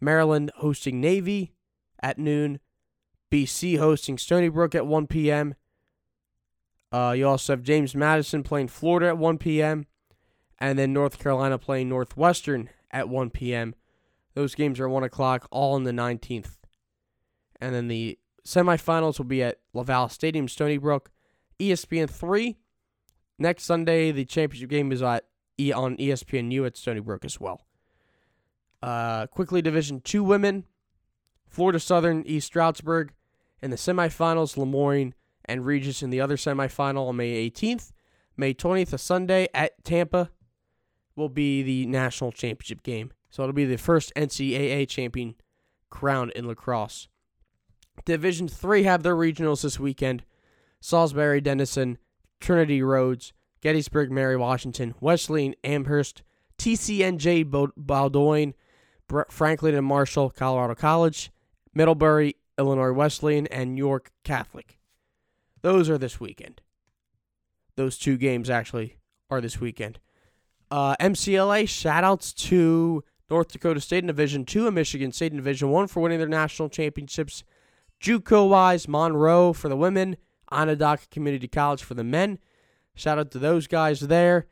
Maryland 0.00 0.50
hosting 0.56 1.00
Navy 1.00 1.52
at 2.02 2.18
noon. 2.18 2.58
BC 3.30 3.78
hosting 3.78 4.18
Stony 4.18 4.48
Brook 4.48 4.74
at 4.74 4.86
1 4.86 5.06
p.m. 5.06 5.54
Uh, 6.90 7.14
you 7.16 7.28
also 7.28 7.52
have 7.52 7.62
James 7.62 7.94
Madison 7.94 8.42
playing 8.42 8.68
Florida 8.68 9.06
at 9.06 9.18
1 9.18 9.38
p.m. 9.38 9.86
And 10.58 10.78
then 10.78 10.92
North 10.92 11.18
Carolina 11.18 11.56
playing 11.56 11.88
Northwestern 11.88 12.70
at 12.90 13.08
1 13.08 13.30
p.m. 13.30 13.74
Those 14.34 14.54
games 14.56 14.80
are 14.80 14.88
1 14.88 15.04
o'clock, 15.04 15.46
all 15.50 15.74
on 15.74 15.84
the 15.84 15.92
19th. 15.92 16.56
And 17.60 17.74
then 17.74 17.88
the 17.88 18.18
semifinals 18.44 19.18
will 19.18 19.26
be 19.26 19.42
at 19.42 19.60
LaValle 19.74 20.08
Stadium, 20.08 20.48
Stony 20.48 20.78
Brook. 20.78 21.10
ESPN 21.60 22.10
3. 22.10 22.56
Next 23.40 23.64
Sunday, 23.64 24.12
the 24.12 24.26
championship 24.26 24.68
game 24.68 24.92
is 24.92 25.02
at 25.02 25.24
e- 25.58 25.72
on 25.72 25.96
ESPNU 25.96 26.66
at 26.66 26.76
Stony 26.76 27.00
Brook 27.00 27.24
as 27.24 27.40
well. 27.40 27.62
Uh, 28.82 29.26
quickly, 29.28 29.62
Division 29.62 30.02
2 30.02 30.22
women. 30.22 30.66
Florida 31.48 31.80
Southern, 31.80 32.22
East 32.26 32.46
Stroudsburg. 32.46 33.12
In 33.62 33.70
the 33.70 33.76
semifinals, 33.76 34.56
Le 34.58 34.66
Moyne 34.66 35.14
and 35.46 35.64
Regis 35.64 36.02
in 36.02 36.10
the 36.10 36.20
other 36.20 36.36
semifinal 36.36 37.08
on 37.08 37.16
May 37.16 37.50
18th. 37.50 37.92
May 38.36 38.52
20th, 38.52 38.92
a 38.92 38.98
Sunday 38.98 39.48
at 39.54 39.84
Tampa, 39.84 40.30
will 41.16 41.28
be 41.30 41.62
the 41.62 41.86
national 41.86 42.32
championship 42.32 42.82
game. 42.82 43.10
So 43.30 43.42
it'll 43.42 43.54
be 43.54 43.64
the 43.64 43.78
first 43.78 44.12
NCAA 44.14 44.86
champion 44.86 45.34
crowned 45.88 46.32
in 46.32 46.46
lacrosse. 46.46 47.08
Division 48.04 48.48
3 48.48 48.82
have 48.84 49.02
their 49.02 49.16
regionals 49.16 49.62
this 49.62 49.80
weekend. 49.80 50.24
Salisbury, 50.80 51.40
Denison, 51.40 51.98
Trinity 52.40 52.82
Rhodes, 52.82 53.32
Gettysburg, 53.60 54.10
Mary 54.10 54.36
Washington, 54.36 54.94
Wesleyan, 55.00 55.54
Amherst, 55.62 56.22
TCNJ, 56.58 57.72
Bowdoin, 57.76 58.54
Franklin 59.28 59.74
and 59.74 59.86
Marshall, 59.86 60.30
Colorado 60.30 60.74
College, 60.74 61.30
Middlebury, 61.74 62.36
Illinois 62.58 62.92
Wesleyan, 62.92 63.46
and 63.48 63.78
York 63.78 64.10
Catholic. 64.24 64.78
Those 65.62 65.90
are 65.90 65.98
this 65.98 66.20
weekend. 66.20 66.60
Those 67.76 67.98
two 67.98 68.16
games 68.16 68.50
actually 68.50 68.96
are 69.30 69.40
this 69.40 69.60
weekend. 69.60 69.98
Uh, 70.70 70.96
MCLA 71.00 71.64
shoutouts 71.64 72.34
to 72.48 73.02
North 73.30 73.52
Dakota 73.52 73.80
State 73.80 74.04
in 74.04 74.06
Division 74.06 74.44
Two 74.44 74.66
and 74.66 74.74
Michigan 74.74 75.12
State 75.12 75.32
in 75.32 75.38
Division 75.38 75.70
One 75.70 75.86
for 75.86 76.00
winning 76.00 76.18
their 76.18 76.28
national 76.28 76.68
championships. 76.68 77.44
JUCO 78.00 78.48
wise, 78.48 78.88
Monroe 78.88 79.52
for 79.52 79.68
the 79.68 79.76
women, 79.76 80.16
Onondaga 80.50 81.02
Community 81.10 81.48
College 81.48 81.82
for 81.82 81.94
the 81.94 82.04
men. 82.04 82.38
Shout 82.94 83.18
out 83.18 83.30
to 83.32 83.38
those 83.38 83.66
guys 83.66 84.00
there. 84.00 84.46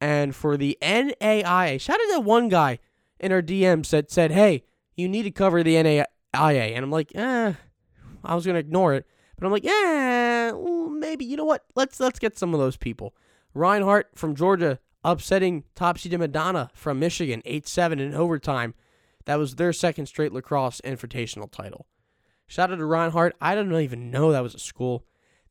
And 0.00 0.34
for 0.34 0.56
the 0.56 0.76
NAIA, 0.82 1.80
shout 1.80 1.98
out 2.00 2.14
to 2.14 2.20
one 2.20 2.48
guy 2.48 2.78
in 3.20 3.32
our 3.32 3.40
DMs 3.40 3.90
that 3.90 4.10
said, 4.10 4.32
"Hey, 4.32 4.64
you 4.96 5.08
need 5.08 5.22
to 5.22 5.30
cover 5.30 5.62
the 5.62 5.76
NAIA," 5.76 6.06
and 6.74 6.84
I'm 6.84 6.90
like, 6.90 7.14
"Eh." 7.14 7.54
I 8.24 8.34
was 8.34 8.44
gonna 8.44 8.58
ignore 8.58 8.94
it, 8.94 9.06
but 9.38 9.46
I'm 9.46 9.52
like, 9.52 9.64
"Yeah, 9.64 10.52
maybe." 10.90 11.24
You 11.24 11.36
know 11.36 11.44
what? 11.44 11.64
Let's 11.74 12.00
let's 12.00 12.18
get 12.18 12.36
some 12.36 12.52
of 12.52 12.60
those 12.60 12.76
people. 12.76 13.14
Reinhardt 13.54 14.10
from 14.14 14.34
Georgia 14.34 14.78
upsetting 15.04 15.64
top 15.74 15.98
seed 15.98 16.18
Madonna 16.18 16.70
from 16.74 16.98
Michigan 16.98 17.42
8 17.44 17.68
7 17.68 18.00
in 18.00 18.14
overtime. 18.14 18.74
That 19.26 19.38
was 19.38 19.56
their 19.56 19.72
second 19.72 20.06
straight 20.06 20.32
lacrosse 20.32 20.80
invitational 20.82 21.50
title. 21.50 21.86
Shout 22.46 22.72
out 22.72 22.76
to 22.76 22.84
Reinhardt. 22.84 23.36
I 23.40 23.54
don't 23.54 23.72
even 23.74 24.10
know 24.10 24.32
that 24.32 24.42
was 24.42 24.54
a 24.54 24.58
school. 24.58 25.06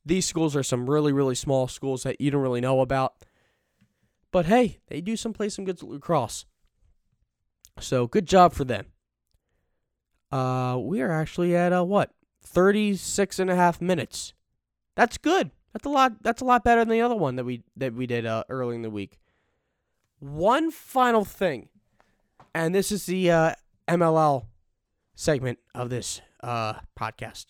These 0.05 0.25
schools 0.25 0.55
are 0.55 0.63
some 0.63 0.89
really, 0.89 1.13
really 1.13 1.35
small 1.35 1.67
schools 1.67 2.03
that 2.03 2.19
you 2.19 2.31
don't 2.31 2.41
really 2.41 2.61
know 2.61 2.81
about. 2.81 3.13
But 4.31 4.47
hey, 4.47 4.79
they 4.87 4.99
do 4.99 5.15
some 5.15 5.33
play 5.33 5.49
some 5.49 5.65
good 5.65 5.81
lacrosse. 5.81 6.45
So 7.79 8.07
good 8.07 8.25
job 8.25 8.53
for 8.53 8.63
them. 8.63 8.87
Uh, 10.31 10.77
we 10.79 11.01
are 11.01 11.11
actually 11.11 11.55
at 11.55 11.71
uh, 11.71 11.83
what 11.83 12.11
36 12.43 13.39
and 13.39 13.49
a 13.49 13.55
half 13.55 13.79
minutes. 13.81 14.33
That's 14.95 15.17
good. 15.17 15.51
That's 15.73 15.85
a 15.85 15.89
lot. 15.89 16.21
That's 16.21 16.41
a 16.41 16.45
lot 16.45 16.63
better 16.63 16.81
than 16.81 16.89
the 16.89 17.01
other 17.01 17.15
one 17.15 17.35
that 17.35 17.45
we 17.45 17.63
that 17.77 17.93
we 17.93 18.05
did 18.05 18.25
uh, 18.25 18.43
early 18.49 18.75
in 18.75 18.81
the 18.81 18.89
week. 18.89 19.19
One 20.19 20.71
final 20.71 21.25
thing, 21.25 21.69
and 22.53 22.73
this 22.73 22.91
is 22.91 23.05
the 23.05 23.31
uh, 23.31 23.53
MLL 23.87 24.45
segment 25.15 25.59
of 25.73 25.89
this 25.89 26.21
uh, 26.41 26.73
podcast. 26.97 27.47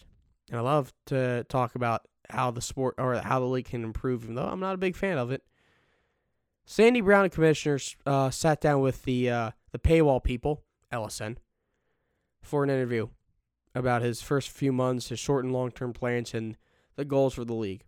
And 0.49 0.59
I 0.59 0.61
love 0.61 0.93
to 1.07 1.45
talk 1.49 1.75
about 1.75 2.07
how 2.33 2.51
the 2.51 2.61
sport 2.61 2.95
or 2.97 3.15
how 3.15 3.39
the 3.39 3.45
league 3.45 3.65
can 3.65 3.83
improve, 3.83 4.23
even 4.23 4.35
though 4.35 4.47
I'm 4.47 4.59
not 4.59 4.75
a 4.75 4.77
big 4.77 4.95
fan 4.95 5.17
of 5.17 5.31
it. 5.31 5.43
Sandy 6.65 7.01
Brown 7.01 7.25
and 7.25 7.33
commissioners 7.33 7.95
uh, 8.05 8.29
sat 8.29 8.61
down 8.61 8.81
with 8.81 9.03
the 9.03 9.29
uh, 9.29 9.51
the 9.71 9.79
paywall 9.79 10.23
people, 10.23 10.63
LSN, 10.91 11.37
for 12.41 12.63
an 12.63 12.69
interview 12.69 13.07
about 13.75 14.01
his 14.01 14.21
first 14.21 14.49
few 14.49 14.71
months, 14.71 15.09
his 15.09 15.19
short 15.19 15.43
and 15.43 15.53
long 15.53 15.71
term 15.71 15.93
plans, 15.93 16.33
and 16.33 16.57
the 16.95 17.05
goals 17.05 17.33
for 17.33 17.45
the 17.45 17.53
league. 17.53 17.83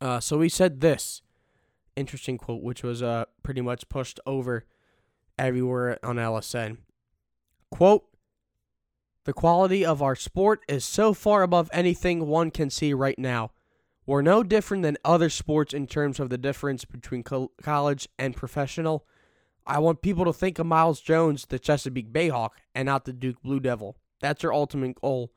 Uh, 0.00 0.20
so 0.20 0.40
he 0.40 0.48
said 0.48 0.80
this 0.80 1.22
interesting 1.96 2.38
quote, 2.38 2.62
which 2.62 2.82
was 2.82 3.02
uh, 3.02 3.24
pretty 3.42 3.60
much 3.60 3.88
pushed 3.88 4.20
over 4.24 4.64
everywhere 5.38 5.98
on 6.02 6.16
LSN. 6.16 6.78
Quote, 7.70 8.04
the 9.28 9.34
quality 9.34 9.84
of 9.84 10.00
our 10.00 10.16
sport 10.16 10.62
is 10.68 10.86
so 10.86 11.12
far 11.12 11.42
above 11.42 11.68
anything 11.70 12.26
one 12.26 12.50
can 12.50 12.70
see 12.70 12.94
right 12.94 13.18
now. 13.18 13.50
We're 14.06 14.22
no 14.22 14.42
different 14.42 14.84
than 14.84 14.96
other 15.04 15.28
sports 15.28 15.74
in 15.74 15.86
terms 15.86 16.18
of 16.18 16.30
the 16.30 16.38
difference 16.38 16.86
between 16.86 17.22
co- 17.24 17.52
college 17.60 18.08
and 18.18 18.34
professional. 18.34 19.04
I 19.66 19.80
want 19.80 20.00
people 20.00 20.24
to 20.24 20.32
think 20.32 20.58
of 20.58 20.64
Myles 20.64 21.02
Jones, 21.02 21.44
the 21.44 21.58
Chesapeake 21.58 22.10
Bayhawk, 22.10 22.52
and 22.74 22.86
not 22.86 23.04
the 23.04 23.12
Duke 23.12 23.42
Blue 23.42 23.60
Devil. 23.60 23.98
That's 24.18 24.42
our 24.44 24.52
ultimate 24.54 24.98
goal. 24.98 25.30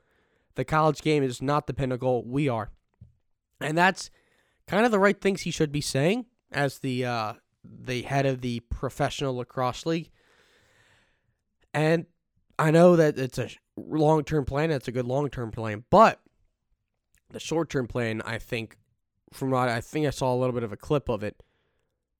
The 0.55 0.63
college 0.63 1.01
game 1.01 1.21
is 1.21 1.41
not 1.41 1.67
the 1.67 1.73
pinnacle. 1.73 2.23
We 2.25 2.47
are. 2.47 2.71
And 3.59 3.77
that's 3.77 4.09
kind 4.67 4.85
of 4.85 4.93
the 4.93 4.99
right 4.99 5.19
things 5.19 5.41
he 5.41 5.51
should 5.51 5.73
be 5.73 5.81
saying 5.81 6.27
as 6.49 6.79
the 6.79 7.03
uh, 7.03 7.33
the 7.65 8.03
head 8.03 8.25
of 8.25 8.39
the 8.39 8.61
professional 8.69 9.35
lacrosse 9.35 9.85
league. 9.85 10.11
And 11.73 12.05
I 12.57 12.71
know 12.71 12.95
that 12.95 13.17
it's 13.17 13.37
a 13.37 13.49
long 13.77 14.23
term 14.23 14.45
plan. 14.45 14.71
It's 14.71 14.87
a 14.87 14.91
good 14.91 15.05
long 15.05 15.29
term 15.29 15.51
plan, 15.51 15.83
but 15.89 16.19
the 17.29 17.39
short 17.39 17.69
term 17.69 17.87
plan, 17.87 18.21
I 18.25 18.37
think, 18.37 18.77
from 19.33 19.51
what 19.51 19.69
I 19.69 19.81
think 19.81 20.05
I 20.05 20.11
saw 20.11 20.33
a 20.33 20.37
little 20.37 20.53
bit 20.53 20.63
of 20.63 20.71
a 20.71 20.77
clip 20.77 21.09
of 21.09 21.23
it. 21.23 21.41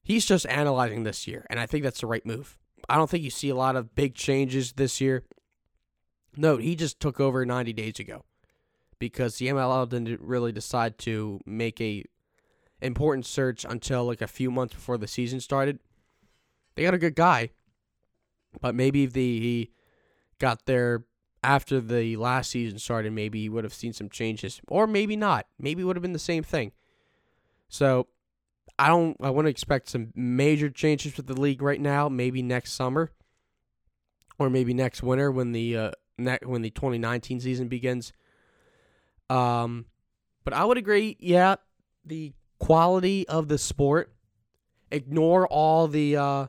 He's 0.04 0.26
just 0.26 0.48
analyzing 0.48 1.04
this 1.04 1.28
year, 1.28 1.46
and 1.50 1.60
I 1.60 1.66
think 1.66 1.84
that's 1.84 2.02
the 2.02 2.08
right 2.08 2.26
move. 2.26 2.58
I 2.90 2.96
don't 2.96 3.10
think 3.10 3.24
you 3.24 3.30
see 3.30 3.50
a 3.50 3.56
lot 3.56 3.76
of 3.76 3.94
big 3.94 4.16
changes 4.16 4.74
this 4.74 5.00
year. 5.00 5.24
Note, 6.36 6.62
he 6.62 6.76
just 6.76 7.00
took 7.00 7.20
over 7.20 7.46
90 7.46 7.74
days 7.74 8.00
ago 8.00 8.26
because 8.98 9.38
the 9.38 9.48
MLL 9.48 9.90
didn't 9.90 10.22
really 10.22 10.52
decide 10.52 10.98
to 11.00 11.40
make 11.46 11.80
a 11.82 12.04
important 12.82 13.26
search 13.26 13.66
until 13.68 14.06
like 14.06 14.22
a 14.22 14.28
few 14.28 14.50
months 14.50 14.74
before 14.74 14.98
the 14.98 15.08
season 15.08 15.40
started. 15.40 15.80
They 16.76 16.84
got 16.84 16.94
a 16.94 17.00
good 17.00 17.16
guy, 17.16 17.52
but 18.60 18.74
maybe 18.74 19.06
the, 19.06 19.40
he 19.40 19.72
got 20.40 20.66
there 20.66 21.04
after 21.44 21.82
the 21.82 22.16
last 22.18 22.52
season 22.52 22.78
started, 22.78 23.14
maybe 23.14 23.42
he 23.42 23.50
would 23.50 23.64
have 23.64 23.74
seen 23.74 23.94
some 23.94 24.10
changes, 24.10 24.62
or 24.68 24.86
maybe 24.86 25.16
not. 25.16 25.48
Maybe 25.58 25.82
it 25.82 25.86
would 25.86 25.96
have 25.96 26.04
been 26.04 26.14
the 26.14 26.20
same 26.20 26.44
thing. 26.44 26.72
So 27.68 28.08
I 28.78 28.88
don't. 28.88 29.18
I 29.22 29.30
wouldn't 29.30 29.52
expect 29.52 29.90
some 29.90 30.12
major 30.16 30.70
changes 30.70 31.18
with 31.18 31.28
the 31.28 31.40
league 31.40 31.62
right 31.62 31.82
now. 31.82 32.10
Maybe 32.10 32.42
next 32.42 32.74
summer, 32.74 33.12
or 34.38 34.50
maybe 34.50 34.74
next 34.74 35.02
winter 35.04 35.32
when 35.32 35.52
the 35.52 35.78
uh, 35.78 35.92
ne- 36.18 36.40
when 36.44 36.62
the 36.62 36.70
2019 36.70 37.40
season 37.40 37.68
begins. 37.68 38.14
Um, 39.30 39.86
but 40.44 40.54
I 40.54 40.66
would 40.66 40.78
agree. 40.78 41.16
Yeah, 41.20 41.56
the 42.06 42.34
quality 42.60 43.28
of 43.28 43.48
the 43.48 43.58
sport. 43.58 44.14
Ignore 44.92 45.48
all 45.48 45.88
the 45.88 46.18
uh, 46.18 46.48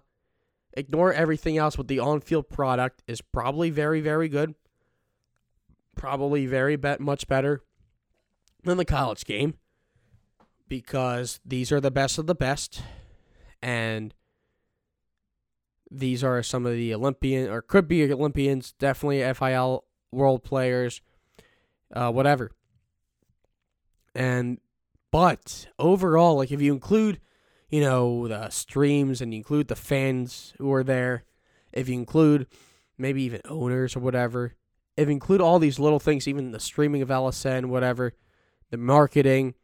ignore 0.72 1.12
everything 1.12 1.58
else 1.58 1.78
with 1.78 1.86
the 1.86 2.00
on-field 2.00 2.48
product 2.48 3.02
is 3.06 3.20
probably 3.20 3.70
very 3.70 4.00
very 4.00 4.28
good. 4.28 4.54
Probably 5.96 6.46
very 6.46 6.76
bet 6.76 7.00
much 7.00 7.28
better 7.28 7.60
than 8.64 8.78
the 8.78 8.84
college 8.84 9.24
game 9.24 9.54
because 10.68 11.40
these 11.44 11.70
are 11.70 11.80
the 11.80 11.90
best 11.90 12.18
of 12.18 12.26
the 12.26 12.34
best 12.34 12.82
and 13.60 14.14
these 15.90 16.24
are 16.24 16.42
some 16.42 16.64
of 16.64 16.72
the 16.72 16.94
Olympian 16.94 17.50
or 17.50 17.60
could 17.60 17.86
be 17.86 18.10
Olympians, 18.10 18.72
definitely 18.78 19.22
FIL 19.34 19.84
world 20.10 20.42
players, 20.42 21.02
uh, 21.92 22.10
whatever. 22.10 22.50
And 24.14 24.58
but 25.10 25.66
overall, 25.78 26.36
like 26.36 26.50
if 26.50 26.62
you 26.62 26.72
include, 26.72 27.20
you 27.68 27.82
know, 27.82 28.26
the 28.26 28.48
streams 28.48 29.20
and 29.20 29.32
you 29.32 29.38
include 29.38 29.68
the 29.68 29.76
fans 29.76 30.54
who 30.58 30.72
are 30.72 30.84
there, 30.84 31.24
if 31.72 31.88
you 31.88 31.94
include 31.94 32.46
maybe 32.96 33.22
even 33.22 33.42
owners 33.46 33.94
or 33.94 34.00
whatever, 34.00 34.54
if 34.96 35.08
you 35.08 35.12
include 35.12 35.40
all 35.40 35.58
these 35.58 35.78
little 35.78 36.00
things, 36.00 36.28
even 36.28 36.50
the 36.50 36.60
streaming 36.60 37.02
of 37.02 37.08
LSN, 37.08 37.66
whatever, 37.66 38.12
the 38.70 38.76
marketing, 38.76 39.54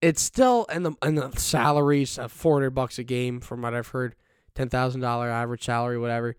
it's 0.00 0.22
still 0.22 0.66
and 0.68 0.84
the 0.84 0.94
and 1.02 1.16
the 1.16 1.30
salaries 1.38 2.18
of 2.18 2.32
four 2.32 2.56
hundred 2.56 2.70
bucks 2.70 2.98
a 2.98 3.04
game 3.04 3.40
from 3.40 3.62
what 3.62 3.74
I've 3.74 3.88
heard, 3.88 4.14
ten 4.54 4.68
thousand 4.68 5.00
dollar 5.00 5.28
average 5.28 5.64
salary, 5.64 5.98
whatever. 5.98 6.36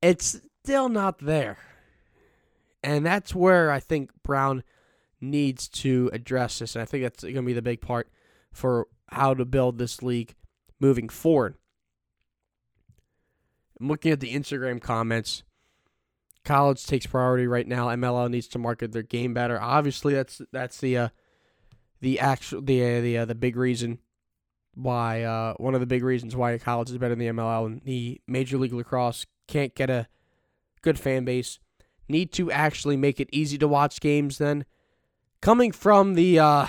It's 0.00 0.40
still 0.64 0.88
not 0.88 1.18
there, 1.18 1.58
and 2.82 3.04
that's 3.04 3.34
where 3.34 3.70
I 3.70 3.80
think 3.80 4.10
Brown 4.22 4.62
needs 5.20 5.68
to 5.68 6.10
address 6.12 6.58
this, 6.58 6.74
and 6.74 6.82
I 6.82 6.84
think 6.84 7.02
that's 7.02 7.22
going 7.22 7.34
to 7.34 7.42
be 7.42 7.52
the 7.52 7.62
big 7.62 7.80
part 7.80 8.08
for 8.52 8.86
how 9.08 9.34
to 9.34 9.44
build 9.44 9.78
this 9.78 10.02
league 10.02 10.34
moving 10.80 11.08
forward. 11.08 11.56
I'm 13.80 13.88
looking 13.88 14.12
at 14.12 14.20
the 14.20 14.34
Instagram 14.34 14.80
comments. 14.80 15.42
College 16.44 16.84
takes 16.84 17.06
priority 17.06 17.46
right 17.46 17.66
now. 17.66 17.88
MLL 17.88 18.30
needs 18.30 18.48
to 18.48 18.58
market 18.58 18.92
their 18.92 19.02
game 19.02 19.32
better. 19.32 19.60
Obviously, 19.60 20.14
that's 20.14 20.42
that's 20.52 20.78
the 20.78 20.98
uh, 20.98 21.08
the 22.00 22.20
actual 22.20 22.60
the 22.60 22.82
uh, 22.82 23.00
the 23.00 23.18
uh, 23.18 23.24
the 23.24 23.34
big 23.34 23.56
reason 23.56 23.98
why 24.74 25.22
uh, 25.22 25.54
one 25.54 25.74
of 25.74 25.80
the 25.80 25.86
big 25.86 26.02
reasons 26.02 26.36
why 26.36 26.58
college 26.58 26.90
is 26.90 26.98
better 26.98 27.14
than 27.14 27.18
the 27.18 27.32
MLL 27.32 27.66
and 27.66 27.80
the 27.84 28.20
Major 28.26 28.58
League 28.58 28.72
Lacrosse 28.72 29.24
can't 29.46 29.74
get 29.74 29.88
a 29.88 30.08
good 30.82 30.98
fan 30.98 31.24
base. 31.24 31.58
need 32.08 32.32
to 32.32 32.50
actually 32.50 32.96
make 32.96 33.20
it 33.20 33.28
easy 33.32 33.56
to 33.58 33.68
watch 33.68 34.00
games 34.00 34.38
then. 34.38 34.64
Coming 35.40 35.72
from 35.72 36.14
the 36.14 36.38
uh, 36.38 36.66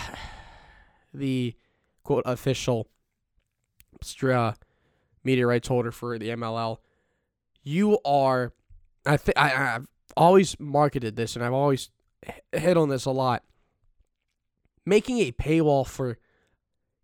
the 1.13 1.55
quote 2.03 2.23
official 2.26 2.88
media 5.23 5.47
rights 5.47 5.67
holder 5.67 5.91
for 5.91 6.17
the 6.19 6.30
MLL, 6.30 6.78
you 7.63 7.99
are 8.05 8.53
I 9.06 9.18
think 9.18 9.38
I've 9.38 9.88
always 10.18 10.60
marketed 10.60 11.16
this 11.16 11.36
and 11.36 11.43
I've 11.43 11.53
always 11.53 11.89
hit 12.51 12.78
on 12.78 12.89
this 12.89 13.06
a 13.06 13.12
lot. 13.12 13.43
Making 14.86 15.20
a 15.20 15.32
paywall 15.32 15.88
for 15.88 16.18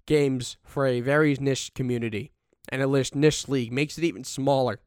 games 0.05 0.57
for 0.63 0.85
a 0.85 1.01
very 1.01 1.35
niche 1.39 1.73
community 1.73 2.31
and 2.69 2.81
a 2.81 2.87
niche 3.15 3.47
league 3.47 3.71
makes 3.71 3.97
it 3.97 4.03
even 4.03 4.23
smaller. 4.23 4.79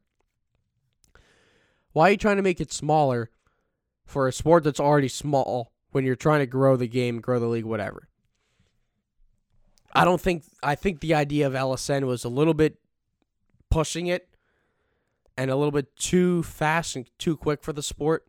Why 1.93 2.09
are 2.09 2.11
you 2.11 2.17
trying 2.17 2.37
to 2.37 2.43
make 2.43 2.59
it 2.59 2.71
smaller 2.71 3.29
for 4.05 4.27
a 4.27 4.33
sport 4.33 4.63
that's 4.63 4.79
already 4.79 5.07
small 5.07 5.71
when 5.91 6.03
you're 6.03 6.15
trying 6.15 6.41
to 6.41 6.45
grow 6.45 6.75
the 6.75 6.87
game, 6.87 7.21
grow 7.21 7.39
the 7.39 7.47
league, 7.47 7.65
whatever? 7.65 8.09
I 9.93 10.03
don't 10.03 10.19
think 10.19 10.43
I 10.61 10.75
think 10.75 10.99
the 10.99 11.13
idea 11.13 11.47
of 11.47 11.53
LSN 11.53 12.03
was 12.03 12.25
a 12.25 12.29
little 12.29 12.53
bit 12.53 12.77
pushing 13.69 14.07
it 14.07 14.27
and 15.37 15.51
a 15.51 15.55
little 15.55 15.71
bit 15.71 15.95
too 15.95 16.43
fast 16.43 16.95
and 16.95 17.09
too 17.17 17.35
quick 17.35 17.61
for 17.63 17.73
the 17.73 17.83
sport. 17.83 18.25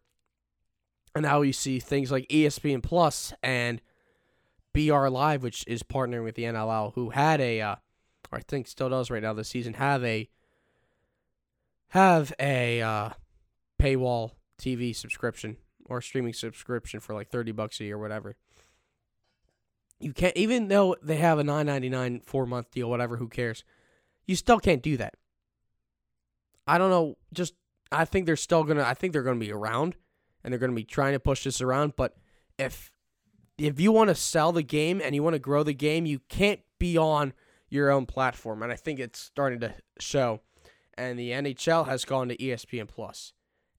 And 1.15 1.23
now 1.23 1.43
you 1.43 1.53
see 1.53 1.79
things 1.79 2.13
like 2.13 2.29
ESPN 2.29 2.83
Plus 2.83 3.33
and 3.43 3.81
BR 4.75 5.09
Live, 5.09 5.43
which 5.43 5.65
is 5.67 5.83
partnering 5.83 6.25
with 6.25 6.35
the 6.35 6.43
NLL, 6.45 6.93
who 6.95 7.11
had 7.11 7.41
a, 7.41 7.61
uh, 7.61 7.77
or 8.31 8.39
I 8.39 8.43
think 8.43 8.67
still 8.67 8.91
does 8.91 9.11
right 9.11 9.23
now 9.23 9.33
this 9.33 9.49
season, 9.49 9.75
have 9.75 10.05
a 10.05 10.29
have 11.89 12.35
a 12.39 12.83
uh, 12.83 13.11
paywall 13.81 14.33
TV 14.61 14.95
subscription 14.95 15.57
or 15.87 16.03
streaming 16.03 16.35
subscription 16.35 17.01
for 17.01 17.15
like 17.15 17.31
thirty 17.31 17.53
bucks 17.53 17.81
a 17.81 17.85
year, 17.85 17.97
or 17.97 18.01
whatever. 18.01 18.37
You 19.99 20.13
can't 20.13 20.37
even 20.37 20.69
though 20.69 20.97
they 21.03 21.17
have 21.17 21.39
a 21.39 21.45
nine 21.45 21.67
ninety 21.67 21.89
nine 21.89 22.21
four 22.27 22.45
month 22.45 22.71
deal, 22.71 22.91
whatever. 22.91 23.17
Who 23.17 23.29
cares? 23.29 23.65
You 24.27 24.37
still 24.37 24.59
can't 24.59 24.83
do 24.83 24.97
that. 24.99 25.15
I 26.67 26.79
don't 26.79 26.91
know. 26.91 27.17
Just 27.33 27.55
I 27.93 28.05
think 28.05 28.27
they're 28.27 28.37
still 28.37 28.65
gonna. 28.65 28.83
I 28.83 28.95
think 28.95 29.13
they're 29.13 29.23
gonna 29.23 29.41
be 29.41 29.53
around, 29.53 29.97
and 30.43 30.53
they're 30.53 30.59
gonna 30.59 30.73
be 30.73 30.85
trying 30.85 31.13
to 31.13 31.21
push 31.21 31.45
this 31.45 31.61
around. 31.61 31.95
But 31.97 32.17
if 32.59 32.91
if 33.59 33.81
you 33.81 33.93
want 33.93 34.09
to 34.09 34.15
sell 34.15 34.53
the 34.53 34.63
game 34.63 35.01
and 35.03 35.15
you 35.15 35.23
want 35.23 35.35
to 35.35 35.41
grow 35.41 35.63
the 35.63 35.75
game, 35.75 36.07
you 36.07 36.21
can't 36.29 36.61
be 36.79 36.97
on 36.97 37.33
your 37.69 37.91
own 37.91 38.07
platform. 38.07 38.63
And 38.63 38.73
I 38.73 38.77
think 38.77 38.99
it's 38.99 39.19
starting 39.19 39.61
to 39.61 39.75
show. 39.99 40.41
And 40.95 41.19
the 41.19 41.31
NHL 41.31 41.87
has 41.87 42.05
gone 42.05 42.29
to 42.29 42.37
ESPN 42.37 42.89
Plus. 42.89 43.33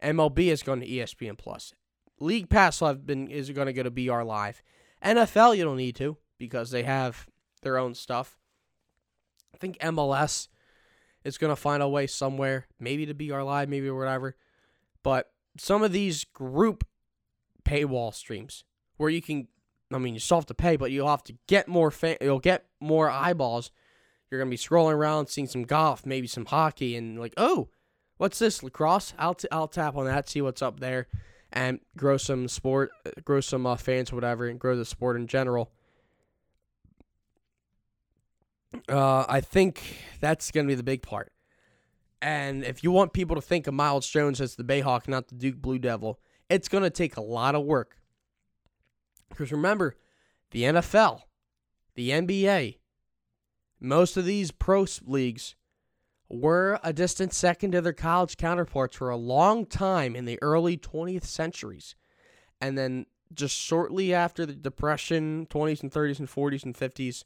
MLB 0.04 0.50
has 0.50 0.64
gone 0.64 0.80
to 0.82 0.88
ESPN 0.88 1.38
Plus. 1.38 1.74
League 2.20 2.50
Pass 2.50 2.80
have 2.80 3.06
been 3.06 3.28
is 3.28 3.50
going 3.52 3.68
to 3.68 3.74
go 3.74 3.84
to 3.84 3.92
BR 3.92 4.24
Live. 4.24 4.62
NFL 5.04 5.58
you 5.58 5.64
don't 5.64 5.78
need 5.78 5.96
to 5.96 6.18
because 6.38 6.72
they 6.72 6.84
have 6.84 7.28
their 7.62 7.78
own 7.78 7.94
stuff. 7.94 8.38
I 9.54 9.58
think 9.58 9.78
MLS 9.80 10.48
is 11.28 11.38
going 11.38 11.52
to 11.52 11.62
find 11.62 11.84
a 11.84 11.90
way 11.90 12.08
somewhere, 12.08 12.68
maybe 12.80 13.06
to 13.06 13.14
BR 13.14 13.42
Live, 13.42 13.68
maybe 13.68 13.90
or 13.90 13.98
whatever. 13.98 14.36
But 15.04 15.30
some 15.58 15.84
of 15.84 15.92
these 15.92 16.24
group 16.24 16.86
paywall 17.66 18.14
streams 18.14 18.64
where 18.96 19.10
you 19.10 19.22
can, 19.22 19.50
I 19.92 19.98
mean, 19.98 20.14
you 20.14 20.22
still 20.22 20.38
have 20.38 20.46
to 20.46 20.54
pay, 20.54 20.78
but 20.78 20.90
you'll 20.92 21.10
have 21.10 21.26
to 21.26 21.36
get 21.48 21.68
more, 21.68 21.92
fan, 21.92 22.16
you'll 22.22 22.40
get 22.40 22.66
more 22.80 23.10
eyeballs. 23.10 23.72
You're 24.32 24.40
going 24.40 24.50
to 24.50 24.54
be 24.54 24.58
scrolling 24.58 24.94
around, 24.94 25.28
seeing 25.28 25.48
some 25.48 25.64
golf, 25.64 26.06
maybe 26.06 26.28
some 26.28 26.46
hockey, 26.46 26.96
and 26.96 27.20
like, 27.20 27.34
oh, 27.36 27.68
what's 28.18 28.40
this 28.40 28.64
lacrosse? 28.64 29.14
I'll 29.18 29.36
t- 29.36 29.48
I'll 29.52 29.68
tap 29.68 29.98
on 29.98 30.06
that, 30.06 30.30
see 30.30 30.42
what's 30.42 30.62
up 30.62 30.80
there, 30.80 31.08
and 31.52 31.80
grow 31.98 32.16
some 32.18 32.48
sport, 32.48 32.92
grow 33.26 33.42
some 33.42 33.66
uh, 33.66 33.76
fans, 33.76 34.14
whatever, 34.14 34.48
and 34.48 34.60
grow 34.60 34.78
the 34.78 34.86
sport 34.86 35.18
in 35.18 35.28
general. 35.28 35.72
Uh, 38.90 39.26
I 39.28 39.42
think 39.42 39.82
that's 40.20 40.52
going 40.52 40.66
to 40.66 40.72
be 40.72 40.76
the 40.76 40.84
big 40.84 41.02
part. 41.02 41.32
And 42.22 42.64
if 42.64 42.84
you 42.84 42.92
want 42.92 43.14
people 43.14 43.36
to 43.36 43.42
think 43.42 43.68
of 43.68 43.74
Myles 43.74 44.10
Jones 44.10 44.42
as 44.42 44.56
the 44.56 44.64
Bayhawk, 44.64 45.08
not 45.08 45.28
the 45.28 45.36
Duke 45.36 45.58
Blue 45.58 45.78
Devil, 45.78 46.20
it's 46.50 46.68
going 46.68 46.84
to 46.84 46.90
take 46.90 47.18
a 47.18 47.22
lot 47.22 47.56
of 47.56 47.64
work. 47.64 47.98
Because 49.30 49.52
remember, 49.52 49.96
the 50.52 50.64
NFL, 50.64 51.22
the 51.96 52.10
NBA, 52.10 52.78
most 53.80 54.18
of 54.18 54.26
these 54.26 54.52
pro 54.52 54.86
leagues 55.06 55.56
were 56.30 56.80
a 56.84 56.92
distant 56.92 57.34
second 57.34 57.72
to 57.72 57.82
their 57.82 57.94
college 57.94 58.38
counterparts 58.38 58.98
for 58.98 59.10
a 59.10 59.18
long 59.18 59.66
time 59.66 60.16
in 60.16 60.26
the 60.26 60.40
early 60.42 60.78
20th 60.78 61.26
centuries. 61.26 61.96
And 62.60 62.78
then 62.78 63.06
just 63.34 63.56
shortly 63.56 64.14
after 64.14 64.46
the 64.46 64.54
Depression, 64.54 65.48
20s 65.50 65.84
and 65.84 65.92
30s 65.92 66.20
and 66.20 66.28
40s 66.28 66.64
and 66.64 66.76
50s, 66.76 67.24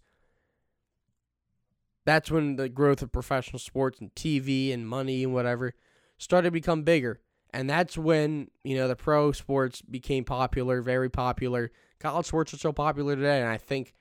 that's 2.06 2.32
when 2.32 2.56
the 2.56 2.70
growth 2.70 3.02
of 3.02 3.12
professional 3.12 3.60
sports 3.60 4.00
and 4.00 4.14
TV 4.16 4.74
and 4.74 4.88
money 4.88 5.24
and 5.24 5.34
whatever 5.34 5.74
started 6.18 6.48
to 6.48 6.52
become 6.52 6.84
bigger. 6.84 7.20
And 7.54 7.70
that's 7.70 7.98
when, 7.98 8.50
you 8.64 8.78
know, 8.78 8.88
the 8.88 8.96
pro 8.96 9.32
sports 9.34 9.82
became 9.82 10.24
popular, 10.24 10.82
very 10.82 11.10
popular. 11.10 11.72
College 12.00 12.26
sports 12.26 12.54
are 12.54 12.58
so 12.58 12.72
popular 12.72 13.16
today. 13.16 13.42
And 13.42 13.50
I 13.50 13.58
think, 13.58 13.94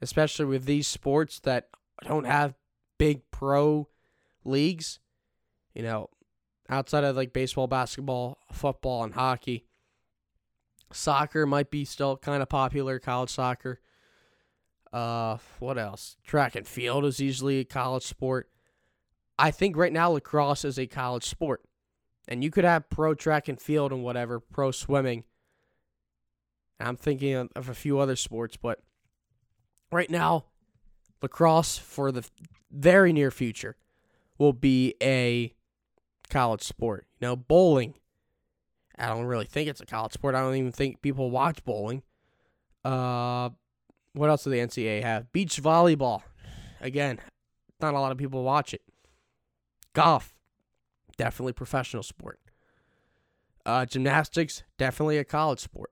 especially 0.00 0.46
with 0.46 0.64
these 0.64 0.88
sports 0.88 1.38
that 1.40 1.68
don't 2.04 2.26
have 2.26 2.54
big 2.98 3.22
pro 3.30 3.88
leagues, 4.44 4.98
you 5.74 5.82
know, 5.82 6.10
outside 6.68 7.04
of 7.04 7.16
like 7.16 7.32
baseball, 7.32 7.68
basketball, 7.68 8.38
football, 8.50 9.04
and 9.04 9.14
hockey, 9.14 9.66
soccer 10.92 11.46
might 11.46 11.70
be 11.70 11.84
still 11.84 12.16
kind 12.16 12.42
of 12.42 12.48
popular, 12.48 12.98
college 12.98 13.30
soccer. 13.30 13.80
Uh, 14.92 15.38
what 15.58 15.78
else? 15.78 16.16
Track 16.24 16.54
and 16.54 16.66
field 16.66 17.04
is 17.04 17.18
usually 17.18 17.60
a 17.60 17.64
college 17.64 18.04
sport. 18.04 18.48
I 19.38 19.50
think 19.50 19.76
right 19.76 19.92
now 19.92 20.10
lacrosse 20.10 20.64
is 20.64 20.78
a 20.78 20.86
college 20.86 21.24
sport. 21.24 21.62
And 22.28 22.44
you 22.44 22.50
could 22.50 22.64
have 22.64 22.88
pro 22.88 23.14
track 23.14 23.48
and 23.48 23.60
field 23.60 23.92
and 23.92 24.04
whatever, 24.04 24.38
pro 24.38 24.70
swimming. 24.70 25.24
I'm 26.78 26.96
thinking 26.96 27.34
of, 27.34 27.48
of 27.56 27.68
a 27.68 27.74
few 27.74 27.98
other 27.98 28.16
sports, 28.16 28.56
but 28.56 28.80
right 29.90 30.10
now, 30.10 30.46
lacrosse 31.22 31.78
for 31.78 32.12
the 32.12 32.28
very 32.70 33.12
near 33.12 33.30
future 33.30 33.76
will 34.38 34.52
be 34.52 34.94
a 35.02 35.54
college 36.28 36.62
sport. 36.62 37.06
You 37.20 37.28
know, 37.28 37.36
bowling. 37.36 37.94
I 38.98 39.06
don't 39.06 39.24
really 39.24 39.46
think 39.46 39.68
it's 39.68 39.80
a 39.80 39.86
college 39.86 40.12
sport. 40.12 40.34
I 40.34 40.40
don't 40.40 40.56
even 40.56 40.72
think 40.72 41.02
people 41.02 41.30
watch 41.30 41.64
bowling. 41.64 42.02
Uh, 42.84 43.50
what 44.14 44.30
else 44.30 44.44
do 44.44 44.50
the 44.50 44.58
NCAA 44.58 45.02
have? 45.02 45.32
Beach 45.32 45.62
volleyball. 45.62 46.22
Again, 46.80 47.18
not 47.80 47.94
a 47.94 48.00
lot 48.00 48.12
of 48.12 48.18
people 48.18 48.42
watch 48.42 48.74
it. 48.74 48.82
Golf, 49.94 50.34
definitely 51.16 51.52
professional 51.52 52.02
sport. 52.02 52.40
Uh, 53.64 53.84
gymnastics, 53.86 54.64
definitely 54.78 55.18
a 55.18 55.24
college 55.24 55.60
sport. 55.60 55.90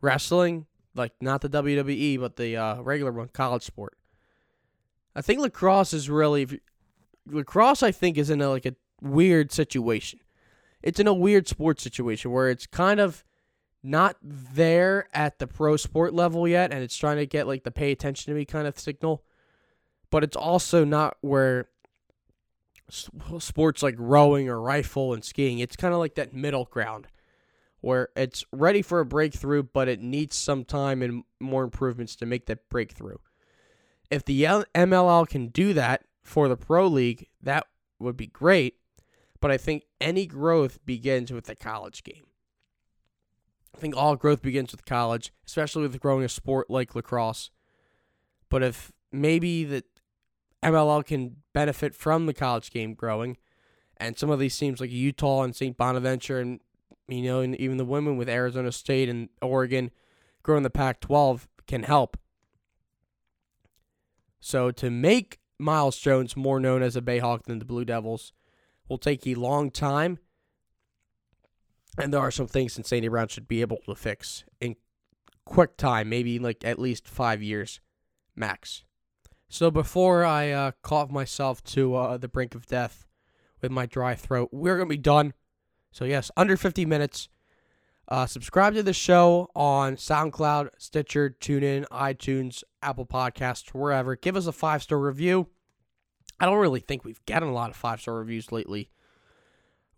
Wrestling, 0.00 0.66
like 0.94 1.12
not 1.20 1.40
the 1.42 1.50
WWE, 1.50 2.18
but 2.18 2.36
the 2.36 2.56
uh, 2.56 2.80
regular 2.80 3.12
one, 3.12 3.28
college 3.28 3.62
sport. 3.62 3.96
I 5.14 5.20
think 5.20 5.40
lacrosse 5.40 5.92
is 5.92 6.08
really 6.08 6.60
lacrosse. 7.26 7.82
I 7.82 7.92
think 7.92 8.16
is 8.16 8.30
in 8.30 8.40
a, 8.40 8.48
like 8.48 8.66
a 8.66 8.74
weird 9.00 9.52
situation. 9.52 10.20
It's 10.82 10.98
in 10.98 11.06
a 11.06 11.14
weird 11.14 11.46
sports 11.46 11.82
situation 11.82 12.30
where 12.30 12.48
it's 12.48 12.66
kind 12.66 12.98
of 12.98 13.24
not 13.82 14.16
there 14.22 15.08
at 15.12 15.38
the 15.38 15.46
pro 15.46 15.76
sport 15.76 16.14
level 16.14 16.46
yet, 16.46 16.72
and 16.72 16.82
it's 16.82 16.96
trying 16.96 17.16
to 17.16 17.26
get 17.26 17.46
like 17.46 17.64
the 17.64 17.70
pay 17.70 17.92
attention 17.92 18.32
to 18.32 18.38
me 18.38 18.44
kind 18.44 18.66
of 18.66 18.78
signal. 18.78 19.24
But 20.10 20.24
it's 20.24 20.36
also 20.36 20.84
not 20.84 21.16
where 21.20 21.68
sports 22.88 23.82
like 23.82 23.94
rowing 23.98 24.48
or 24.48 24.60
rifle 24.60 25.14
and 25.14 25.24
skiing. 25.24 25.58
It's 25.58 25.76
kind 25.76 25.94
of 25.94 26.00
like 26.00 26.14
that 26.16 26.34
middle 26.34 26.66
ground 26.66 27.06
where 27.80 28.10
it's 28.14 28.44
ready 28.52 28.82
for 28.82 29.00
a 29.00 29.06
breakthrough, 29.06 29.62
but 29.62 29.88
it 29.88 30.00
needs 30.00 30.36
some 30.36 30.64
time 30.64 31.02
and 31.02 31.24
more 31.40 31.64
improvements 31.64 32.14
to 32.16 32.26
make 32.26 32.46
that 32.46 32.68
breakthrough. 32.68 33.16
If 34.10 34.24
the 34.24 34.42
MLL 34.42 35.26
can 35.26 35.48
do 35.48 35.72
that 35.72 36.04
for 36.22 36.48
the 36.48 36.56
pro 36.56 36.86
league, 36.86 37.26
that 37.42 37.66
would 37.98 38.16
be 38.16 38.26
great. 38.26 38.76
But 39.40 39.50
I 39.50 39.56
think 39.56 39.84
any 40.00 40.26
growth 40.26 40.78
begins 40.84 41.32
with 41.32 41.46
the 41.46 41.56
college 41.56 42.04
game. 42.04 42.26
I 43.74 43.78
think 43.78 43.96
all 43.96 44.16
growth 44.16 44.42
begins 44.42 44.72
with 44.72 44.84
college, 44.84 45.32
especially 45.46 45.82
with 45.82 46.00
growing 46.00 46.24
a 46.24 46.28
sport 46.28 46.70
like 46.70 46.94
lacrosse. 46.94 47.50
But 48.48 48.62
if 48.62 48.92
maybe 49.10 49.64
the 49.64 49.84
MLL 50.62 51.04
can 51.04 51.36
benefit 51.52 51.94
from 51.94 52.26
the 52.26 52.34
college 52.34 52.70
game 52.70 52.94
growing, 52.94 53.38
and 53.96 54.18
some 54.18 54.30
of 54.30 54.38
these 54.38 54.56
teams 54.56 54.80
like 54.80 54.90
Utah 54.90 55.42
and 55.42 55.54
St. 55.56 55.76
Bonaventure, 55.76 56.40
and 56.40 56.60
you 57.08 57.22
know, 57.22 57.40
and 57.40 57.56
even 57.56 57.76
the 57.76 57.84
women 57.84 58.16
with 58.16 58.28
Arizona 58.28 58.72
State 58.72 59.08
and 59.08 59.28
Oregon 59.40 59.90
growing 60.42 60.62
the 60.62 60.70
Pac-12 60.70 61.46
can 61.66 61.82
help. 61.84 62.16
So 64.40 64.70
to 64.72 64.90
make 64.90 65.38
Myles 65.58 65.98
Jones 65.98 66.36
more 66.36 66.58
known 66.58 66.82
as 66.82 66.96
a 66.96 67.00
Bayhawk 67.00 67.44
than 67.44 67.58
the 67.58 67.64
Blue 67.64 67.84
Devils 67.84 68.32
will 68.88 68.98
take 68.98 69.26
a 69.26 69.34
long 69.34 69.70
time 69.70 70.18
And 71.98 72.12
there 72.12 72.20
are 72.20 72.30
some 72.30 72.46
things 72.46 72.78
St. 72.82 73.10
Brown 73.10 73.28
should 73.28 73.48
be 73.48 73.60
able 73.60 73.78
to 73.86 73.94
fix 73.94 74.44
in 74.60 74.76
quick 75.44 75.76
time, 75.76 76.08
maybe 76.08 76.38
like 76.38 76.64
at 76.64 76.78
least 76.78 77.06
five 77.06 77.42
years 77.42 77.80
max. 78.34 78.84
So 79.48 79.70
before 79.70 80.24
I 80.24 80.50
uh, 80.50 80.70
cough 80.82 81.10
myself 81.10 81.62
to 81.64 81.94
uh, 81.94 82.16
the 82.16 82.28
brink 82.28 82.54
of 82.54 82.66
death 82.66 83.06
with 83.60 83.70
my 83.70 83.84
dry 83.84 84.14
throat, 84.14 84.48
we're 84.52 84.76
going 84.76 84.88
to 84.88 84.94
be 84.94 84.96
done. 84.96 85.34
So, 85.90 86.06
yes, 86.06 86.30
under 86.36 86.56
50 86.56 86.86
minutes. 86.86 87.28
Uh, 88.08 88.26
subscribe 88.26 88.74
to 88.74 88.82
the 88.82 88.92
show 88.92 89.48
on 89.54 89.96
SoundCloud, 89.96 90.70
Stitcher, 90.78 91.36
TuneIn, 91.40 91.86
iTunes, 91.88 92.64
Apple 92.82 93.06
Podcasts, 93.06 93.68
wherever. 93.68 94.16
Give 94.16 94.36
us 94.36 94.46
a 94.46 94.52
five 94.52 94.82
star 94.82 94.98
review. 94.98 95.48
I 96.40 96.46
don't 96.46 96.58
really 96.58 96.80
think 96.80 97.04
we've 97.04 97.24
gotten 97.26 97.48
a 97.48 97.52
lot 97.54 97.70
of 97.70 97.76
five 97.76 98.00
star 98.00 98.14
reviews 98.14 98.50
lately. 98.50 98.90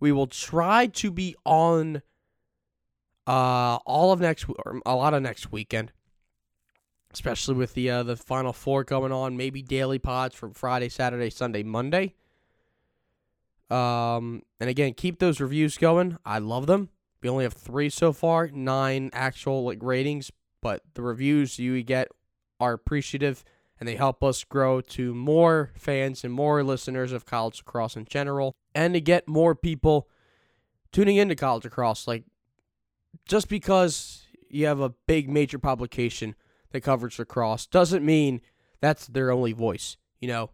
We 0.05 0.13
will 0.13 0.27
try 0.27 0.89
to 0.89 1.11
be 1.11 1.35
on 1.47 2.03
uh, 3.27 3.77
all 3.87 4.13
of 4.13 4.21
next 4.21 4.45
or 4.47 4.83
a 4.85 4.95
lot 4.95 5.15
of 5.15 5.23
next 5.23 5.51
weekend, 5.51 5.93
especially 7.11 7.55
with 7.55 7.73
the 7.73 7.89
uh, 7.89 8.03
the 8.03 8.15
final 8.15 8.53
four 8.53 8.85
going 8.85 9.13
on. 9.13 9.39
Maybe 9.39 9.63
daily 9.63 9.99
pods 9.99 10.35
from 10.35 10.53
Friday, 10.53 10.91
Saturday, 10.91 11.31
Sunday, 11.31 11.63
Monday. 11.63 12.17
Um, 13.71 14.43
and 14.61 14.69
again, 14.69 14.93
keep 14.93 15.21
those 15.21 15.41
reviews 15.41 15.79
going. 15.79 16.19
I 16.23 16.39
love 16.39 16.67
them. 16.67 16.91
We 17.23 17.31
only 17.31 17.45
have 17.45 17.55
three 17.55 17.89
so 17.89 18.13
far, 18.13 18.49
nine 18.49 19.09
actual 19.15 19.65
like 19.65 19.83
ratings, 19.83 20.31
but 20.61 20.83
the 20.93 21.01
reviews 21.01 21.59
you 21.59 21.83
get 21.83 22.09
are 22.61 22.75
appreciative 22.75 23.43
and 23.81 23.89
they 23.89 23.97
help 23.97 24.23
us 24.23 24.45
grow 24.45 24.83
to 24.83 25.15
more 25.15 25.73
fans 25.79 26.25
and 26.25 26.35
more 26.35 26.63
listeners 26.63 27.11
of 27.11 27.25
college 27.25 27.63
lacrosse 27.65 27.97
in 27.97 28.05
general, 28.05 28.55
and 28.75 28.95
to 28.95 29.01
get 29.01 29.29
more 29.29 29.55
people 29.55 30.09
tuning 30.93 31.17
into 31.17 31.35
college 31.35 31.65
lacrosse. 31.65 32.07
Like 32.07 32.25
just 33.27 33.49
because 33.49 34.27
you 34.49 34.67
have 34.67 34.81
a 34.81 34.95
big 35.07 35.29
major 35.29 35.59
publication 35.59 36.35
that 36.71 36.83
covers 36.83 37.19
lacrosse 37.19 37.67
doesn't 37.67 38.05
mean 38.05 38.41
that's 38.81 39.07
their 39.07 39.31
only 39.31 39.53
voice. 39.53 39.97
You 40.21 40.29
know, 40.29 40.51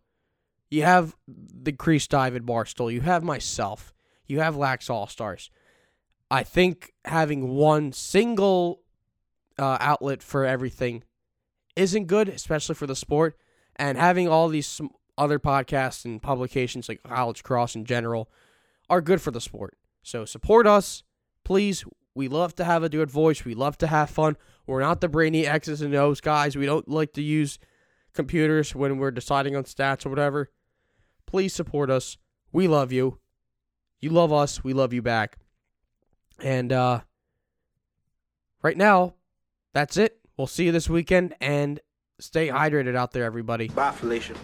you 0.70 0.82
have 0.82 1.16
the 1.26 1.72
Crease 1.72 2.06
Dive 2.06 2.34
Barstool, 2.34 2.92
you 2.92 3.00
have 3.00 3.22
myself, 3.22 3.92
you 4.26 4.40
have 4.40 4.56
Lax 4.56 4.88
All 4.88 5.06
Stars. 5.06 5.50
I 6.30 6.44
think 6.44 6.92
having 7.04 7.48
one 7.48 7.92
single 7.92 8.82
uh, 9.58 9.78
outlet 9.80 10.22
for 10.22 10.44
everything 10.44 11.02
isn't 11.76 12.06
good, 12.06 12.28
especially 12.28 12.76
for 12.76 12.86
the 12.86 12.94
sport. 12.94 13.36
And 13.76 13.98
having 13.98 14.28
all 14.28 14.48
these 14.48 14.80
other 15.20 15.38
podcasts 15.38 16.04
and 16.04 16.20
publications 16.20 16.88
like 16.88 17.02
College 17.02 17.42
Cross 17.44 17.76
in 17.76 17.84
general 17.84 18.30
are 18.88 19.02
good 19.02 19.20
for 19.20 19.30
the 19.30 19.40
sport. 19.40 19.76
So 20.02 20.24
support 20.24 20.66
us, 20.66 21.04
please. 21.44 21.84
We 22.14 22.26
love 22.26 22.54
to 22.56 22.64
have 22.64 22.82
a 22.82 22.88
good 22.88 23.10
voice. 23.10 23.44
We 23.44 23.54
love 23.54 23.78
to 23.78 23.86
have 23.86 24.10
fun. 24.10 24.36
We're 24.66 24.80
not 24.80 25.00
the 25.00 25.08
brainy 25.08 25.46
X's 25.46 25.82
and 25.82 25.94
O's 25.94 26.20
guys. 26.20 26.56
We 26.56 26.66
don't 26.66 26.88
like 26.88 27.12
to 27.12 27.22
use 27.22 27.58
computers 28.14 28.74
when 28.74 28.98
we're 28.98 29.10
deciding 29.10 29.54
on 29.54 29.64
stats 29.64 30.06
or 30.06 30.08
whatever. 30.08 30.50
Please 31.26 31.54
support 31.54 31.90
us. 31.90 32.16
We 32.50 32.66
love 32.66 32.90
you. 32.90 33.18
You 34.00 34.10
love 34.10 34.32
us. 34.32 34.64
We 34.64 34.72
love 34.72 34.92
you 34.92 35.02
back. 35.02 35.36
And 36.42 36.72
uh, 36.72 37.00
right 38.62 38.76
now, 38.76 39.14
that's 39.74 39.96
it. 39.98 40.18
We'll 40.36 40.46
see 40.46 40.64
you 40.64 40.72
this 40.72 40.88
weekend 40.88 41.34
and 41.40 41.78
stay 42.18 42.48
hydrated 42.48 42.96
out 42.96 43.12
there, 43.12 43.24
everybody. 43.24 43.68
Bye, 43.68 43.92
Felicia. 43.92 44.34